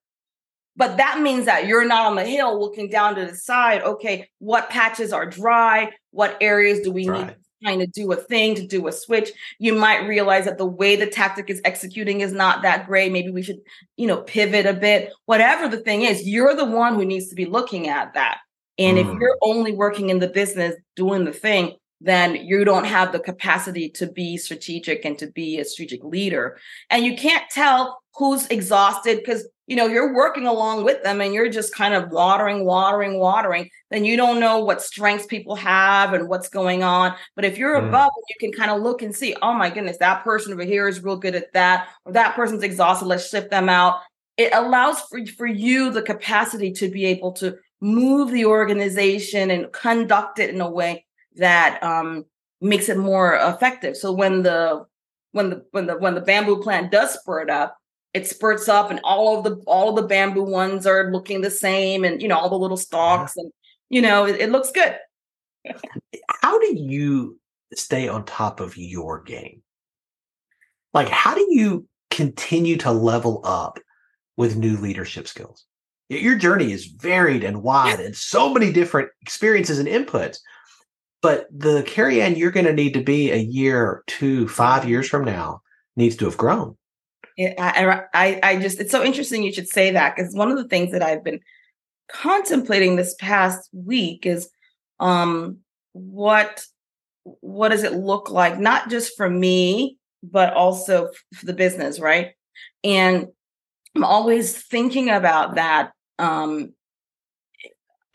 But 0.78 0.96
that 0.96 1.20
means 1.20 1.46
that 1.46 1.66
you're 1.66 1.84
not 1.84 2.06
on 2.06 2.14
the 2.14 2.24
hill 2.24 2.58
looking 2.58 2.88
down 2.88 3.16
to 3.16 3.26
the 3.26 3.34
side. 3.36 3.82
Okay, 3.82 4.28
what 4.38 4.70
patches 4.70 5.12
are 5.12 5.26
dry? 5.26 5.90
What 6.12 6.38
areas 6.40 6.80
do 6.80 6.92
we 6.92 7.04
That's 7.06 7.18
need 7.18 7.26
to 7.28 7.36
kind 7.64 7.82
of 7.82 7.90
do 7.90 8.12
a 8.12 8.16
thing 8.16 8.54
to 8.54 8.64
do 8.66 8.86
a 8.86 8.92
switch? 8.92 9.30
You 9.58 9.74
might 9.74 10.06
realize 10.06 10.44
that 10.44 10.56
the 10.56 10.64
way 10.66 10.94
the 10.94 11.08
tactic 11.08 11.50
is 11.50 11.60
executing 11.64 12.20
is 12.20 12.32
not 12.32 12.62
that 12.62 12.86
great. 12.86 13.10
Maybe 13.10 13.30
we 13.32 13.42
should, 13.42 13.58
you 13.96 14.06
know, 14.06 14.18
pivot 14.22 14.66
a 14.66 14.72
bit. 14.72 15.12
Whatever 15.26 15.66
the 15.66 15.80
thing 15.80 16.02
is, 16.02 16.26
you're 16.28 16.54
the 16.54 16.64
one 16.64 16.94
who 16.94 17.04
needs 17.04 17.28
to 17.28 17.34
be 17.34 17.44
looking 17.44 17.88
at 17.88 18.14
that. 18.14 18.38
And 18.78 18.96
if 18.98 19.08
Mm. 19.08 19.18
you're 19.20 19.38
only 19.42 19.72
working 19.72 20.10
in 20.10 20.20
the 20.20 20.28
business 20.28 20.76
doing 20.94 21.24
the 21.24 21.32
thing, 21.32 21.74
then 22.00 22.36
you 22.36 22.64
don't 22.64 22.84
have 22.84 23.10
the 23.10 23.18
capacity 23.18 23.88
to 23.90 24.06
be 24.06 24.36
strategic 24.36 25.04
and 25.04 25.18
to 25.18 25.26
be 25.26 25.58
a 25.58 25.64
strategic 25.64 26.04
leader. 26.04 26.56
And 26.88 27.04
you 27.04 27.16
can't 27.16 27.42
tell 27.50 27.98
who's 28.14 28.46
exhausted 28.46 29.18
because 29.18 29.48
you 29.68 29.76
know 29.76 29.86
you're 29.86 30.14
working 30.14 30.46
along 30.46 30.82
with 30.82 31.02
them 31.04 31.20
and 31.20 31.32
you're 31.34 31.50
just 31.50 31.74
kind 31.74 31.94
of 31.94 32.10
watering, 32.10 32.64
watering, 32.64 33.18
watering. 33.20 33.68
Then 33.90 34.04
you 34.04 34.16
don't 34.16 34.40
know 34.40 34.64
what 34.64 34.82
strengths 34.82 35.26
people 35.26 35.54
have 35.56 36.14
and 36.14 36.28
what's 36.28 36.48
going 36.48 36.82
on. 36.82 37.14
But 37.36 37.44
if 37.44 37.58
you're 37.58 37.78
Mm. 37.80 37.88
above, 37.88 38.10
you 38.30 38.36
can 38.40 38.58
kind 38.58 38.70
of 38.72 38.82
look 38.82 39.02
and 39.02 39.14
see, 39.14 39.36
oh 39.42 39.52
my 39.52 39.68
goodness, 39.70 39.98
that 39.98 40.24
person 40.24 40.52
over 40.54 40.64
here 40.64 40.88
is 40.88 41.04
real 41.04 41.16
good 41.16 41.34
at 41.34 41.52
that, 41.52 41.88
or 42.04 42.12
that 42.12 42.34
person's 42.34 42.62
exhausted. 42.62 43.06
Let's 43.06 43.28
shift 43.28 43.50
them 43.50 43.68
out. 43.68 44.00
It 44.38 44.50
allows 44.54 45.00
for, 45.02 45.24
for 45.26 45.46
you 45.46 45.90
the 45.90 46.02
capacity 46.02 46.72
to 46.72 46.88
be 46.90 47.04
able 47.04 47.32
to 47.34 47.56
move 47.80 48.30
the 48.32 48.46
organization 48.46 49.50
and 49.50 49.70
conduct 49.72 50.38
it 50.38 50.50
in 50.54 50.60
a 50.60 50.70
way 50.70 51.04
that 51.36 51.82
um, 51.82 52.24
makes 52.60 52.88
it 52.88 52.96
more 52.96 53.36
effective. 53.36 53.96
So 53.96 54.12
when 54.12 54.42
the 54.42 54.86
when 55.32 55.50
the 55.50 55.64
when 55.72 55.86
the 55.86 55.98
when 55.98 56.14
the 56.14 56.20
bamboo 56.22 56.62
plant 56.62 56.90
does 56.90 57.12
spurt 57.14 57.50
up, 57.50 57.76
it 58.14 58.26
spurts 58.26 58.68
up, 58.68 58.90
and 58.90 59.00
all 59.04 59.38
of 59.38 59.44
the 59.44 59.62
all 59.66 59.90
of 59.90 59.96
the 59.96 60.08
bamboo 60.08 60.42
ones 60.42 60.86
are 60.86 61.10
looking 61.12 61.40
the 61.40 61.50
same, 61.50 62.04
and 62.04 62.22
you 62.22 62.28
know 62.28 62.38
all 62.38 62.48
the 62.48 62.58
little 62.58 62.76
stalks, 62.76 63.36
and 63.36 63.52
you 63.90 64.00
know 64.00 64.26
it, 64.26 64.40
it 64.40 64.50
looks 64.50 64.70
good. 64.70 64.96
How 66.42 66.58
do 66.58 66.74
you 66.76 67.38
stay 67.74 68.08
on 68.08 68.24
top 68.24 68.60
of 68.60 68.76
your 68.76 69.22
game? 69.22 69.62
Like, 70.94 71.08
how 71.08 71.34
do 71.34 71.46
you 71.50 71.86
continue 72.10 72.76
to 72.78 72.90
level 72.90 73.42
up 73.44 73.78
with 74.36 74.56
new 74.56 74.76
leadership 74.78 75.28
skills? 75.28 75.66
Your 76.08 76.36
journey 76.36 76.72
is 76.72 76.86
varied 76.86 77.44
and 77.44 77.62
wide 77.62 78.00
and 78.00 78.16
so 78.16 78.52
many 78.52 78.72
different 78.72 79.10
experiences 79.20 79.78
and 79.78 79.86
inputs. 79.86 80.38
But 81.20 81.46
the 81.50 81.82
Kerry-Ann 81.82 82.36
you're 82.36 82.50
going 82.50 82.64
to 82.64 82.72
need 82.72 82.94
to 82.94 83.02
be 83.02 83.30
a 83.30 83.36
year, 83.36 84.04
two, 84.06 84.48
five 84.48 84.88
years 84.88 85.06
from 85.06 85.24
now 85.24 85.60
needs 85.96 86.16
to 86.16 86.24
have 86.24 86.38
grown. 86.38 86.77
I, 87.38 88.02
I, 88.14 88.40
I 88.42 88.56
just, 88.58 88.80
it's 88.80 88.90
so 88.90 89.04
interesting 89.04 89.42
you 89.42 89.52
should 89.52 89.68
say 89.68 89.92
that 89.92 90.16
because 90.16 90.34
one 90.34 90.50
of 90.50 90.56
the 90.56 90.66
things 90.66 90.90
that 90.92 91.02
I've 91.02 91.22
been 91.22 91.40
contemplating 92.10 92.96
this 92.96 93.14
past 93.20 93.68
week 93.72 94.26
is 94.26 94.50
um, 94.98 95.58
what, 95.92 96.64
what 97.22 97.68
does 97.68 97.84
it 97.84 97.92
look 97.92 98.30
like, 98.30 98.58
not 98.58 98.90
just 98.90 99.16
for 99.16 99.30
me, 99.30 99.98
but 100.22 100.52
also 100.54 101.10
for 101.34 101.46
the 101.46 101.52
business, 101.52 102.00
right? 102.00 102.32
And 102.82 103.28
I'm 103.94 104.04
always 104.04 104.60
thinking 104.60 105.08
about 105.08 105.54
that. 105.54 105.92
Um, 106.18 106.72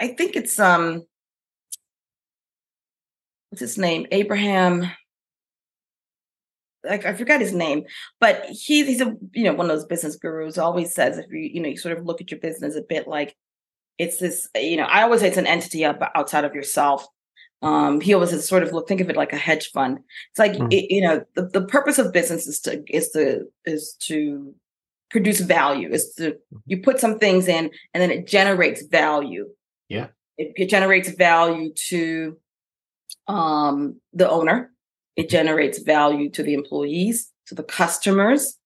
I 0.02 0.08
think 0.10 0.36
it's, 0.36 0.60
um, 0.60 1.04
what's 3.50 3.62
his 3.62 3.78
name? 3.78 4.08
Abraham 4.12 4.92
like 6.84 7.06
I 7.06 7.14
forgot 7.14 7.42
his 7.42 7.54
name, 7.54 7.86
but 8.20 8.46
he, 8.46 8.86
he's 8.86 9.02
a 9.02 9.16
you 9.32 9.44
know 9.46 9.54
one 9.54 9.70
of 9.70 9.76
those 9.76 9.86
business 9.86 10.16
gurus. 10.16 10.58
Always 10.58 10.94
says 10.94 11.18
if 11.18 11.26
you 11.32 11.40
you 11.40 11.62
know 11.62 11.70
you 11.70 11.78
sort 11.78 11.98
of 11.98 12.06
look 12.06 12.22
at 12.22 12.32
your 12.32 12.40
business 12.40 12.76
a 12.76 12.82
bit 12.82 13.08
like 13.08 13.36
it's 13.98 14.18
this 14.18 14.50
you 14.56 14.78
know 14.78 14.84
I 14.86 15.04
always 15.04 15.22
say 15.22 15.28
it's 15.28 15.38
an 15.38 15.48
entity 15.48 15.86
up 15.86 16.00
outside 16.16 16.46
of 16.46 16.56
yourself. 16.56 17.06
Um, 17.62 18.02
he 18.02 18.14
always 18.14 18.32
says 18.32 18.48
sort 18.48 18.64
of 18.64 18.74
look 18.74 18.88
think 18.88 19.00
of 19.00 19.10
it 19.10 19.16
like 19.16 19.32
a 19.32 19.38
hedge 19.38 19.72
fund. 19.72 20.00
It's 20.32 20.40
like 20.40 20.54
Mm. 20.54 20.74
it, 20.74 20.94
you 20.94 21.02
know 21.02 21.24
the, 21.36 21.44
the 21.48 21.66
purpose 21.66 21.98
of 22.00 22.12
business 22.12 22.48
is 22.48 22.60
to 22.62 22.84
is 22.90 23.10
to 23.12 23.48
is 23.66 23.96
to 24.08 24.54
produce 25.10 25.40
value. 25.40 25.90
Is 25.90 26.14
to 26.16 26.36
you 26.66 26.82
put 26.82 27.00
some 27.00 27.20
things 27.20 27.48
in 27.48 27.72
and 27.94 28.02
then 28.02 28.12
it 28.12 28.28
generates 28.28 28.84
value. 28.88 29.48
Yeah. 29.88 30.08
it, 30.38 30.52
it 30.56 30.70
generates 30.70 31.10
value 31.12 31.72
to 31.90 32.38
um 33.28 34.02
the 34.12 34.30
owner 34.30 34.73
it 35.16 35.30
generates 35.30 35.80
value 35.80 36.30
to 36.32 36.44
the 36.44 36.54
employees 36.54 37.32
to 37.48 37.56
the 37.56 37.64
customers 37.64 38.58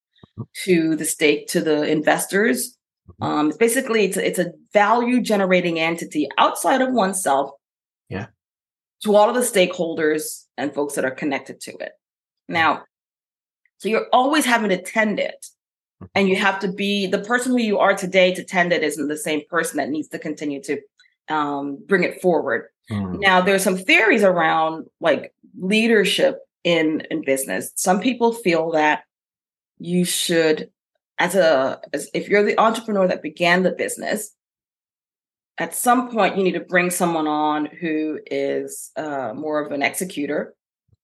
to 0.66 0.96
the 0.96 1.06
stake 1.06 1.48
to 1.48 1.62
the 1.62 1.84
investors. 1.90 2.78
Um 3.22 3.50
it's 3.50 3.58
basically 3.58 4.06
it's 4.06 4.18
a, 4.18 4.28
it's 4.28 4.40
a 4.40 4.52
value 4.74 5.22
generating 5.22 5.80
entity 5.80 6.28
outside 6.38 6.82
of 6.82 6.94
oneself 6.94 7.52
Yeah. 8.10 8.28
to 9.04 9.16
all 9.16 9.30
of 9.30 9.36
the 9.36 9.42
stakeholders 9.42 10.46
and 10.58 10.74
folks 10.74 10.96
that 10.96 11.06
are 11.06 11.12
connected 11.12 11.60
to 11.62 11.72
it. 11.78 11.94
Now 12.48 12.84
so 13.80 13.90
you're 13.90 14.08
always 14.12 14.46
having 14.46 14.70
to 14.70 14.82
tend 14.82 15.20
it. 15.20 15.46
And 16.14 16.30
you 16.30 16.36
have 16.36 16.60
to 16.60 16.68
be 16.72 17.08
the 17.08 17.20
person 17.20 17.52
who 17.52 17.60
you 17.60 17.80
are 17.80 17.96
today 17.96 18.34
to 18.36 18.44
tend 18.44 18.72
it 18.72 18.84
isn't 18.84 19.08
the 19.08 19.18
same 19.18 19.42
person 19.50 19.78
that 19.78 19.90
needs 19.90 20.08
to 20.10 20.20
continue 20.20 20.62
to 20.64 20.80
um, 21.30 21.78
bring 21.88 22.04
it 22.04 22.22
forward 22.22 22.68
Mm. 22.90 23.20
now 23.20 23.42
there's 23.42 23.64
some 23.64 23.78
theories 23.78 24.24
around 24.24 24.86
like 25.02 25.34
leadership 25.60 26.40
in 26.64 27.02
in 27.12 27.22
business. 27.24 27.72
Some 27.76 28.00
people 28.00 28.32
feel 28.34 28.72
that 28.72 29.04
you 29.80 30.06
should 30.06 30.70
as 31.20 31.36
a 31.36 31.80
as 31.94 32.10
if 32.14 32.30
you're 32.30 32.44
the 32.44 32.60
entrepreneur 32.60 33.08
that 33.08 33.22
began 33.22 33.64
the 33.64 33.72
business 33.72 34.32
at 35.60 35.74
some 35.76 36.10
point 36.12 36.38
you 36.38 36.44
need 36.44 36.52
to 36.54 36.60
bring 36.60 36.90
someone 36.92 37.28
on 37.28 37.66
who 37.66 38.20
is 38.30 38.92
uh, 38.96 39.34
more 39.36 39.60
of 39.64 39.72
an 39.72 39.82
executor 39.82 40.54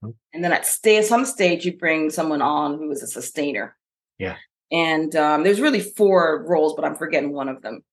Mhm. 0.04 0.14
and 0.34 0.44
then 0.44 0.52
at 0.52 0.66
stay 0.66 0.98
at 0.98 1.06
some 1.06 1.26
stage 1.26 1.66
you 1.66 1.78
bring 1.78 2.10
someone 2.10 2.42
on 2.42 2.78
who 2.78 2.92
is 2.92 3.02
a 3.04 3.08
sustainer 3.08 3.76
Yeah. 4.20 4.36
and 4.72 5.16
um, 5.16 5.44
there's 5.44 5.62
really 5.62 5.80
four 5.82 6.46
roles 6.48 6.74
but 6.76 6.86
i'm 6.86 6.96
forgetting 6.96 7.32
one 7.34 7.50
of 7.50 7.62
them 7.62 7.84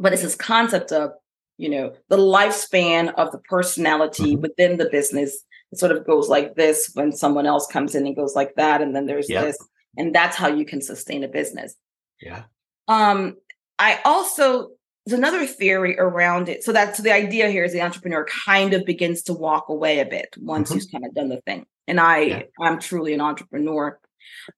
but 0.00 0.12
it's 0.12 0.22
this 0.22 0.34
concept 0.36 0.90
of 0.90 1.12
you 1.56 1.68
know 1.68 1.92
the 2.08 2.16
lifespan 2.16 3.12
of 3.14 3.30
the 3.32 3.38
personality 3.38 4.36
Mhm. 4.36 4.40
within 4.42 4.76
the 4.76 4.88
business 4.90 5.44
it 5.72 5.78
sort 5.78 5.92
of 5.92 6.06
goes 6.06 6.28
like 6.28 6.54
this 6.54 6.90
when 6.94 7.10
someone 7.12 7.46
else 7.46 7.66
comes 7.66 7.94
in 7.94 8.06
and 8.06 8.16
goes 8.16 8.34
like 8.34 8.54
that 8.56 8.80
and 8.82 8.94
then 8.94 9.06
there's 9.06 9.28
Yep. 9.30 9.44
this 9.44 9.58
and 9.96 10.14
that's 10.14 10.36
how 10.36 10.48
you 10.48 10.64
can 10.64 10.80
sustain 10.82 11.22
a 11.24 11.28
business 11.28 11.74
Yeah. 12.20 12.42
um 12.88 13.36
i 13.78 14.00
also 14.04 14.70
there's 15.06 15.18
another 15.18 15.46
theory 15.46 15.96
around 15.98 16.48
it 16.48 16.64
so 16.64 16.72
that's 16.72 16.96
so 16.96 17.02
the 17.02 17.12
idea 17.12 17.48
here 17.50 17.64
is 17.64 17.72
the 17.72 17.82
entrepreneur 17.82 18.26
kind 18.46 18.72
of 18.74 18.84
begins 18.84 19.22
to 19.22 19.32
walk 19.34 19.68
away 19.68 20.00
a 20.00 20.06
bit 20.06 20.28
once 20.40 20.70
Mhm. 20.70 20.74
he's 20.74 20.86
kind 20.86 21.04
of 21.06 21.14
done 21.14 21.28
the 21.28 21.40
thing 21.46 21.66
and 21.86 22.00
i 22.00 22.18
Yeah. 22.20 22.42
i'm 22.60 22.78
truly 22.80 23.12
an 23.14 23.20
entrepreneur 23.20 23.98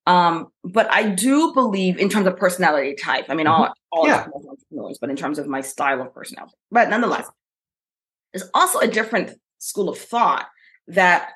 um 0.06 0.48
but 0.64 0.90
i 0.92 1.02
do 1.08 1.52
believe 1.52 1.98
in 1.98 2.08
terms 2.08 2.26
of 2.26 2.36
personality 2.36 2.94
type 2.94 3.26
i 3.28 3.34
mean 3.34 3.46
all 3.46 3.72
all 3.96 4.04
Mm-hmm. 4.06 4.30
Yeah. 4.30 4.50
entrepreneurs 4.50 4.98
but 5.00 5.10
in 5.10 5.16
terms 5.16 5.38
of 5.38 5.46
my 5.46 5.60
style 5.62 6.00
of 6.02 6.12
personality 6.14 6.54
but 6.70 6.88
nonetheless 6.90 7.26
there's 8.32 8.48
also 8.54 8.78
a 8.80 8.88
different 8.88 9.32
school 9.58 9.88
of 9.88 9.98
thought 9.98 10.46
that 10.88 11.30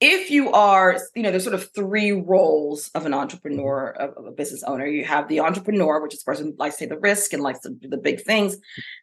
if 0.00 0.30
you 0.30 0.50
are, 0.52 0.96
you 1.14 1.22
know, 1.22 1.30
there's 1.30 1.44
sort 1.44 1.54
of 1.54 1.68
three 1.74 2.10
roles 2.12 2.90
of 2.94 3.04
an 3.04 3.12
entrepreneur, 3.12 3.90
of, 3.90 4.16
of 4.16 4.24
a 4.24 4.30
business 4.30 4.62
owner. 4.62 4.86
You 4.86 5.04
have 5.04 5.28
the 5.28 5.40
entrepreneur, 5.40 6.00
which 6.00 6.14
is 6.14 6.20
the 6.20 6.24
person 6.24 6.46
who 6.46 6.54
likes 6.58 6.76
to 6.76 6.84
take 6.84 6.88
the 6.88 6.98
risk 6.98 7.34
and 7.34 7.42
likes 7.42 7.60
to 7.60 7.68
do 7.70 7.86
the 7.86 7.98
big 7.98 8.22
things. 8.22 8.56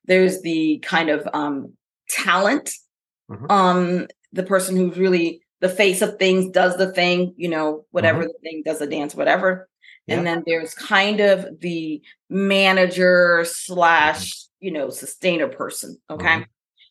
There's 0.06 0.42
the 0.42 0.80
kind 0.80 1.10
of 1.12 1.28
um, 1.34 1.74
talent, 2.10 2.72
Mhm. 3.30 3.52
um, 3.52 4.08
the 4.34 4.42
person 4.42 4.76
who's 4.76 4.98
really 4.98 5.42
the 5.60 5.70
face 5.70 6.02
of 6.02 6.18
things, 6.18 6.50
does 6.50 6.78
the 6.78 6.92
thing, 6.92 7.36
you 7.38 7.50
know, 7.50 7.86
whatever 7.92 8.24
the 8.24 8.34
thing, 8.42 8.64
does 8.66 8.80
the 8.80 8.88
dance, 8.88 9.14
whatever. 9.14 9.70
And 10.10 10.26
then 10.26 10.44
there's 10.46 10.74
kind 10.74 11.20
of 11.20 11.60
the 11.60 12.02
manager 12.30 13.44
slash, 13.46 14.46
you 14.60 14.72
know, 14.72 14.90
sustainer 14.90 15.48
person. 15.48 15.98
Okay. 16.10 16.26
Mhm. 16.28 16.46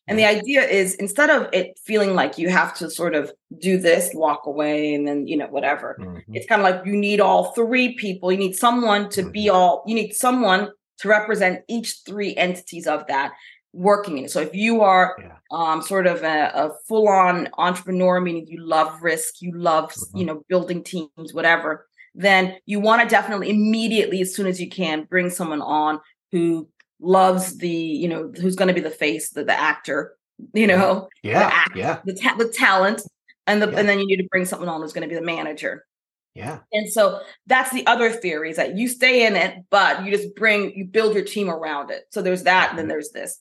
And 0.09 0.17
the 0.17 0.25
idea 0.25 0.61
is 0.61 0.95
instead 0.95 1.29
of 1.29 1.49
it 1.51 1.77
feeling 1.85 2.13
like 2.15 2.37
you 2.37 2.47
have 2.49 2.73
to 2.77 2.89
sort 2.89 3.13
of 3.13 3.31
do 3.59 3.77
this, 3.77 4.11
walk 4.13 4.45
away, 4.45 4.93
and 4.93 5.05
then, 5.05 5.27
you 5.27 5.35
know, 5.35 5.47
whatever, 5.47 5.97
Mhm. 5.99 6.23
it's 6.33 6.45
kind 6.47 6.61
of 6.61 6.65
like 6.69 6.85
you 6.85 6.95
need 6.95 7.19
all 7.19 7.51
three 7.51 7.93
people. 7.95 8.31
You 8.31 8.37
need 8.37 8.55
someone 8.55 9.09
to 9.09 9.23
be 9.29 9.49
all, 9.49 9.83
you 9.85 9.95
need 9.95 10.13
someone 10.13 10.71
to 10.99 11.07
represent 11.09 11.63
each 11.67 12.03
three 12.05 12.35
entities 12.35 12.87
of 12.87 13.05
that 13.07 13.33
working 13.73 14.17
in 14.17 14.25
it. 14.25 14.31
So 14.31 14.39
if 14.39 14.55
you 14.55 14.81
are 14.81 15.15
Yeah. 15.19 15.33
um, 15.51 15.81
sort 15.81 16.07
of 16.07 16.23
a, 16.23 16.51
a 16.53 16.71
full 16.87 17.07
on 17.07 17.49
entrepreneur, 17.57 18.19
meaning 18.21 18.47
you 18.47 18.59
love 18.65 19.01
risk, 19.01 19.41
you 19.41 19.51
love, 19.55 19.91
Mhm. 19.93 20.19
you 20.19 20.25
know, 20.25 20.43
building 20.47 20.83
teams, 20.83 21.33
whatever, 21.33 21.86
then 22.17 22.55
you 22.65 22.79
want 22.79 23.01
to 23.01 23.07
definitely 23.07 23.49
immediately, 23.49 24.19
as 24.21 24.35
soon 24.35 24.47
as 24.47 24.59
you 24.59 24.67
can, 24.67 25.03
bring 25.03 25.29
someone 25.29 25.61
on 25.61 26.01
who 26.31 26.67
loves 26.99 27.57
the 27.59 27.69
you 27.69 28.07
know 28.07 28.31
who's 28.41 28.55
going 28.55 28.67
to 28.67 28.73
be 28.73 28.81
the 28.81 28.89
face 28.89 29.29
the, 29.29 29.43
the 29.43 29.53
actor 29.53 30.17
you 30.53 30.65
know? 30.65 31.07
Yeah 31.21 31.47
the 31.47 31.55
act, 31.55 31.75
yeah. 31.75 31.99
the, 32.05 32.15
ta- 32.15 32.35
the 32.37 32.49
talent 32.49 33.01
and 33.45 33.61
the 33.61 33.69
Yeah. 33.69 33.79
and 33.79 33.87
then 33.87 33.99
you 33.99 34.07
need 34.07 34.17
to 34.17 34.27
bring 34.29 34.45
someone 34.45 34.67
on 34.67 34.81
who's 34.81 34.93
going 34.93 35.07
to 35.07 35.13
be 35.13 35.19
the 35.19 35.25
manager. 35.25 35.85
Yeah. 36.33 36.59
And 36.73 36.91
so 36.91 37.21
that's 37.45 37.71
the 37.71 37.85
other 37.87 38.11
theory 38.11 38.49
is 38.51 38.57
that 38.57 38.77
you 38.77 38.87
stay 38.87 39.25
in 39.25 39.35
it 39.35 39.57
but 39.69 40.03
you 40.03 40.11
just 40.11 40.35
bring 40.35 40.73
you 40.75 40.85
build 40.85 41.13
your 41.13 41.23
team 41.23 41.49
around 41.49 41.91
it. 41.91 42.05
So 42.11 42.21
there's 42.21 42.43
that 42.43 42.71
and 42.71 42.79
then 42.79 42.87
there's 42.87 43.11
this. 43.11 43.39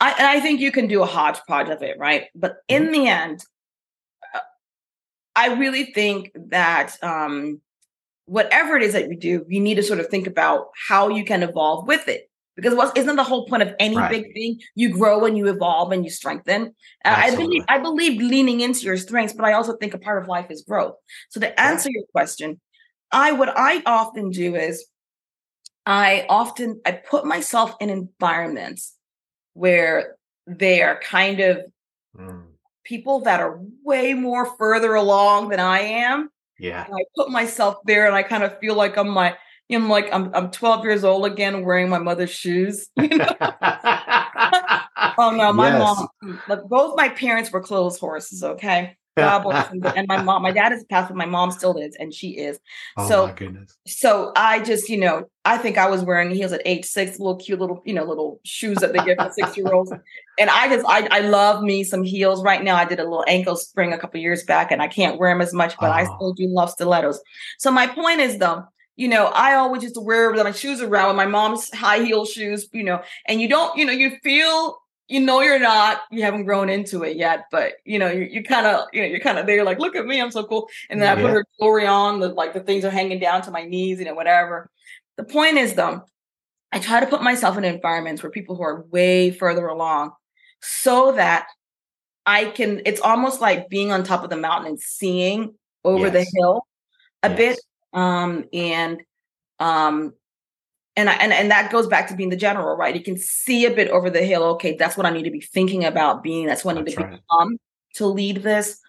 I, 0.00 0.12
and 0.12 0.26
I 0.26 0.40
think 0.40 0.60
you 0.60 0.72
can 0.72 0.86
do 0.86 1.02
a 1.02 1.06
hodgepodge 1.06 1.68
of 1.68 1.82
it, 1.82 1.98
right? 1.98 2.24
But 2.34 2.56
in 2.68 2.90
the 2.92 3.06
end, 3.06 3.44
uh, 4.34 4.40
I 5.36 5.54
really 5.54 5.92
think 5.92 6.30
that 6.48 6.96
um, 7.02 7.60
whatever 8.30 8.76
it 8.76 8.82
is 8.84 8.92
that 8.92 9.08
you 9.08 9.16
do, 9.16 9.44
you 9.48 9.60
need 9.60 9.74
to 9.74 9.82
sort 9.82 9.98
of 9.98 10.06
think 10.06 10.28
about 10.28 10.68
how 10.88 11.08
you 11.08 11.24
can 11.24 11.42
evolve 11.42 11.88
with 11.88 12.06
it. 12.06 12.30
Because 12.54 12.74
what 12.74 12.96
isn't 12.96 13.16
the 13.16 13.24
whole 13.24 13.46
point 13.46 13.62
of 13.62 13.74
any 13.80 13.96
Right. 13.96 14.10
big 14.10 14.34
thing? 14.34 14.60
You 14.76 14.90
grow 14.90 15.24
and 15.24 15.36
you 15.36 15.48
evolve 15.48 15.90
and 15.90 16.04
you 16.04 16.10
strengthen. 16.10 16.74
Uh, 17.04 17.16
I 17.16 17.34
believe 17.34 17.64
I 17.68 17.78
believe 17.78 18.20
leaning 18.20 18.60
into 18.60 18.82
your 18.82 18.96
strengths, 18.96 19.34
but 19.34 19.44
I 19.46 19.54
also 19.54 19.76
think 19.76 19.94
a 19.94 19.98
part 19.98 20.22
of 20.22 20.28
life 20.28 20.48
is 20.50 20.62
growth. 20.62 20.94
So 21.30 21.40
to 21.40 21.60
answer 21.60 21.88
your 21.90 22.04
question, 22.12 22.60
I 23.10 23.32
what 23.32 23.52
I 23.56 23.82
often 23.84 24.30
do 24.30 24.54
is 24.54 24.86
I 25.84 26.24
often 26.28 26.80
I 26.86 26.92
put 26.92 27.24
myself 27.24 27.74
in 27.80 27.90
environments 27.90 28.94
where 29.54 30.16
they 30.46 30.82
are 30.82 31.00
kind 31.00 31.40
of 31.40 31.62
Mm. 32.16 32.42
people 32.84 33.20
that 33.20 33.40
are 33.40 33.60
way 33.84 34.14
more 34.14 34.44
further 34.56 34.94
along 34.94 35.48
than 35.48 35.60
I 35.60 35.80
am. 35.80 36.30
Yeah 36.60 36.86
And 36.86 36.94
I 36.96 37.04
put 37.16 37.30
myself 37.30 37.76
there 37.84 38.06
and 38.06 38.14
I 38.14 38.22
kind 38.22 38.42
of 38.44 38.58
feel 38.60 38.74
like 38.74 38.96
I'm 38.96 39.08
my 39.08 39.36
I'm 39.72 39.88
like 39.88 40.08
I'm 40.12 40.34
I'm 40.34 40.50
12 40.50 40.84
years 40.84 41.04
old 41.04 41.26
again 41.26 41.64
wearing 41.64 41.88
my 41.88 41.98
mother's 41.98 42.30
shoes. 42.30 42.88
You 43.00 43.08
know? 43.18 43.34
oh 45.18 45.30
no, 45.30 45.52
my 45.52 45.70
Yes. 45.70 45.78
mom 45.78 46.08
look, 46.46 46.68
both 46.68 46.96
my 46.96 47.08
parents 47.08 47.50
were 47.52 47.60
clothes 47.62 47.98
horses, 47.98 48.42
okay? 48.44 48.96
God 49.16 49.40
bless 49.42 49.68
them. 49.70 49.80
and 49.96 50.06
my 50.08 50.22
mom, 50.22 50.42
my 50.42 50.52
dad 50.52 50.72
is 50.72 50.84
passed, 50.84 51.08
but 51.08 51.16
my 51.16 51.26
mom 51.26 51.50
still 51.50 51.76
is, 51.76 51.96
and 51.98 52.12
she 52.14 52.30
is. 52.38 52.58
oh 52.96 53.08
so 53.08 53.26
my 53.26 53.32
goodness 53.32 53.76
so 53.86 54.32
I 54.36 54.62
just, 54.62 54.88
you 54.88 54.98
know, 54.98 55.24
I 55.44 55.56
think 55.56 55.78
I 55.78 55.88
was 55.88 56.02
wearing 56.04 56.30
heels 56.30 56.52
at 56.52 56.60
age 56.64 56.84
six, 56.84 57.18
little 57.18 57.36
cute 57.36 57.58
little, 57.58 57.82
you 57.86 57.94
know, 57.94 58.04
little 58.04 58.38
shoes 58.44 58.78
that 58.80 58.92
they 58.92 59.00
give 59.02 59.16
for 59.18 59.30
six 59.32 59.56
year 59.56 59.72
olds. 59.72 59.90
And 60.38 60.50
I 60.50 60.68
just, 60.68 60.84
I, 60.86 61.08
I 61.10 61.20
love 61.20 61.62
me 61.62 61.82
some 61.82 62.02
heels 62.02 62.42
right 62.44 62.62
now. 62.62 62.76
I 62.76 62.84
did 62.84 63.00
a 63.00 63.04
little 63.04 63.24
ankle 63.26 63.56
spring 63.56 63.92
a 63.92 63.98
couple 63.98 64.20
years 64.20 64.44
back 64.44 64.70
and 64.70 64.82
I 64.82 64.86
can't 64.86 65.18
wear 65.18 65.30
them 65.32 65.40
as 65.40 65.52
much, 65.54 65.76
but 65.78 65.90
I 65.90 66.02
Oh. 66.04 66.14
still 66.16 66.32
do 66.34 66.46
love 66.48 66.70
stilettos. 66.70 67.20
So 67.58 67.70
my 67.70 67.86
point 67.86 68.20
is 68.20 68.38
though, 68.38 68.64
you 68.96 69.08
know, 69.08 69.26
I 69.28 69.54
always 69.54 69.82
used 69.82 69.94
to 69.94 70.02
wear 70.02 70.32
my 70.34 70.52
shoes 70.52 70.82
around 70.82 71.08
with 71.08 71.16
my 71.16 71.26
mom's 71.26 71.74
high 71.74 72.04
heel 72.04 72.26
shoes, 72.26 72.68
you 72.72 72.84
know, 72.84 73.02
and 73.26 73.40
you 73.40 73.48
don't, 73.48 73.76
you 73.78 73.86
know, 73.86 73.92
you 73.92 74.18
feel, 74.22 74.76
you 75.10 75.20
know, 75.20 75.40
you're 75.40 75.58
not, 75.58 76.02
you 76.10 76.22
haven't 76.22 76.44
grown 76.44 76.70
into 76.70 77.02
it 77.02 77.16
yet, 77.16 77.46
but 77.50 77.74
you 77.84 77.98
know, 77.98 78.10
you, 78.10 78.22
you 78.22 78.42
kind 78.44 78.66
of, 78.66 78.86
you 78.92 79.02
know, 79.02 79.08
you're 79.08 79.20
kind 79.20 79.38
of 79.38 79.46
there, 79.46 79.64
like, 79.64 79.78
look 79.80 79.96
at 79.96 80.06
me, 80.06 80.20
I'm 80.20 80.30
so 80.30 80.44
cool. 80.44 80.68
And 80.88 81.02
then 81.02 81.08
I 81.10 81.20
put 81.20 81.24
Yeah. 81.28 81.34
her 81.34 81.46
jewelry 81.58 81.86
on, 81.86 82.20
the 82.20 82.28
like 82.28 82.52
the 82.54 82.60
things 82.60 82.84
are 82.84 82.90
hanging 82.90 83.18
down 83.18 83.42
to 83.42 83.50
my 83.50 83.64
knees, 83.64 83.98
you 83.98 84.04
know, 84.04 84.14
whatever. 84.14 84.70
The 85.16 85.24
point 85.24 85.56
is 85.58 85.74
though, 85.74 86.02
I 86.72 86.78
try 86.78 87.00
to 87.00 87.06
put 87.06 87.22
myself 87.22 87.58
in 87.58 87.64
environments 87.64 88.22
where 88.22 88.30
people 88.30 88.54
who 88.56 88.62
are 88.62 88.82
way 88.82 89.32
further 89.32 89.66
along 89.66 90.12
so 90.62 91.12
that 91.12 91.46
I 92.26 92.44
can, 92.46 92.82
it's 92.86 93.00
almost 93.00 93.40
like 93.40 93.68
being 93.68 93.90
on 93.90 94.04
top 94.04 94.22
of 94.22 94.30
the 94.30 94.36
mountain 94.36 94.68
and 94.68 94.80
seeing 94.80 95.54
over 95.84 96.10
the 96.10 96.24
hill 96.34 96.62
a 97.24 97.28
Yes. 97.30 97.38
bit. 97.38 97.60
Um, 97.92 98.44
and 98.52 99.02
um, 99.58 100.14
and 101.00 101.10
I, 101.10 101.14
and 101.14 101.32
and 101.32 101.50
that 101.50 101.72
goes 101.72 101.86
back 101.86 102.08
to 102.08 102.14
being 102.14 102.28
the 102.28 102.36
general, 102.36 102.76
right? 102.76 102.94
You 102.94 103.02
can 103.02 103.18
see 103.18 103.66
a 103.66 103.70
bit 103.74 103.88
over 103.88 104.10
the 104.10 104.22
hill. 104.22 104.44
Okay, 104.54 104.76
that's 104.76 104.96
what 104.96 105.06
I 105.06 105.10
need 105.10 105.24
to 105.24 105.30
be 105.30 105.40
thinking 105.40 105.84
about 105.84 106.22
being. 106.22 106.46
That's 106.46 106.64
what 106.64 106.76
I 106.76 106.80
need 106.80 106.86
That's 106.86 106.96
to 106.96 107.02
right. 107.04 107.20
become 107.28 107.58
to 107.94 108.06
lead 108.06 108.42
this. 108.42 108.80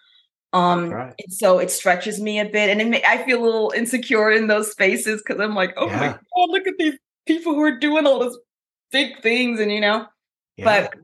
Um, 0.54 0.90
right. 0.90 1.14
and 1.18 1.32
so 1.32 1.58
it 1.58 1.70
stretches 1.70 2.20
me 2.20 2.38
a 2.38 2.44
bit, 2.44 2.68
and 2.68 2.80
it 2.80 2.86
may, 2.86 3.02
I 3.04 3.24
feel 3.24 3.42
a 3.42 3.44
little 3.44 3.72
insecure 3.74 4.30
in 4.30 4.48
those 4.48 4.70
spaces 4.70 5.22
because 5.22 5.40
I'm 5.40 5.54
like, 5.54 5.72
oh 5.78 5.88
my 5.88 6.08
god, 6.08 6.20
look 6.48 6.66
at 6.66 6.74
these 6.78 6.98
people 7.26 7.54
who 7.54 7.62
are 7.62 7.78
doing 7.78 8.06
all 8.06 8.22
these 8.22 8.36
big 8.90 9.20
things, 9.22 9.60
and 9.60 9.72
you 9.72 9.80
know. 9.80 10.06
Yeah. 10.58 10.64
But 10.64 10.94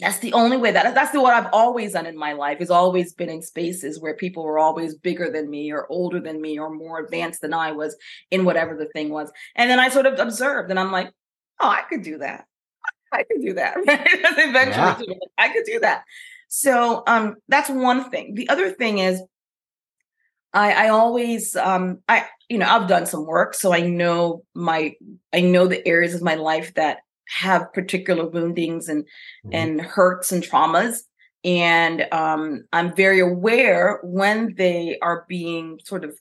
that's 0.00 0.18
the 0.18 0.32
only 0.32 0.56
way 0.56 0.72
that 0.72 0.94
that's 0.94 1.12
the 1.12 1.20
what 1.20 1.34
I've 1.34 1.50
always 1.52 1.92
done 1.92 2.06
in 2.06 2.16
my 2.16 2.32
life 2.32 2.58
has 2.58 2.70
always 2.70 3.12
been 3.12 3.28
in 3.28 3.42
spaces 3.42 4.00
where 4.00 4.14
people 4.16 4.44
were 4.44 4.58
always 4.58 4.94
bigger 4.94 5.30
than 5.30 5.50
me 5.50 5.70
or 5.72 5.86
older 5.90 6.20
than 6.20 6.40
me 6.40 6.58
or 6.58 6.70
more 6.70 6.98
advanced 7.00 7.42
than 7.42 7.54
I 7.54 7.72
was 7.72 7.96
in 8.30 8.44
whatever 8.44 8.76
the 8.76 8.86
thing 8.86 9.10
was. 9.10 9.30
And 9.56 9.70
then 9.70 9.78
I 9.78 9.88
sort 9.88 10.06
of 10.06 10.18
observed 10.18 10.70
and 10.70 10.80
I'm 10.80 10.92
like, 10.92 11.10
oh, 11.60 11.68
I 11.68 11.82
could 11.82 12.02
do 12.02 12.18
that. 12.18 12.46
I 13.12 13.24
could 13.24 13.42
do 13.42 13.54
that. 13.54 13.76
Right? 13.76 13.86
Eventually, 14.38 15.06
Yeah. 15.08 15.26
I 15.38 15.48
could 15.48 15.64
do 15.64 15.80
that. 15.80 16.04
So 16.48 17.02
um 17.06 17.36
that's 17.48 17.70
one 17.70 18.10
thing. 18.10 18.34
The 18.34 18.48
other 18.48 18.70
thing 18.70 18.98
is 18.98 19.22
I 20.52 20.72
I 20.86 20.88
always 20.88 21.56
um 21.56 21.98
I 22.08 22.26
you 22.48 22.58
know 22.58 22.66
I've 22.66 22.88
done 22.88 23.06
some 23.06 23.26
work 23.26 23.54
so 23.54 23.72
I 23.72 23.80
know 23.80 24.42
my 24.54 24.94
I 25.32 25.40
know 25.40 25.66
the 25.66 25.86
areas 25.86 26.14
of 26.14 26.22
my 26.22 26.34
life 26.34 26.74
that 26.74 26.98
have 27.30 27.72
particular 27.72 28.26
woundings 28.26 28.88
and 28.88 29.04
Mhm. 29.44 29.54
and 29.54 29.80
hurts 29.80 30.32
and 30.32 30.42
traumas. 30.42 31.02
And 31.44 32.06
um 32.12 32.64
i'm 32.72 32.94
very 32.94 33.20
aware 33.20 33.98
when 34.02 34.54
they 34.56 34.98
are 35.00 35.24
being 35.28 35.80
sort 35.84 36.04
of 36.04 36.12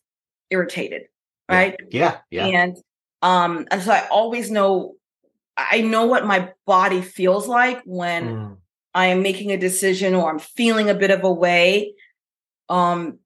irritated 0.49 1.03
right? 1.49 1.75
Yeah 1.89 2.17
yeah. 2.31 2.45
And 2.47 2.77
um 3.21 3.67
and 3.71 3.81
so 3.81 3.91
i 3.91 4.07
always 4.09 4.49
know 4.49 4.95
i 5.57 5.81
know 5.81 6.05
what 6.05 6.25
my 6.25 6.53
body 6.65 7.01
feels 7.01 7.47
like 7.47 7.81
when 7.85 8.23
Mm. 8.25 8.57
i 8.93 9.07
am 9.07 9.21
making 9.21 9.51
a 9.51 9.57
decision 9.57 10.15
or 10.15 10.29
i'm 10.29 10.39
feeling 10.39 10.89
a 10.89 10.93
bit 10.95 11.11
of 11.11 11.23
a 11.25 11.33
way 11.33 11.93
um 12.69 13.19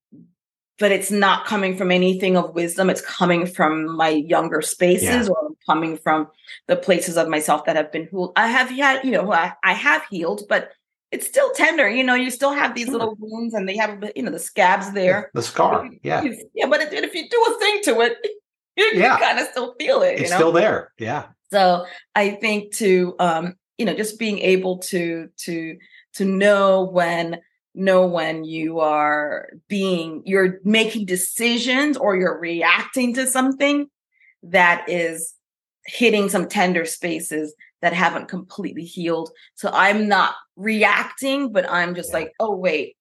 but 0.80 0.92
it's 0.92 1.12
not 1.12 1.46
coming 1.46 1.78
from 1.78 1.92
anything 1.92 2.36
of 2.36 2.56
wisdom. 2.56 2.90
It's 2.90 3.02
coming 3.02 3.46
from 3.46 3.96
my 3.96 4.10
younger 4.10 4.62
spaces 4.62 5.30
or 5.30 5.52
coming 5.66 5.98
from 5.98 6.28
the 6.68 6.76
places 6.76 7.18
of 7.18 7.28
myself 7.30 7.66
that 7.66 7.76
have 7.76 7.92
been 7.92 8.08
healed. 8.10 8.34
I 8.36 8.48
have 8.48 8.70
had 8.70 9.04
you 9.04 9.12
know 9.12 9.32
i, 9.32 9.54
I 9.64 9.74
have 9.74 10.04
healed 10.10 10.44
but 10.50 10.72
it's 11.12 11.28
still 11.28 11.52
tender 11.54 11.88
you 11.90 12.04
know 12.04 12.16
you 12.16 12.30
still 12.32 12.52
have 12.54 12.74
these 12.76 12.86
Sure. 12.88 12.94
little 12.98 13.16
wounds 13.20 13.54
and 13.54 13.68
they 13.68 13.78
have 13.78 14.04
you 14.16 14.24
know 14.24 14.32
the 14.32 14.40
scabs 14.40 14.92
there. 14.94 15.30
the 15.34 15.42
scar 15.44 15.90
yeah. 16.04 16.24
yeah 16.54 16.66
but 16.68 16.82
if, 16.82 16.92
if 16.94 17.14
you 17.14 17.30
do 17.30 17.46
a 17.56 17.60
thing 17.60 17.82
to 17.84 18.02
it 18.02 18.18
you, 18.76 18.92
Yeah. 18.96 19.20
kind 19.20 19.40
of 19.40 19.48
still 19.48 19.76
feel 19.80 20.02
it 20.02 20.18
you 20.18 20.24
it's 20.24 20.32
know? 20.32 20.38
still 20.38 20.52
there 20.52 20.92
yeah. 21.00 21.26
So 21.52 21.86
I 22.16 22.32
think 22.32 22.74
to 22.78 23.16
um, 23.20 23.54
you 23.78 23.86
know, 23.86 23.94
just 23.94 24.18
being 24.18 24.40
able 24.40 24.80
to 24.80 25.30
to 25.46 25.78
to 26.16 26.26
know 26.26 26.84
when 26.84 27.40
know 27.76 28.08
when 28.08 28.44
you 28.44 28.80
are 28.80 29.50
being 29.68 30.24
you're 30.26 30.60
making 30.64 31.06
decisions 31.06 31.96
or 31.98 32.16
you're 32.16 32.40
reacting 32.40 33.14
to 33.16 33.28
something 33.28 33.88
that 34.44 34.90
is 34.90 35.34
hitting 35.86 36.30
some 36.30 36.48
tender 36.48 36.86
spaces 36.86 37.54
that 37.82 37.94
haven't 37.94 38.28
completely 38.30 38.86
healed. 38.86 39.32
So 39.56 39.70
I'm 39.74 40.08
not 40.08 40.36
reacting, 40.56 41.52
but 41.52 41.70
I'm 41.70 41.96
just 41.96 42.10
Yeah. 42.10 42.20
like, 42.20 42.34
oh 42.40 42.56
wait. 42.56 42.96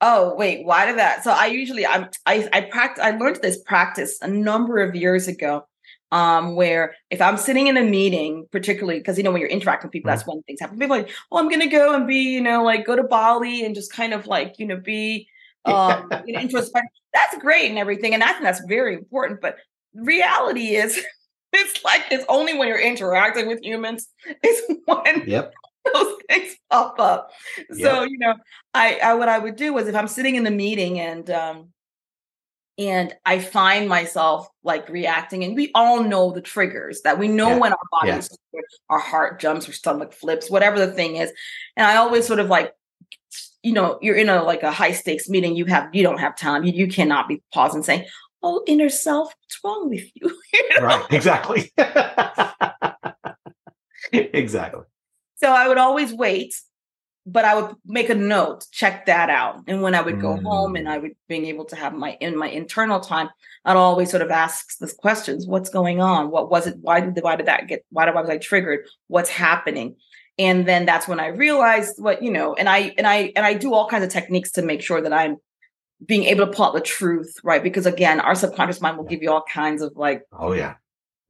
Oh 0.00 0.34
wait, 0.36 0.66
why 0.66 0.86
did 0.86 0.98
that? 0.98 1.24
So 1.24 1.30
I 1.30 1.46
usually 1.46 1.86
I'm 1.86 2.08
I 2.26 2.48
I 2.52 2.60
practice 2.62 3.02
I 3.02 3.12
learned 3.12 3.36
this 3.42 3.58
practice 3.62 4.18
a 4.20 4.28
number 4.28 4.78
of 4.80 4.94
years 4.94 5.28
ago 5.28 5.66
um, 6.12 6.54
where 6.56 6.94
if 7.10 7.20
I'm 7.22 7.36
sitting 7.36 7.66
in 7.68 7.76
a 7.76 7.82
meeting, 7.82 8.46
particularly 8.52 8.98
because 9.00 9.16
you 9.16 9.24
know 9.24 9.30
when 9.30 9.40
you're 9.40 9.48
interacting 9.50 9.88
with 9.88 9.92
people, 9.92 10.10
that's 10.10 10.26
when 10.26 10.42
things 10.42 10.60
happen. 10.60 10.78
People 10.78 10.96
are 10.96 11.00
like, 11.02 11.10
oh, 11.32 11.38
I'm 11.38 11.48
gonna 11.48 11.68
go 11.68 11.94
and 11.94 12.06
be, 12.06 12.18
you 12.18 12.40
know, 12.40 12.62
like 12.62 12.84
go 12.84 12.94
to 12.96 13.02
Bali 13.04 13.64
and 13.64 13.74
just 13.74 13.92
kind 13.92 14.12
of 14.12 14.26
like, 14.26 14.56
you 14.58 14.66
know, 14.66 14.76
be 14.76 15.26
um, 15.64 16.10
you 16.26 16.34
know, 16.34 16.40
introspect. 16.40 16.88
That's 17.14 17.38
great 17.38 17.70
and 17.70 17.78
everything, 17.78 18.12
and 18.14 18.22
I 18.22 18.28
think 18.32 18.42
that's 18.42 18.64
very 18.66 18.94
important. 18.94 19.40
But 19.40 19.56
reality 19.94 20.76
is, 20.76 21.00
it's 21.54 21.84
like 21.84 22.02
it's 22.10 22.24
only 22.28 22.56
when 22.56 22.68
you're 22.68 22.80
interacting 22.80 23.46
with 23.46 23.62
humans 23.62 24.08
is 24.42 24.62
when 24.86 25.24
yep 25.26 25.52
those 25.92 26.16
things 26.30 26.56
pop 26.70 26.98
up. 26.98 27.30
So 27.80 28.04
you 28.04 28.18
know, 28.18 28.34
I, 28.72 28.98
I 29.02 29.14
what 29.14 29.28
I 29.28 29.38
would 29.38 29.56
do 29.56 29.72
was 29.74 29.86
if 29.86 29.94
I'm 29.94 30.08
sitting 30.08 30.36
in 30.36 30.44
the 30.44 30.50
meeting 30.50 30.98
and 31.00 31.28
um 31.30 31.68
and 32.76 33.14
I 33.24 33.38
find 33.38 33.88
myself 33.88 34.48
like 34.64 34.88
reacting, 34.88 35.44
and 35.44 35.54
we 35.54 35.70
all 35.74 36.02
know 36.02 36.32
the 36.32 36.40
triggers 36.40 37.02
that 37.02 37.18
we 37.18 37.28
know 37.28 37.50
Yeah. 37.50 37.58
when 37.58 37.72
our 37.72 37.78
bodies, 37.92 38.28
our 38.90 38.98
heart 38.98 39.38
jumps, 39.38 39.66
our 39.68 39.72
stomach 39.72 40.12
flips, 40.12 40.50
whatever 40.50 40.84
the 40.84 40.92
thing 40.92 41.16
is. 41.16 41.32
And 41.76 41.86
I 41.86 41.96
always 41.96 42.26
sort 42.26 42.40
of 42.40 42.48
like, 42.48 42.74
you 43.62 43.72
know, 43.72 43.98
you're 44.02 44.16
in 44.16 44.28
a 44.28 44.42
like 44.42 44.64
a 44.64 44.72
high 44.72 44.90
stakes 44.90 45.28
meeting. 45.28 45.54
You 45.54 45.66
have 45.66 45.94
you 45.94 46.02
don't 46.02 46.18
have 46.18 46.36
time. 46.36 46.64
You 46.64 46.72
you 46.72 46.88
cannot 46.88 47.28
be 47.28 47.42
pausing 47.52 47.82
saying, 47.84 48.06
"Oh, 48.44 48.62
inner 48.66 48.88
self, 48.90 49.34
what's 49.40 49.58
wrong 49.64 49.88
with 49.90 50.04
you?" 50.14 50.40
You 50.54 50.68
know? 50.70 50.86
right 50.86 51.04
exactly 51.10 51.72
exactly 54.12 54.82
So 55.36 55.52
I 55.52 55.68
would 55.68 55.78
always 55.78 56.12
wait 56.12 56.54
but 57.26 57.44
I 57.46 57.54
would 57.58 57.74
make 57.86 58.10
a 58.10 58.14
note, 58.14 58.66
check 58.70 59.06
that 59.06 59.30
out. 59.30 59.62
And 59.66 59.80
when 59.80 59.94
I 59.94 60.02
would 60.02 60.20
go 60.20 60.36
Mm. 60.36 60.42
home 60.42 60.76
and 60.76 60.86
I 60.88 60.98
would 60.98 61.12
being 61.26 61.46
able 61.46 61.64
to 61.66 61.76
have 61.76 61.94
my 61.94 62.18
in 62.20 62.36
my 62.36 62.48
internal 62.48 63.00
time, 63.00 63.30
I'd 63.64 63.76
always 63.76 64.10
sort 64.10 64.22
of 64.22 64.30
ask 64.30 64.76
the 64.78 64.92
questions, 64.98 65.46
what's 65.46 65.70
going 65.70 66.00
on? 66.02 66.30
What 66.30 66.50
was 66.50 66.66
it? 66.66 66.76
Why 66.82 67.00
did 67.00 67.18
why 67.22 67.36
did 67.36 67.46
that 67.46 67.66
get 67.66 67.84
why 67.90 68.10
was 68.10 68.28
I 68.28 68.36
triggered? 68.38 68.80
What's 69.08 69.30
happening? 69.30 69.96
And 70.38 70.66
then 70.68 70.84
that's 70.84 71.08
when 71.08 71.18
I 71.20 71.28
realized 71.28 71.94
what, 71.96 72.22
you 72.22 72.30
know, 72.30 72.54
and 72.54 72.68
I 72.68 72.92
and 72.98 73.06
I 73.06 73.32
and 73.36 73.46
I 73.46 73.54
do 73.54 73.72
all 73.72 73.88
kinds 73.88 74.04
of 74.04 74.10
techniques 74.10 74.50
to 74.52 74.62
make 74.62 74.82
sure 74.82 75.00
that 75.00 75.12
I'm 75.12 75.38
being 76.04 76.24
able 76.24 76.46
to 76.46 76.52
pull 76.52 76.66
out 76.66 76.74
the 76.74 76.80
truth, 76.80 77.36
right? 77.42 77.62
Because 77.62 77.86
again, 77.86 78.20
our 78.20 78.34
subconscious 78.34 78.80
mind 78.80 78.96
will 78.96 79.04
give 79.04 79.22
you 79.22 79.30
all 79.30 79.44
kinds 79.52 79.82
of 79.82 79.92
like 79.96 80.22
Oh 80.32 80.52
yeah. 80.52 80.74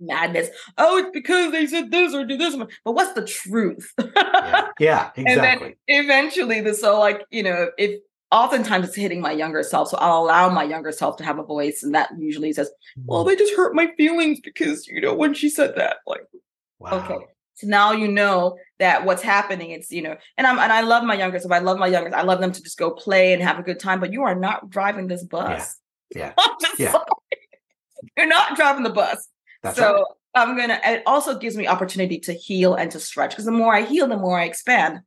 madness. 0.00 0.48
Oh, 0.78 0.98
it's 0.98 1.10
because 1.12 1.52
they 1.52 1.66
said 1.66 1.90
this 1.90 2.14
or 2.14 2.24
do 2.24 2.36
this. 2.36 2.56
But 2.84 2.92
what's 2.92 3.12
the 3.12 3.24
truth? 3.24 3.92
Yeah. 3.98 4.68
Yeah, 4.78 5.10
And 5.16 5.40
then 5.40 5.74
eventually 5.88 6.60
the 6.60 6.74
so 6.74 6.98
like, 6.98 7.24
you 7.30 7.42
know, 7.42 7.70
if 7.78 8.00
oftentimes 8.34 8.88
it's 8.88 8.96
hitting 8.96 9.20
my 9.20 9.30
younger 9.32 9.62
self. 9.62 9.88
So 9.88 9.96
I'll 9.98 10.24
allow 10.24 10.48
my 10.50 10.64
younger 10.64 10.90
self 10.90 11.16
to 11.18 11.24
have 11.24 11.38
a 11.38 11.44
voice. 11.44 11.82
And 11.82 11.94
that 11.94 12.10
usually 12.18 12.52
says, 12.52 12.70
well, 13.04 13.20
mm-hmm. 13.20 13.28
they 13.28 13.36
just 13.36 13.54
hurt 13.54 13.74
my 13.74 13.92
feelings 13.96 14.40
because, 14.42 14.86
you 14.88 15.00
know, 15.00 15.14
when 15.14 15.34
she 15.34 15.48
said 15.48 15.76
that, 15.76 15.98
like, 16.06 16.22
wow. 16.80 17.04
okay. 17.04 17.24
So 17.54 17.68
now 17.68 17.92
you 17.92 18.08
know 18.08 18.56
that 18.78 19.04
what's 19.04 19.22
happening. 19.22 19.70
It's 19.70 19.90
you 19.90 20.02
know, 20.02 20.16
and 20.36 20.46
I'm 20.46 20.58
and 20.58 20.72
I 20.72 20.80
love 20.80 21.04
my 21.04 21.14
younger 21.14 21.38
self. 21.38 21.52
I 21.52 21.60
love 21.60 21.78
my 21.78 21.86
youngest. 21.86 22.14
I 22.14 22.22
love 22.22 22.40
them 22.40 22.52
to 22.52 22.62
just 22.62 22.78
go 22.78 22.90
play 22.90 23.32
and 23.32 23.42
have 23.42 23.58
a 23.58 23.62
good 23.62 23.78
time. 23.78 24.00
But 24.00 24.12
you 24.12 24.22
are 24.22 24.34
not 24.34 24.70
driving 24.70 25.06
this 25.06 25.24
bus. 25.24 25.76
Yeah. 26.14 26.32
Yeah. 26.78 26.92
sorry. 26.92 27.04
You're 28.16 28.26
not 28.26 28.56
driving 28.56 28.82
the 28.82 28.90
bus. 28.90 29.28
That's 29.62 29.76
so 29.76 29.92
right. 29.94 30.04
I'm 30.34 30.56
gonna. 30.56 30.80
It 30.84 31.02
also 31.06 31.38
gives 31.38 31.56
me 31.56 31.68
opportunity 31.68 32.18
to 32.20 32.32
heal 32.32 32.74
and 32.74 32.90
to 32.90 33.00
stretch 33.00 33.30
because 33.30 33.44
the 33.44 33.52
more 33.52 33.74
I 33.74 33.82
heal, 33.82 34.08
the 34.08 34.16
more 34.16 34.38
I 34.38 34.44
expand. 34.44 35.00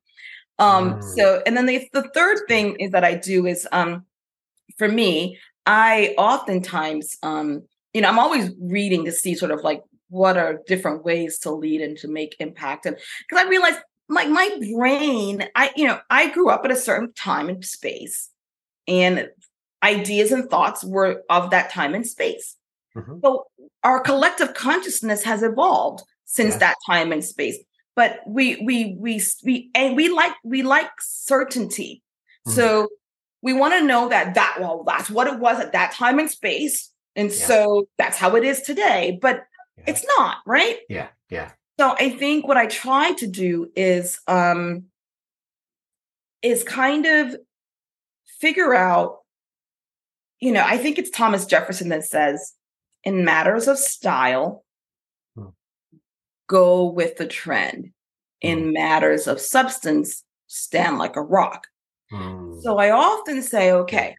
Um. 0.59 0.95
Mm. 0.95 1.03
So 1.15 1.43
and 1.45 1.57
then 1.57 1.65
the 1.65 1.87
the 1.91 2.09
third 2.13 2.39
thing 2.47 2.77
is 2.79 2.91
that 2.91 3.03
I 3.03 3.15
do 3.15 3.45
is 3.45 3.67
um, 3.71 4.05
for 4.77 4.87
me, 4.87 5.37
I 5.65 6.15
oftentimes 6.17 7.17
um, 7.23 7.63
you 7.93 8.01
know, 8.01 8.09
I'm 8.09 8.19
always 8.19 8.51
reading 8.61 9.05
to 9.05 9.11
see 9.11 9.35
sort 9.35 9.51
of 9.51 9.63
like 9.63 9.81
what 10.09 10.37
are 10.37 10.61
different 10.67 11.03
ways 11.03 11.39
to 11.39 11.51
lead 11.51 11.81
and 11.81 11.97
to 11.99 12.07
make 12.07 12.35
impact, 12.39 12.85
and 12.85 12.97
because 13.27 13.45
I 13.45 13.49
realized 13.49 13.79
like 14.09 14.29
my 14.29 14.49
brain, 14.73 15.47
I 15.55 15.71
you 15.75 15.85
know, 15.87 15.99
I 16.09 16.29
grew 16.29 16.49
up 16.49 16.63
at 16.65 16.71
a 16.71 16.75
certain 16.75 17.11
time 17.13 17.49
and 17.49 17.63
space, 17.65 18.29
and 18.87 19.29
ideas 19.83 20.31
and 20.31 20.49
thoughts 20.49 20.83
were 20.83 21.23
of 21.29 21.51
that 21.51 21.69
time 21.71 21.93
and 21.93 22.05
space. 22.07 22.55
Mhm. 22.95 23.21
So 23.23 23.45
our 23.83 23.99
collective 23.99 24.53
consciousness 24.53 25.23
has 25.23 25.43
evolved 25.43 26.03
since 26.25 26.55
that 26.57 26.75
time 26.89 27.11
and 27.11 27.23
space. 27.23 27.57
But 27.95 28.19
we 28.27 28.55
we 28.65 28.95
we 28.99 29.21
we 29.43 29.69
and 29.75 29.95
we 29.95 30.09
like 30.09 30.33
we 30.43 30.61
like 30.63 30.89
certainty. 31.01 32.01
Mhm. 32.47 32.53
So 32.53 32.87
we 33.41 33.53
want 33.53 33.73
to 33.75 33.83
know 33.83 34.07
that 34.09 34.33
that 34.35 34.57
well 34.59 34.83
that's 34.85 35.09
what 35.09 35.27
it 35.27 35.39
was 35.39 35.59
at 35.59 35.73
that 35.73 35.91
time 35.93 36.17
and 36.19 36.29
space, 36.29 36.91
and 37.15 37.29
Yeah. 37.29 37.45
so 37.45 37.87
that's 37.97 38.17
how 38.17 38.35
it 38.35 38.43
is 38.43 38.61
today. 38.61 39.19
But 39.21 39.41
Yeah. 39.77 39.83
it's 39.87 40.05
not 40.17 40.37
right. 40.45 40.79
Yeah. 40.89 41.09
Yeah. 41.29 41.51
So 41.79 41.95
I 41.99 42.09
think 42.09 42.47
what 42.47 42.57
I 42.57 42.65
try 42.67 43.11
to 43.13 43.27
do 43.27 43.71
is 43.75 44.19
um 44.27 44.85
is 46.41 46.63
kind 46.63 47.05
of 47.05 47.35
figure 48.39 48.73
out 48.73 49.19
you 50.39 50.51
know, 50.51 50.63
I 50.63 50.77
think 50.77 50.99
it's 50.99 51.09
Thomas 51.09 51.47
Jefferson 51.47 51.89
that 51.89 52.03
says 52.03 52.53
in 53.03 53.25
matters 53.25 53.67
of 53.67 53.77
style 53.79 54.63
Hmm. 55.35 55.49
go 56.47 56.85
with 56.89 57.17
the 57.17 57.27
trend. 57.27 57.91
In 58.41 58.71
matters 58.71 59.25
of 59.27 59.41
substance 59.41 60.23
stand 60.45 60.99
like 60.99 61.15
a 61.15 61.21
rock. 61.23 61.67
Mm, 62.13 62.61
So 62.61 62.77
I 62.77 62.91
often 62.91 63.41
say 63.41 63.71
okay. 63.71 64.15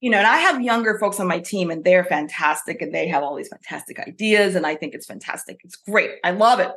You 0.00 0.10
know, 0.10 0.18
and 0.18 0.26
I 0.26 0.36
have 0.38 0.62
younger 0.62 0.98
folks 0.98 1.20
on 1.20 1.26
my 1.26 1.38
team 1.38 1.70
and 1.70 1.84
they're 1.84 2.04
fantastic 2.04 2.82
and 2.82 2.94
they 2.94 3.08
have 3.08 3.22
all 3.22 3.34
these 3.36 3.48
fantastic 3.48 3.98
ideas 3.98 4.54
and 4.54 4.66
I 4.66 4.74
think 4.74 4.94
it's 4.94 5.06
fantastic. 5.06 5.60
It's 5.64 5.76
great. 5.76 6.12
I 6.24 6.32
love 6.32 6.60
it. 6.60 6.70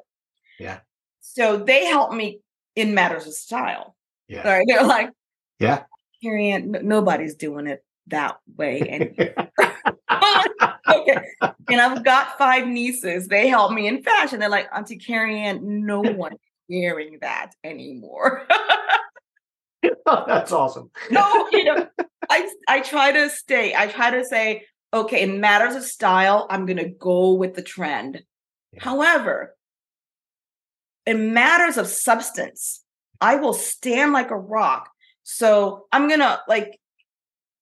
Yeah. 0.59 0.79
So 1.21 1.57
they 1.57 1.86
help 1.86 2.13
me 2.13 2.39
in 2.75 2.93
matters 2.93 3.27
of 3.27 3.33
style. 3.33 3.95
Yeah. 4.27 4.47
Right. 4.47 4.65
They're 4.67 4.83
like, 4.83 5.11
Yeah. 5.59 5.83
Kerry-Ann, 6.23 6.77
nobody's 6.83 7.36
doing 7.36 7.67
it 7.67 7.83
that 8.07 8.38
way. 8.55 8.81
And 10.07 10.29
okay. 10.88 11.17
And 11.69 11.81
I've 11.81 12.03
got 12.03 12.38
five 12.38 12.67
nieces. 12.67 13.27
They 13.27 13.47
help 13.47 13.71
me 13.73 13.88
in 13.88 14.03
fashion. 14.03 14.39
They're 14.39 14.49
like, 14.49 14.69
Auntie 14.73 14.97
Kerry-Ann, 14.97 15.86
no 15.86 15.99
one's 16.01 16.39
wearing 16.69 17.17
that 17.21 17.51
anymore. 17.63 18.47
that's 20.05 20.51
awesome. 20.51 20.91
no, 21.11 21.47
you 21.51 21.63
know, 21.65 21.88
I 22.29 22.49
I 22.67 22.79
try 22.81 23.11
to 23.11 23.29
stay. 23.29 23.73
I 23.75 23.88
try 23.88 24.11
to 24.11 24.25
say, 24.25 24.65
okay, 24.93 25.21
in 25.21 25.39
matters 25.39 25.75
of 25.75 25.83
style, 25.83 26.47
I'm 26.49 26.65
gonna 26.65 26.89
go 26.89 27.33
with 27.33 27.55
the 27.55 27.61
trend. 27.61 28.23
Yeah. 28.73 28.83
However, 28.83 29.55
in 31.05 31.33
matters 31.33 31.77
of 31.77 31.88
substance, 31.88 32.83
I 33.21 33.36
will 33.36 33.53
stand 33.53 34.13
like 34.13 34.31
a 34.31 34.38
rock. 34.38 34.89
So 35.23 35.88
I'm 35.91 36.09
gonna 36.09 36.41
like 36.47 36.79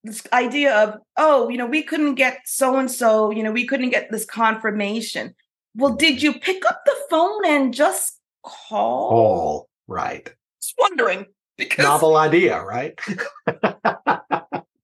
this 0.04 0.24
idea 0.34 0.76
of, 0.76 1.00
oh, 1.18 1.50
you 1.50 1.58
know, 1.58 1.66
we 1.66 1.84
couldn't 1.84 2.16
get 2.16 2.40
so 2.46 2.78
and 2.78 2.92
so, 2.92 3.32
you 3.32 3.44
know, 3.44 3.52
we 3.52 3.66
couldn't 3.66 3.92
get 3.92 4.12
this 4.12 4.26
confirmation. 4.26 5.34
Well, 5.76 5.96
did 5.96 6.22
you 6.22 6.34
pick 6.34 6.66
up 6.66 6.82
the 6.86 6.96
phone 7.10 7.46
and 7.46 7.74
just 7.74 8.20
call? 8.44 9.10
All 9.12 9.70
right. 9.88 10.30
Just 10.62 10.76
wondering 10.78 11.26
because 11.58 11.84
Novel 11.84 12.18
idea, 12.18 12.62
right? 12.62 13.00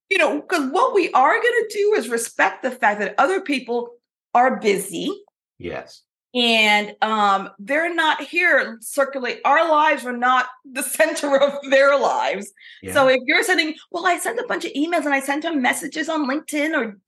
you 0.10 0.18
know, 0.18 0.42
because 0.42 0.72
what 0.72 0.94
we 0.94 1.12
are 1.12 1.34
going 1.34 1.44
to 1.44 1.70
do 1.72 1.94
is 1.98 2.10
respect 2.10 2.64
the 2.64 2.72
fact 2.72 3.00
that 3.00 3.16
other 3.18 3.42
people 3.42 3.92
are 4.34 4.60
busy 4.60 5.12
yes. 5.58 6.04
and 6.36 6.96
um, 7.02 7.50
they're 7.58 7.94
not 7.94 8.22
here 8.22 8.78
circulate. 8.82 9.40
Our 9.46 9.70
lives 9.70 10.06
are 10.06 10.16
not 10.16 10.48
the 10.72 10.84
center 10.84 11.40
of 11.42 11.54
their 11.70 11.98
lives. 11.98 12.52
Yeah. 12.82 12.94
So 12.94 13.08
if 13.08 13.20
you're 13.26 13.44
sending, 13.44 13.76
well, 13.92 14.06
I 14.06 14.18
sent 14.18 14.40
a 14.40 14.46
bunch 14.48 14.66
of 14.66 14.74
emails 14.74 15.06
and 15.06 15.14
I 15.14 15.20
sent 15.20 15.44
them 15.44 15.62
messages 15.62 16.10
on 16.10 16.30
LinkedIn 16.30 16.78
or 16.78 17.00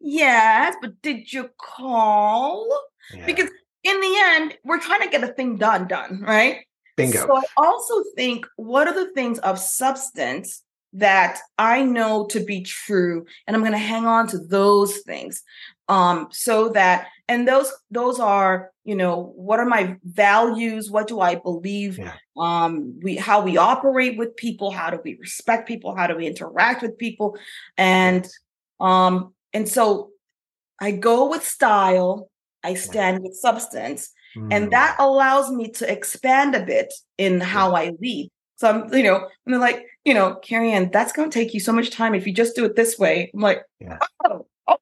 yes, 0.00 0.76
but 0.80 1.00
did 1.02 1.32
you 1.32 1.50
call? 1.58 2.68
Yeah. 3.14 3.26
Because 3.26 3.50
in 3.82 3.98
the 4.00 4.14
end, 4.18 4.54
we're 4.64 4.80
trying 4.80 5.00
to 5.00 5.08
get 5.08 5.24
a 5.24 5.28
thing 5.28 5.56
done, 5.56 5.88
done, 5.88 6.22
right? 6.26 6.66
Bingo. 7.02 7.26
So 7.26 7.36
I 7.36 7.42
also 7.56 8.04
think 8.16 8.46
what 8.56 8.88
are 8.88 8.94
the 8.94 9.12
things 9.12 9.38
of 9.40 9.58
substance 9.58 10.62
that 10.92 11.38
I 11.56 11.82
know 11.82 12.26
to 12.26 12.40
be 12.40 12.62
true, 12.62 13.24
and 13.46 13.54
I'm 13.54 13.62
going 13.62 13.72
to 13.72 13.78
hang 13.78 14.06
on 14.06 14.26
to 14.28 14.38
those 14.38 14.98
things, 14.98 15.42
um, 15.88 16.28
so 16.30 16.70
that 16.70 17.08
and 17.28 17.46
those 17.46 17.72
those 17.90 18.18
are 18.18 18.70
you 18.84 18.96
know 18.96 19.32
what 19.36 19.60
are 19.60 19.66
my 19.66 19.96
values? 20.04 20.90
What 20.90 21.06
do 21.06 21.20
I 21.20 21.36
believe? 21.36 21.98
Yeah. 21.98 22.14
Um, 22.36 22.98
we 23.02 23.16
how 23.16 23.42
we 23.42 23.56
operate 23.56 24.18
with 24.18 24.36
people, 24.36 24.70
how 24.70 24.90
do 24.90 25.00
we 25.04 25.16
respect 25.20 25.68
people, 25.68 25.94
how 25.94 26.06
do 26.06 26.16
we 26.16 26.26
interact 26.26 26.82
with 26.82 26.98
people, 26.98 27.36
and 27.76 28.26
um, 28.80 29.34
and 29.52 29.68
so 29.68 30.10
I 30.80 30.92
go 30.92 31.28
with 31.28 31.46
style. 31.46 32.28
I 32.62 32.74
stand 32.74 33.22
with 33.22 33.34
substance 33.34 34.12
Mm, 34.36 34.52
and 34.52 34.72
that 34.72 34.96
allows 34.98 35.50
me 35.50 35.70
to 35.72 35.90
expand 35.90 36.54
a 36.54 36.64
bit 36.64 36.92
in 37.18 37.40
how 37.40 37.74
I 37.74 37.92
lead. 38.00 38.30
So 38.56 38.68
I'm, 38.68 38.92
you 38.92 39.02
know, 39.02 39.16
and 39.16 39.54
they're 39.54 39.60
like, 39.60 39.86
you 40.04 40.12
know, 40.12 40.34
Kerry-Ann, 40.34 40.90
that's 40.92 41.12
going 41.12 41.30
to 41.30 41.34
take 41.34 41.54
you 41.54 41.60
so 41.60 41.72
much 41.72 41.90
time 41.90 42.14
if 42.14 42.26
you 42.26 42.32
just 42.34 42.54
do 42.54 42.64
it 42.64 42.76
this 42.76 42.98
way. 42.98 43.30
I'm 43.32 43.40
like, 43.40 43.62
Yeah. 43.80 43.98
oh, 44.26 44.46
okay, 44.68 44.80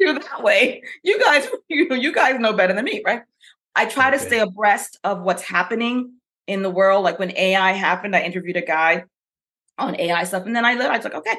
do 0.00 0.18
that 0.18 0.42
way. 0.42 0.82
You 1.02 1.20
guys, 1.20 1.46
you, 1.68 1.94
you 1.94 2.12
guys 2.12 2.38
know 2.40 2.52
better 2.52 2.74
than 2.74 2.84
me, 2.84 3.02
right? 3.04 3.22
I 3.76 3.86
try 3.86 4.10
to 4.10 4.18
stay 4.18 4.38
abreast 4.40 4.98
of 5.04 5.22
what's 5.22 5.42
happening 5.42 6.14
in 6.46 6.62
the 6.62 6.70
world. 6.70 7.04
Like 7.04 7.18
when 7.18 7.36
AI 7.36 7.72
happened, 7.72 8.14
I 8.14 8.22
interviewed 8.22 8.56
a 8.56 8.62
guy 8.62 9.04
on 9.78 9.98
AI 9.98 10.24
stuff, 10.24 10.46
and 10.46 10.54
then 10.54 10.64
I, 10.64 10.74
live, 10.74 10.90
I 10.90 10.96
was 10.96 11.04
like, 11.04 11.14
okay, 11.14 11.34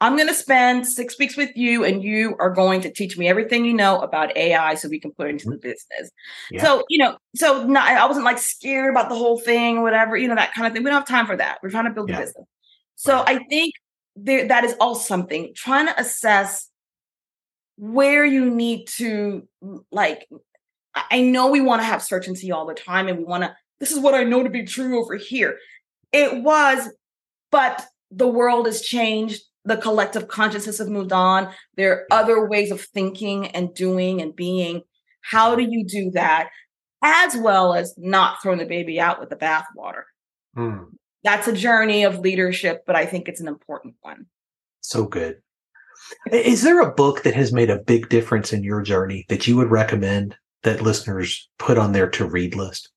I'm 0.00 0.16
going 0.16 0.28
to 0.28 0.34
spend 0.34 0.86
six 0.86 1.18
weeks 1.18 1.36
with 1.36 1.54
you, 1.56 1.84
and 1.84 2.02
you 2.02 2.34
are 2.38 2.50
going 2.50 2.80
to 2.82 2.90
teach 2.90 3.18
me 3.18 3.28
everything 3.28 3.64
you 3.64 3.74
know 3.74 3.98
about 3.98 4.34
AI, 4.36 4.74
so 4.74 4.88
we 4.88 4.98
can 4.98 5.12
put 5.12 5.26
it 5.26 5.30
into 5.30 5.50
the 5.50 5.56
mm-hmm. 5.56 5.68
business. 5.68 6.10
Yeah. 6.50 6.62
So, 6.62 6.84
you 6.88 6.98
know, 6.98 7.18
so 7.36 7.66
not, 7.66 7.88
I 7.88 8.06
wasn't 8.06 8.24
like 8.24 8.38
scared 8.38 8.90
about 8.90 9.10
the 9.10 9.14
whole 9.14 9.38
thing 9.38 9.78
or 9.78 9.82
whatever, 9.82 10.16
you 10.16 10.26
know, 10.28 10.34
that 10.36 10.54
kind 10.54 10.66
of 10.66 10.72
thing. 10.72 10.82
We 10.82 10.90
don't 10.90 11.00
have 11.00 11.08
time 11.08 11.26
for 11.26 11.36
that. 11.36 11.58
We're 11.62 11.70
trying 11.70 11.84
to 11.84 11.90
build 11.90 12.08
Yeah. 12.08 12.16
a 12.16 12.20
business. 12.20 12.46
So 12.96 13.16
Right. 13.16 13.40
I 13.40 13.44
think 13.44 13.74
there 14.16 14.48
that 14.48 14.64
is 14.64 14.74
all 14.80 14.94
something 14.94 15.52
trying 15.54 15.86
to 15.86 15.98
assess 15.98 16.68
where 17.76 18.24
you 18.24 18.50
need 18.50 18.86
to 18.88 19.46
like 19.90 20.28
I- 20.94 21.04
I 21.10 21.20
know 21.22 21.48
we 21.48 21.60
want 21.60 21.80
to 21.80 21.86
have 21.86 22.02
certainty 22.02 22.52
all 22.52 22.66
the 22.66 22.74
time 22.74 23.08
and 23.08 23.18
we 23.18 23.24
want 23.24 23.44
to 23.44 23.54
this 23.78 23.92
is 23.92 23.98
what 23.98 24.14
I 24.14 24.24
know 24.24 24.42
to 24.42 24.50
be 24.50 24.64
true 24.64 25.02
over 25.02 25.14
here. 25.14 25.58
It 26.12 26.42
was, 26.42 26.90
but 27.50 27.86
the 28.10 28.26
world 28.26 28.66
has 28.66 28.82
changed. 28.82 29.42
The 29.70 29.76
collective 29.76 30.26
consciousness 30.26 30.78
have 30.78 30.88
moved 30.88 31.12
on. 31.12 31.52
There 31.76 31.92
are 31.92 32.06
other 32.10 32.44
ways 32.44 32.72
of 32.72 32.80
thinking 32.80 33.46
and 33.46 33.72
doing 33.72 34.20
and 34.20 34.34
being. 34.34 34.82
How 35.20 35.54
do 35.54 35.62
you 35.62 35.84
do 35.84 36.10
that? 36.10 36.50
As 37.04 37.36
well 37.36 37.72
as 37.72 37.94
not 37.96 38.42
throwing 38.42 38.58
the 38.58 38.66
baby 38.66 38.98
out 38.98 39.20
with 39.20 39.30
the 39.30 39.36
bathwater. 39.36 40.02
Mm. 40.56 40.86
That's 41.22 41.46
a 41.46 41.52
journey 41.52 42.02
of 42.02 42.18
leadership, 42.18 42.82
but 42.84 42.96
I 42.96 43.06
think 43.06 43.28
it's 43.28 43.40
an 43.40 43.46
important 43.46 43.94
one. 44.00 44.26
So 44.80 45.04
good. 45.04 45.36
Is 46.32 46.62
there 46.62 46.80
a 46.80 46.92
book 46.92 47.22
that 47.22 47.34
has 47.34 47.52
made 47.52 47.70
a 47.70 47.78
big 47.78 48.08
difference 48.08 48.52
in 48.52 48.64
your 48.64 48.82
journey 48.82 49.24
that 49.28 49.46
you 49.46 49.56
would 49.56 49.70
recommend 49.70 50.36
that 50.64 50.82
listeners 50.82 51.48
put 51.60 51.78
on 51.78 51.92
their 51.92 52.10
to 52.10 52.28
read 52.28 52.56
list? 52.56 52.90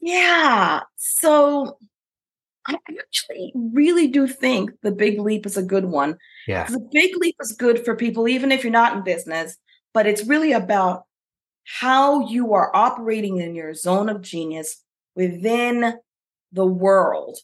Yeah. 0.00 0.84
So 0.96 1.76
I 2.68 2.76
actually 3.00 3.52
really 3.54 4.08
do 4.08 4.28
think 4.28 4.70
the 4.82 4.92
big 4.92 5.18
leap 5.18 5.46
is 5.46 5.56
a 5.56 5.62
good 5.62 5.86
one. 5.86 6.18
Yeah. 6.46 6.66
The 6.68 6.86
big 6.92 7.16
leap 7.16 7.36
is 7.40 7.52
good 7.52 7.84
for 7.84 7.96
people, 7.96 8.28
even 8.28 8.52
if 8.52 8.62
you're 8.62 8.70
not 8.70 8.96
in 8.96 9.02
business, 9.02 9.56
but 9.94 10.06
it's 10.06 10.26
really 10.26 10.52
about 10.52 11.04
how 11.64 12.28
you 12.28 12.52
are 12.54 12.74
operating 12.74 13.38
in 13.38 13.54
your 13.54 13.72
zone 13.74 14.08
of 14.08 14.20
genius 14.20 14.84
within 15.14 15.94
the 16.52 16.66
world. 16.66 17.38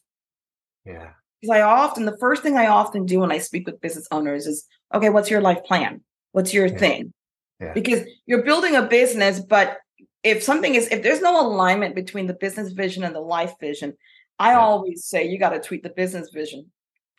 Yeah. 0.84 1.10
Because 1.40 1.56
I 1.56 1.62
often, 1.62 2.04
the 2.04 2.18
first 2.18 2.42
thing 2.42 2.56
I 2.56 2.66
often 2.66 3.06
do 3.06 3.20
when 3.20 3.32
I 3.32 3.38
speak 3.38 3.66
with 3.66 3.80
business 3.80 4.06
owners 4.10 4.46
is, 4.46 4.66
okay, 4.92 5.08
what's 5.08 5.30
your 5.30 5.40
life 5.40 5.64
plan? 5.64 6.02
What's 6.32 6.52
your 6.52 6.66
Yeah. 6.66 6.78
thing? 6.78 7.14
Yeah. 7.60 7.72
Because 7.72 8.02
you're 8.26 8.44
building 8.44 8.76
a 8.76 8.82
business, 8.82 9.40
but 9.40 9.78
if 10.22 10.42
something 10.42 10.74
is, 10.74 10.88
if 10.88 11.02
there's 11.02 11.20
no 11.20 11.46
alignment 11.46 11.94
between 11.94 12.26
the 12.26 12.34
business 12.34 12.72
vision 12.72 13.04
and 13.04 13.14
the 13.14 13.20
life 13.20 13.54
vision, 13.60 13.94
I 14.38 14.52
Yeah. 14.52 14.60
always 14.60 15.04
say 15.06 15.26
you 15.28 15.38
got 15.38 15.50
to 15.50 15.60
tweet 15.60 15.82
the 15.82 15.90
business 15.90 16.30
vision. 16.32 16.70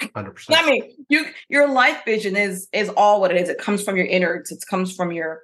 100%. 0.01 0.33
I 0.49 0.69
mean, 0.69 0.91
you 1.07 1.25
your 1.49 1.69
life 1.69 2.01
vision 2.05 2.35
is 2.35 2.67
is 2.73 2.89
all 2.89 3.21
what 3.21 3.31
it 3.31 3.37
is. 3.41 3.47
It 3.49 3.57
comes 3.57 3.83
from 3.83 3.95
your 3.95 4.05
innards. 4.05 4.51
It 4.51 4.63
comes 4.69 4.93
from 4.95 5.11
your 5.11 5.41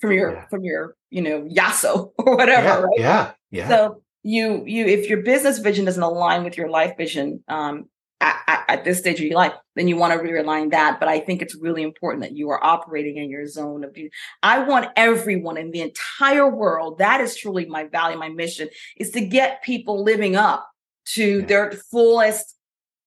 from 0.00 0.12
your 0.12 0.32
Yeah. 0.32 0.46
from 0.48 0.62
your 0.64 0.94
you 1.10 1.22
know 1.22 1.42
yaso 1.42 2.12
or 2.18 2.36
whatever. 2.36 2.66
yeah. 2.66 2.80
right? 2.80 2.98
Yeah. 2.98 3.32
Yeah. 3.50 3.68
So 3.68 4.02
you 4.22 4.62
you 4.66 4.86
if 4.86 5.08
your 5.08 5.22
business 5.22 5.58
vision 5.58 5.84
doesn't 5.86 6.02
align 6.02 6.44
with 6.44 6.56
your 6.56 6.68
life 6.70 6.96
vision 6.96 7.42
um, 7.48 7.86
at, 8.20 8.36
at, 8.46 8.64
at 8.68 8.84
this 8.84 8.98
stage 8.98 9.18
of 9.18 9.24
your 9.26 9.34
life, 9.34 9.54
then 9.76 9.88
you 9.88 9.96
want 9.96 10.12
to 10.12 10.18
realign 10.20 10.70
that. 10.70 11.00
But 11.00 11.08
I 11.08 11.18
think 11.20 11.42
it's 11.42 11.56
really 11.56 11.82
important 11.82 12.22
that 12.22 12.36
you 12.36 12.50
are 12.50 12.62
operating 12.62 13.16
in 13.16 13.28
your 13.30 13.46
zone 13.46 13.82
of. 13.82 13.96
I 14.42 14.60
want 14.60 14.86
everyone 14.96 15.56
in 15.56 15.70
the 15.72 15.80
entire 15.80 16.48
world. 16.48 16.98
That 16.98 17.20
is 17.22 17.34
truly 17.36 17.66
my 17.66 17.84
value, 17.84 18.18
my 18.18 18.28
mission 18.28 18.68
is 18.98 19.10
to 19.12 19.20
get 19.20 19.62
people 19.62 20.04
living 20.04 20.36
up 20.36 20.68
to 21.06 21.42
their 21.42 21.72
fullest 21.90 22.56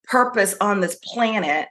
purpose 0.06 0.56
on 0.60 0.80
this 0.82 0.96
planet. 1.04 1.68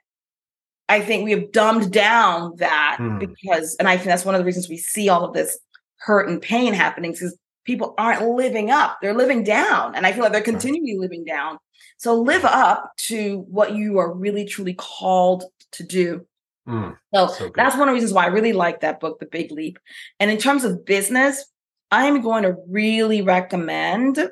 I 0.89 1.01
think 1.01 1.25
we 1.25 1.31
have 1.33 1.53
dumbed 1.53 1.93
down 1.93 2.57
that 2.57 2.97
Hmm. 2.99 3.19
because, 3.19 3.77
and 3.79 3.89
I 3.89 3.97
think 3.97 4.09
that's 4.09 4.25
one 4.25 4.35
of 4.35 4.41
the 4.41 4.45
reasons 4.45 4.69
we 4.69 4.77
see 4.77 5.09
all 5.09 5.25
of 5.25 5.33
this 5.35 5.59
hurt 5.99 6.29
and 6.29 6.43
pain 6.43 6.75
happening 6.75 7.13
because 7.13 7.37
people 7.65 7.95
aren't 7.97 8.29
living 8.29 8.71
up. 8.71 8.99
They're 9.01 9.15
living 9.15 9.45
down. 9.45 9.95
And 9.95 10.07
I 10.07 10.13
feel 10.13 10.23
like 10.23 10.33
they're 10.33 10.41
continually 10.43 10.97
living 10.99 11.25
down. 11.25 11.59
So 11.99 12.21
live 12.21 12.45
up 12.45 12.91
to 13.09 13.45
what 13.49 13.75
you 13.75 13.99
are 13.99 14.13
really 14.13 14.45
truly 14.45 14.75
called 14.75 15.45
to 15.73 15.85
do. 15.85 16.27
Mm, 16.69 16.97
So, 17.15 17.29
so 17.29 17.51
that's 17.55 17.77
one 17.77 17.89
of 17.89 17.93
the 17.93 17.95
reasons 17.95 18.13
why 18.13 18.25
I 18.25 18.29
really 18.29 18.53
like 18.53 18.81
that 18.81 19.01
book, 19.01 19.21
The 19.21 19.27
Big 19.27 19.53
Leap. 19.53 19.79
And 20.19 20.31
in 20.31 20.39
terms 20.39 20.65
of 20.65 20.85
business, 20.85 21.45
I'm 21.91 22.21
going 22.23 22.43
to 22.43 22.57
really 22.69 23.23
recommend 23.23 24.29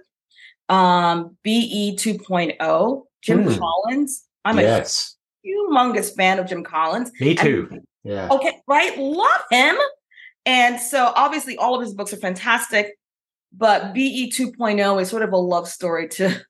um, 0.70 1.36
BE 1.42 1.96
2.0, 1.96 3.02
Jim 3.22 3.44
Hmm. 3.44 3.58
Collins. 3.58 4.24
I'm 4.44 4.58
yes. 4.58 5.16
a 5.44 5.48
humongous 5.48 6.14
fan 6.16 6.38
of 6.38 6.46
Jim 6.46 6.64
Collins. 6.64 7.10
Me 7.20 7.34
too. 7.34 7.82
Yeah. 8.04 8.28
Okay, 8.30 8.52
right? 8.66 8.96
Love 8.96 9.42
him. 9.50 9.76
And 10.46 10.80
so 10.80 11.12
obviously 11.14 11.58
all 11.58 11.74
of 11.74 11.82
his 11.82 11.92
books 11.92 12.14
are 12.14 12.18
fantastic, 12.18 12.96
but 13.52 13.92
BE 13.92 14.30
2.0 14.30 15.02
is 15.02 15.10
sort 15.10 15.22
of 15.22 15.32
a 15.32 15.36
love 15.36 15.68
story 15.68 16.08
to 16.08 16.40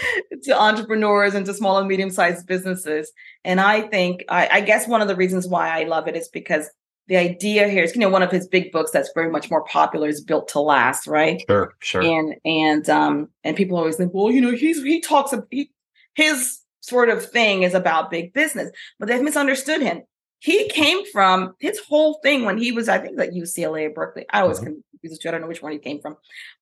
to 0.44 0.58
entrepreneurs 0.58 1.34
and 1.34 1.44
to 1.46 1.52
small 1.54 1.78
and 1.78 1.88
medium-sized 1.88 2.46
businesses. 2.46 3.10
And 3.44 3.60
I 3.60 3.82
think 3.82 4.24
I, 4.28 4.48
I 4.52 4.60
guess 4.60 4.86
one 4.86 5.02
of 5.02 5.08
the 5.08 5.16
reasons 5.16 5.48
why 5.48 5.68
I 5.80 5.84
love 5.84 6.06
it 6.08 6.16
is 6.16 6.28
because 6.28 6.70
the 7.08 7.16
idea 7.16 7.68
here 7.68 7.82
is, 7.82 7.94
you 7.94 8.00
know, 8.00 8.08
one 8.08 8.22
of 8.22 8.30
his 8.30 8.46
big 8.46 8.70
books 8.72 8.90
that's 8.92 9.10
very 9.14 9.30
much 9.30 9.50
more 9.50 9.64
popular 9.64 10.08
is 10.08 10.20
Built 10.22 10.48
to 10.48 10.60
Last, 10.60 11.06
right? 11.06 11.42
Sure. 11.48 11.74
Sure. 11.80 12.02
and 12.02 12.34
and 12.44 12.88
um 12.88 13.28
and 13.44 13.56
people 13.56 13.76
always 13.76 13.96
think 13.96 14.12
well 14.14 14.30
you 14.30 14.40
know 14.40 14.52
he's 14.52 14.82
he 14.82 15.00
talks 15.00 15.34
he, 15.50 15.70
his 16.14 16.60
sort 16.80 17.08
of 17.08 17.24
thing 17.24 17.62
is 17.62 17.74
about 17.74 18.10
big 18.10 18.32
business 18.32 18.70
but 18.98 19.08
they've 19.08 19.22
misunderstood 19.22 19.80
him 19.80 20.02
he 20.40 20.68
came 20.68 21.04
from 21.12 21.54
his 21.60 21.78
whole 21.78 22.18
thing 22.24 22.44
when 22.44 22.58
he 22.58 22.72
was 22.72 22.88
i 22.88 22.98
think 22.98 23.18
at 23.20 23.30
ucla 23.30 23.86
or 23.86 23.90
berkeley 23.90 24.24
i 24.30 24.40
always 24.40 24.58
Mhm. 24.58 24.64
confuse 24.64 25.12
the 25.12 25.16
two 25.22 25.28
i 25.28 25.30
don't 25.30 25.42
know 25.42 25.46
which 25.46 25.62
one 25.62 25.70
he 25.70 25.78
came 25.78 26.00
from 26.00 26.16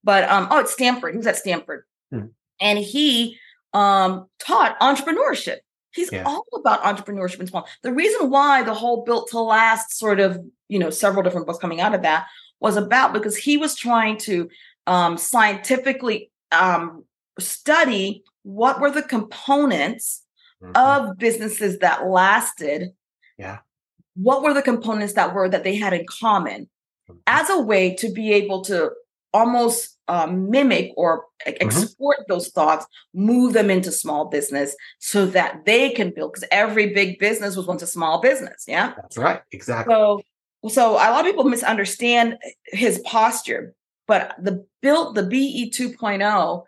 but 0.04 0.28
um 0.28 0.46
oh 0.50 0.58
it's 0.60 0.72
stanford 0.72 1.12
he 1.14 1.16
was 1.16 1.26
at 1.26 1.36
stanford 1.38 1.84
Hmm. 2.12 2.26
and 2.60 2.78
he 2.78 3.38
um 3.72 4.26
taught 4.38 4.78
entrepreneurship 4.80 5.58
he's 5.92 6.10
Yeah. 6.12 6.24
all 6.24 6.46
about 6.54 6.82
entrepreneurship 6.82 7.40
and 7.40 7.48
small 7.48 7.66
the 7.82 7.92
reason 7.92 8.30
why 8.30 8.62
the 8.62 8.74
whole 8.74 9.02
built 9.04 9.28
to 9.30 9.40
last 9.40 9.96
sort 9.98 10.20
of 10.20 10.38
you 10.68 10.78
know 10.78 10.90
several 10.90 11.22
different 11.22 11.46
books 11.46 11.58
coming 11.58 11.80
out 11.80 11.94
of 11.94 12.02
that 12.02 12.26
was 12.60 12.76
about 12.76 13.12
because 13.12 13.36
he 13.36 13.56
was 13.56 13.74
trying 13.76 14.16
to 14.18 14.48
um, 14.86 15.16
scientifically 15.16 16.30
um, 16.52 17.04
study 17.38 18.22
what 18.42 18.80
were 18.80 18.90
the 18.90 19.02
components 19.02 20.22
Mhm. 20.62 20.72
of 20.76 21.16
businesses 21.16 21.78
that 21.78 22.06
lasted. 22.06 22.90
Yeah. 23.38 23.58
What 24.14 24.42
were 24.42 24.52
the 24.52 24.60
components 24.62 25.14
that 25.14 25.32
were 25.34 25.48
that 25.48 25.64
they 25.64 25.74
had 25.76 25.94
in 25.94 26.04
common 26.06 26.68
Mhm. 27.10 27.18
as 27.26 27.48
a 27.48 27.58
way 27.60 27.94
to 27.94 28.12
be 28.12 28.32
able 28.32 28.60
to 28.64 28.90
almost 29.32 29.96
um, 30.08 30.50
mimic 30.50 30.92
or 30.96 31.24
Mm-hmm. 31.46 31.66
export 31.66 32.18
those 32.28 32.48
thoughts, 32.48 32.84
move 33.14 33.54
them 33.54 33.70
into 33.70 33.90
small 33.90 34.26
business 34.26 34.76
so 34.98 35.24
that 35.24 35.64
they 35.64 35.88
can 35.88 36.12
build. 36.14 36.32
Because 36.32 36.46
every 36.52 36.92
big 36.92 37.18
business 37.18 37.56
was 37.56 37.66
once 37.66 37.80
a 37.80 37.86
small 37.86 38.20
business. 38.20 38.64
Yeah. 38.68 38.92
That's 38.94 39.16
right. 39.16 39.40
Exactly. 39.50 39.94
So, 39.94 40.20
so 40.68 40.90
a 40.92 41.08
lot 41.10 41.20
of 41.20 41.24
people 41.24 41.44
misunderstand 41.44 42.36
his 42.66 42.98
posture, 43.06 43.72
but 44.06 44.34
the 44.38 44.66
built 44.82 45.14
the 45.14 45.22
BE 45.22 45.70
2.0 45.74 46.64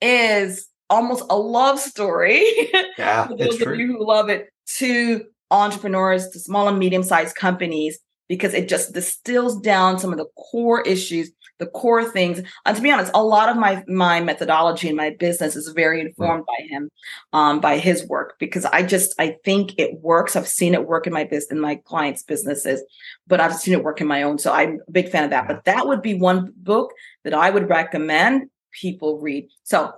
is 0.00 0.66
almost 0.90 1.24
a 1.30 1.36
love 1.38 1.78
story 1.78 2.42
yeah. 2.98 3.28
for 3.28 3.34
It's 3.34 3.42
those 3.44 3.54
of 3.54 3.60
true. 3.68 3.76
you 3.78 3.86
who 3.98 4.04
love 4.06 4.28
it 4.28 4.48
to 4.78 5.24
entrepreneurs, 5.52 6.28
to 6.30 6.40
small 6.40 6.66
and 6.68 6.78
medium 6.78 7.02
sized 7.04 7.36
companies, 7.36 7.98
because 8.28 8.52
it 8.52 8.68
just 8.68 8.92
distills 8.92 9.60
down 9.60 9.98
some 9.98 10.12
of 10.12 10.18
the 10.18 10.26
core 10.36 10.80
issues, 10.82 11.30
the 11.58 11.66
core 11.66 12.04
things. 12.04 12.40
And 12.64 12.76
to 12.76 12.82
be 12.82 12.90
honest, 12.90 13.10
a 13.14 13.22
lot 13.22 13.48
of 13.48 13.56
my 13.56 13.84
my 13.88 14.20
methodology 14.20 14.88
in 14.88 14.96
my 14.96 15.10
business 15.10 15.56
is 15.56 15.68
very 15.68 16.00
informed 16.00 16.44
by 16.46 16.64
him, 16.66 16.90
um, 17.32 17.60
by 17.60 17.78
his 17.78 18.06
work, 18.06 18.36
because 18.38 18.64
I 18.64 18.82
just 18.82 19.14
I 19.18 19.36
think 19.44 19.78
it 19.78 20.00
works. 20.00 20.36
I've 20.36 20.48
seen 20.48 20.74
it 20.74 20.86
work 20.86 21.06
in 21.06 21.12
my 21.12 21.24
business, 21.24 21.52
in 21.52 21.60
my 21.60 21.76
clients' 21.84 22.22
businesses, 22.22 22.82
but 23.26 23.40
I've 23.40 23.56
seen 23.56 23.74
it 23.74 23.84
work 23.84 24.00
in 24.00 24.06
my 24.06 24.22
own. 24.22 24.38
So 24.38 24.52
I'm 24.52 24.80
a 24.86 24.90
big 24.90 25.08
fan 25.10 25.24
of 25.24 25.30
that. 25.30 25.48
But 25.48 25.64
that 25.64 25.86
would 25.86 26.02
be 26.02 26.14
one 26.14 26.52
book 26.56 26.92
that 27.24 27.34
I 27.34 27.50
would 27.50 27.68
recommend 27.68 28.50
people 28.72 29.18
read. 29.18 29.48
So 29.64 29.92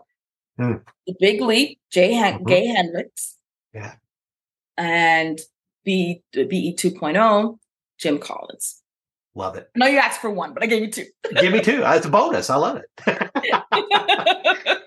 Hmm. 0.56 0.76
the 1.06 1.14
Big 1.20 1.40
Leap, 1.40 1.78
Jay 1.90 2.12
Mhm. 2.12 2.46
Gay 2.46 2.66
Hendricks, 2.66 3.36
Yeah. 3.72 3.94
and 4.76 5.40
B 5.84 6.22
BE 6.32 6.74
2.0, 6.74 7.58
Jim 7.98 8.18
Collins. 8.18 8.79
Love 9.34 9.56
it. 9.56 9.68
Know 9.76 9.86
you 9.86 9.98
asked 9.98 10.20
for 10.20 10.30
one, 10.30 10.54
but 10.54 10.62
I 10.62 10.66
gave 10.66 10.82
you 10.82 10.90
two. 10.90 11.06
Give 11.40 11.52
me 11.52 11.60
two. 11.60 11.84
Uh, 11.84 11.94
it's 11.94 12.06
a 12.06 12.10
bonus. 12.10 12.50
I 12.50 12.56
love 12.56 12.80
it. 12.82 12.90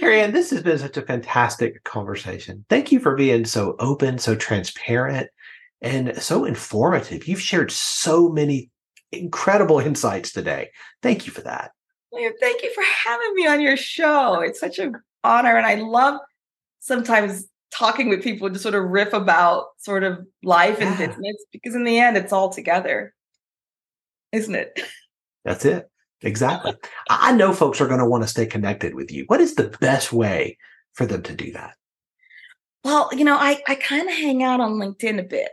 Kerry-Ann, 0.00 0.32
this 0.32 0.50
has 0.50 0.62
been 0.62 0.78
such 0.78 0.96
a 0.96 1.02
fantastic 1.02 1.82
conversation. 1.84 2.64
Thank 2.68 2.90
you 2.90 2.98
for 3.00 3.14
being 3.14 3.44
so 3.44 3.76
open, 3.78 4.18
so 4.18 4.34
transparent, 4.34 5.28
and 5.82 6.20
so 6.20 6.44
informative. 6.44 7.28
You've 7.28 7.40
shared 7.40 7.70
so 7.70 8.28
many 8.28 8.70
incredible 9.12 9.78
insights 9.78 10.32
today. 10.32 10.70
Thank 11.02 11.26
you 11.26 11.32
for 11.32 11.42
that. 11.42 11.70
Thank 12.40 12.62
you 12.62 12.72
for 12.74 12.82
having 13.04 13.34
me 13.34 13.46
on 13.46 13.60
your 13.60 13.76
show. 13.76 14.40
It's 14.40 14.58
such 14.60 14.78
an 14.78 14.96
honor. 15.22 15.56
And 15.56 15.66
I 15.66 15.74
love 15.76 16.18
sometimes 16.80 17.46
talking 17.72 18.08
with 18.08 18.22
people 18.22 18.50
to 18.50 18.58
sort 18.58 18.74
of 18.74 18.84
riff 18.84 19.12
about 19.12 19.66
sort 19.78 20.02
of 20.04 20.24
life 20.42 20.80
and 20.80 20.98
Yeah. 20.98 21.06
business 21.08 21.36
because 21.52 21.74
in 21.74 21.84
the 21.84 21.98
end, 21.98 22.16
it's 22.16 22.32
all 22.32 22.50
together, 22.50 23.12
isn't 24.34 24.54
it? 24.54 24.80
That's 25.44 25.64
it. 25.64 25.90
Exactly. 26.22 26.74
I 27.08 27.32
know 27.32 27.52
folks 27.52 27.80
are 27.80 27.86
going 27.86 28.00
to 28.00 28.06
want 28.06 28.22
to 28.22 28.28
stay 28.28 28.46
connected 28.46 28.94
with 28.94 29.12
you. 29.12 29.24
What 29.26 29.40
is 29.40 29.54
the 29.54 29.76
best 29.80 30.12
way 30.12 30.58
for 30.94 31.06
them 31.06 31.22
to 31.24 31.34
do 31.34 31.52
that? 31.52 31.74
Well, 32.82 33.10
you 33.14 33.24
know, 33.24 33.36
I, 33.36 33.62
I 33.68 33.74
kind 33.74 34.08
of 34.08 34.14
hang 34.14 34.42
out 34.42 34.60
on 34.60 34.72
LinkedIn 34.72 35.18
a 35.18 35.22
bit. 35.22 35.48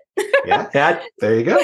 Yeah. 0.45 0.69
Yeah. 0.73 1.01
There 1.19 1.35
you 1.37 1.43
go. 1.43 1.57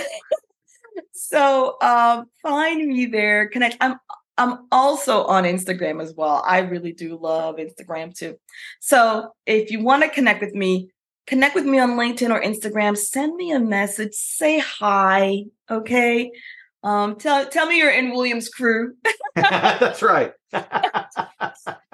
so 1.13 1.77
um, 1.81 2.25
find 2.41 2.85
me 2.87 3.05
there. 3.05 3.49
Connect. 3.49 3.77
I'm 3.81 3.99
I'm 4.37 4.67
also 4.71 5.23
on 5.23 5.45
Instagram 5.45 6.01
as 6.01 6.13
well. 6.15 6.43
I 6.45 6.59
really 6.59 6.93
do 6.93 7.17
love 7.17 7.55
Instagram 7.55 8.15
too. 8.15 8.37
So 8.79 9.31
if 9.45 9.71
you 9.71 9.83
want 9.83 10.03
to 10.03 10.09
connect 10.09 10.41
with 10.41 10.53
me, 10.53 10.91
connect 11.25 11.55
with 11.55 11.65
me 11.65 11.79
on 11.79 11.91
LinkedIn 11.91 12.29
or 12.29 12.41
Instagram. 12.41 12.95
Send 12.95 13.35
me 13.35 13.51
a 13.51 13.59
message. 13.59 14.13
Say 14.13 14.59
hi. 14.59 15.45
Okay. 15.69 16.31
Um, 16.87 17.17
tell 17.17 17.45
tell 17.45 17.65
me 17.65 17.77
you're 17.77 17.91
in 17.91 18.11
Williams 18.11 18.47
crew. 18.47 18.93
That's 19.35 20.01
right. 20.01 20.31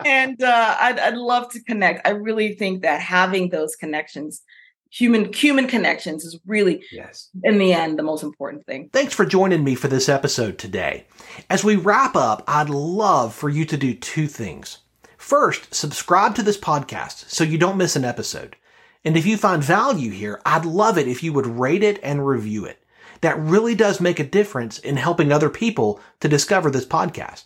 and 0.06 0.44
uh, 0.44 0.78
I'd, 0.80 1.00
I'd 1.00 1.18
love 1.18 1.52
to 1.54 1.64
connect. 1.64 2.08
I 2.08 2.12
really 2.12 2.54
think 2.54 2.84
that 2.84 3.02
having 3.02 3.50
those 3.50 3.76
connections, 3.76 4.44
human 4.92 5.34
human 5.34 5.68
connections, 5.68 6.24
is 6.24 6.40
really, 6.46 6.84
yes, 6.92 7.32
in 7.44 7.58
the 7.58 7.74
end, 7.74 7.98
the 7.98 8.04
most 8.04 8.22
important 8.22 8.68
thing. 8.68 8.92
Thanks 8.94 9.16
for 9.16 9.26
joining 9.26 9.64
me 9.64 9.74
for 9.74 9.88
this 9.88 10.08
episode 10.08 10.60
today. 10.60 11.08
As 11.50 11.64
we 11.64 11.76
wrap 11.76 12.16
up, 12.16 12.44
I'd 12.48 12.70
love 12.70 13.34
for 13.34 13.50
you 13.50 13.66
to 13.66 13.78
do 13.78 13.96
two 13.96 14.28
things. 14.28 14.78
First, 15.18 15.74
subscribe 15.74 16.36
to 16.36 16.44
this 16.44 16.60
podcast 16.60 17.32
so 17.32 17.44
you 17.44 17.58
don't 17.58 17.78
miss 17.78 17.96
an 17.96 18.06
episode. 18.06 18.58
And 19.04 19.18
if 19.18 19.26
you 19.26 19.38
find 19.38 19.64
value 19.64 20.12
here, 20.12 20.40
I'd 20.46 20.66
love 20.66 21.00
it 21.00 21.08
if 21.08 21.24
you 21.24 21.34
would 21.34 21.48
rate 21.48 21.82
it 21.82 22.00
and 22.04 22.28
review 22.28 22.66
it. 22.66 22.83
That 23.24 23.40
really 23.40 23.74
does 23.74 24.00
make 24.02 24.20
a 24.20 24.26
difference 24.26 24.78
in 24.80 24.98
helping 24.98 25.32
other 25.32 25.50
people 25.50 26.02
to 26.20 26.28
discover 26.28 26.70
this 26.70 26.86
podcast. 26.86 27.46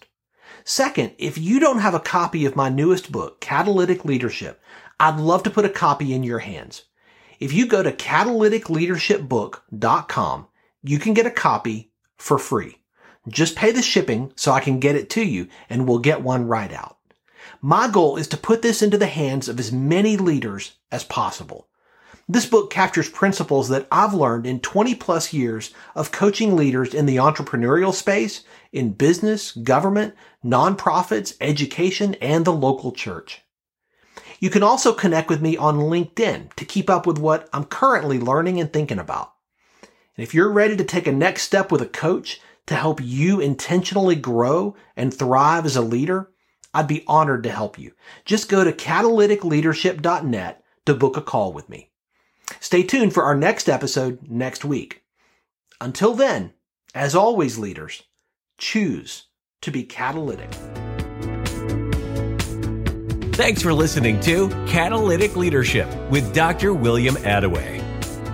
Second, 0.64 1.12
if 1.20 1.38
you 1.38 1.60
don't 1.60 1.78
have 1.78 1.94
a 1.94 2.00
copy 2.00 2.48
of 2.48 2.56
my 2.56 2.68
newest 2.68 3.12
book, 3.12 3.40
Catalytic 3.42 4.04
Leadership, 4.04 4.60
I'd 5.00 5.20
love 5.20 5.44
to 5.44 5.52
put 5.52 5.66
a 5.66 5.70
copy 5.70 6.16
in 6.16 6.24
your 6.24 6.40
hands. 6.40 6.86
If 7.40 7.54
you 7.54 7.68
go 7.68 7.84
to 7.84 7.92
catalyticleadershipbook.com, 7.92 10.48
you 10.82 10.98
can 10.98 11.14
get 11.14 11.28
a 11.28 11.32
copy 11.32 11.92
for 12.18 12.40
free. 12.40 12.82
Just 13.28 13.56
pay 13.56 13.72
the 13.72 13.84
shipping 13.84 14.34
so 14.36 14.54
I 14.54 14.62
can 14.62 14.80
get 14.80 14.96
it 14.96 15.12
to 15.12 15.24
you 15.24 15.48
and 15.70 15.88
we'll 15.88 16.00
get 16.00 16.24
one 16.24 16.48
right 16.48 16.74
out. 16.74 16.98
My 17.62 17.88
goal 17.88 18.18
is 18.18 18.28
to 18.30 18.38
put 18.38 18.64
this 18.64 18.82
into 18.82 18.98
the 18.98 19.06
hands 19.06 19.48
of 19.48 19.60
as 19.60 19.72
many 19.72 20.18
leaders 20.18 20.80
as 20.92 21.04
possible. 21.04 21.68
This 22.30 22.46
book 22.46 22.70
captures 22.70 23.08
principles 23.08 23.70
that 23.70 23.88
I've 23.90 24.14
learned 24.14 24.46
in 24.46 24.60
20 24.60 24.96
plus 24.96 25.32
years 25.32 25.74
of 25.96 26.12
coaching 26.12 26.58
leaders 26.58 26.94
in 26.94 27.06
the 27.06 27.16
entrepreneurial 27.16 27.94
space, 27.94 28.44
in 28.74 28.92
business, 28.92 29.54
government, 29.54 30.14
nonprofits, 30.44 31.38
education, 31.40 32.16
and 32.16 32.44
the 32.44 32.52
local 32.52 32.92
church. 32.92 33.44
You 34.42 34.50
can 34.50 34.62
also 34.62 34.94
connect 34.94 35.30
with 35.30 35.42
me 35.42 35.56
on 35.56 35.78
LinkedIn 35.78 36.54
to 36.56 36.66
keep 36.66 36.90
up 36.90 37.08
with 37.08 37.18
what 37.18 37.48
I'm 37.54 37.64
currently 37.64 38.20
learning 38.20 38.60
and 38.60 38.74
thinking 38.74 39.00
about. 39.00 39.34
And 40.18 40.24
if 40.24 40.34
you're 40.34 40.52
ready 40.52 40.76
to 40.76 40.84
take 40.84 41.08
a 41.08 41.14
next 41.14 41.44
step 41.44 41.72
with 41.72 41.82
a 41.82 41.88
coach 41.88 42.42
to 42.66 42.76
help 42.76 43.00
you 43.02 43.40
intentionally 43.40 44.16
grow 44.16 44.76
and 44.98 45.14
thrive 45.14 45.66
as 45.66 45.78
a 45.78 45.82
leader, 45.82 46.30
I'd 46.74 46.90
be 46.90 47.06
honored 47.08 47.44
to 47.44 47.52
help 47.52 47.80
you. 47.80 47.94
Just 48.26 48.50
go 48.50 48.66
to 48.66 48.74
catalyticleadership.net 48.74 50.64
to 50.86 50.94
book 50.94 51.16
a 51.16 51.22
call 51.22 51.54
with 51.54 51.70
me. 51.70 51.92
Stay 52.60 52.84
tuned 52.84 53.14
for 53.14 53.24
our 53.24 53.36
next 53.36 53.70
episode 53.70 54.20
next 54.28 54.66
week. 54.66 55.04
Until 55.80 56.14
then, 56.14 56.54
as 56.96 57.16
always, 57.16 57.58
leaders, 57.58 58.04
choose 58.58 59.24
to 59.62 59.72
be 59.72 59.84
catalytic. 59.84 60.52
Thanks 63.34 63.62
for 63.62 63.74
listening 63.74 64.20
to 64.22 64.48
Catalytic 64.68 65.36
Leadership 65.36 65.94
with 66.10 66.34
Dr. 66.34 66.74
William 66.74 67.16
Attaway. 67.18 67.84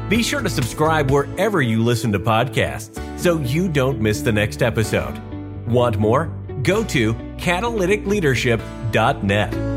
Be 0.09 0.23
sure 0.23 0.41
to 0.41 0.49
subscribe 0.49 1.11
wherever 1.11 1.61
you 1.61 1.83
listen 1.83 2.13
to 2.13 2.19
podcasts 2.19 3.19
so 3.19 3.39
you 3.39 3.67
don't 3.67 3.99
miss 3.99 4.21
the 4.21 4.31
next 4.31 4.61
episode. 4.61 5.19
Want 5.67 5.97
more? 5.97 6.27
Go 6.61 6.85
to 6.85 7.13
catalyticleadership.net. 7.13 9.72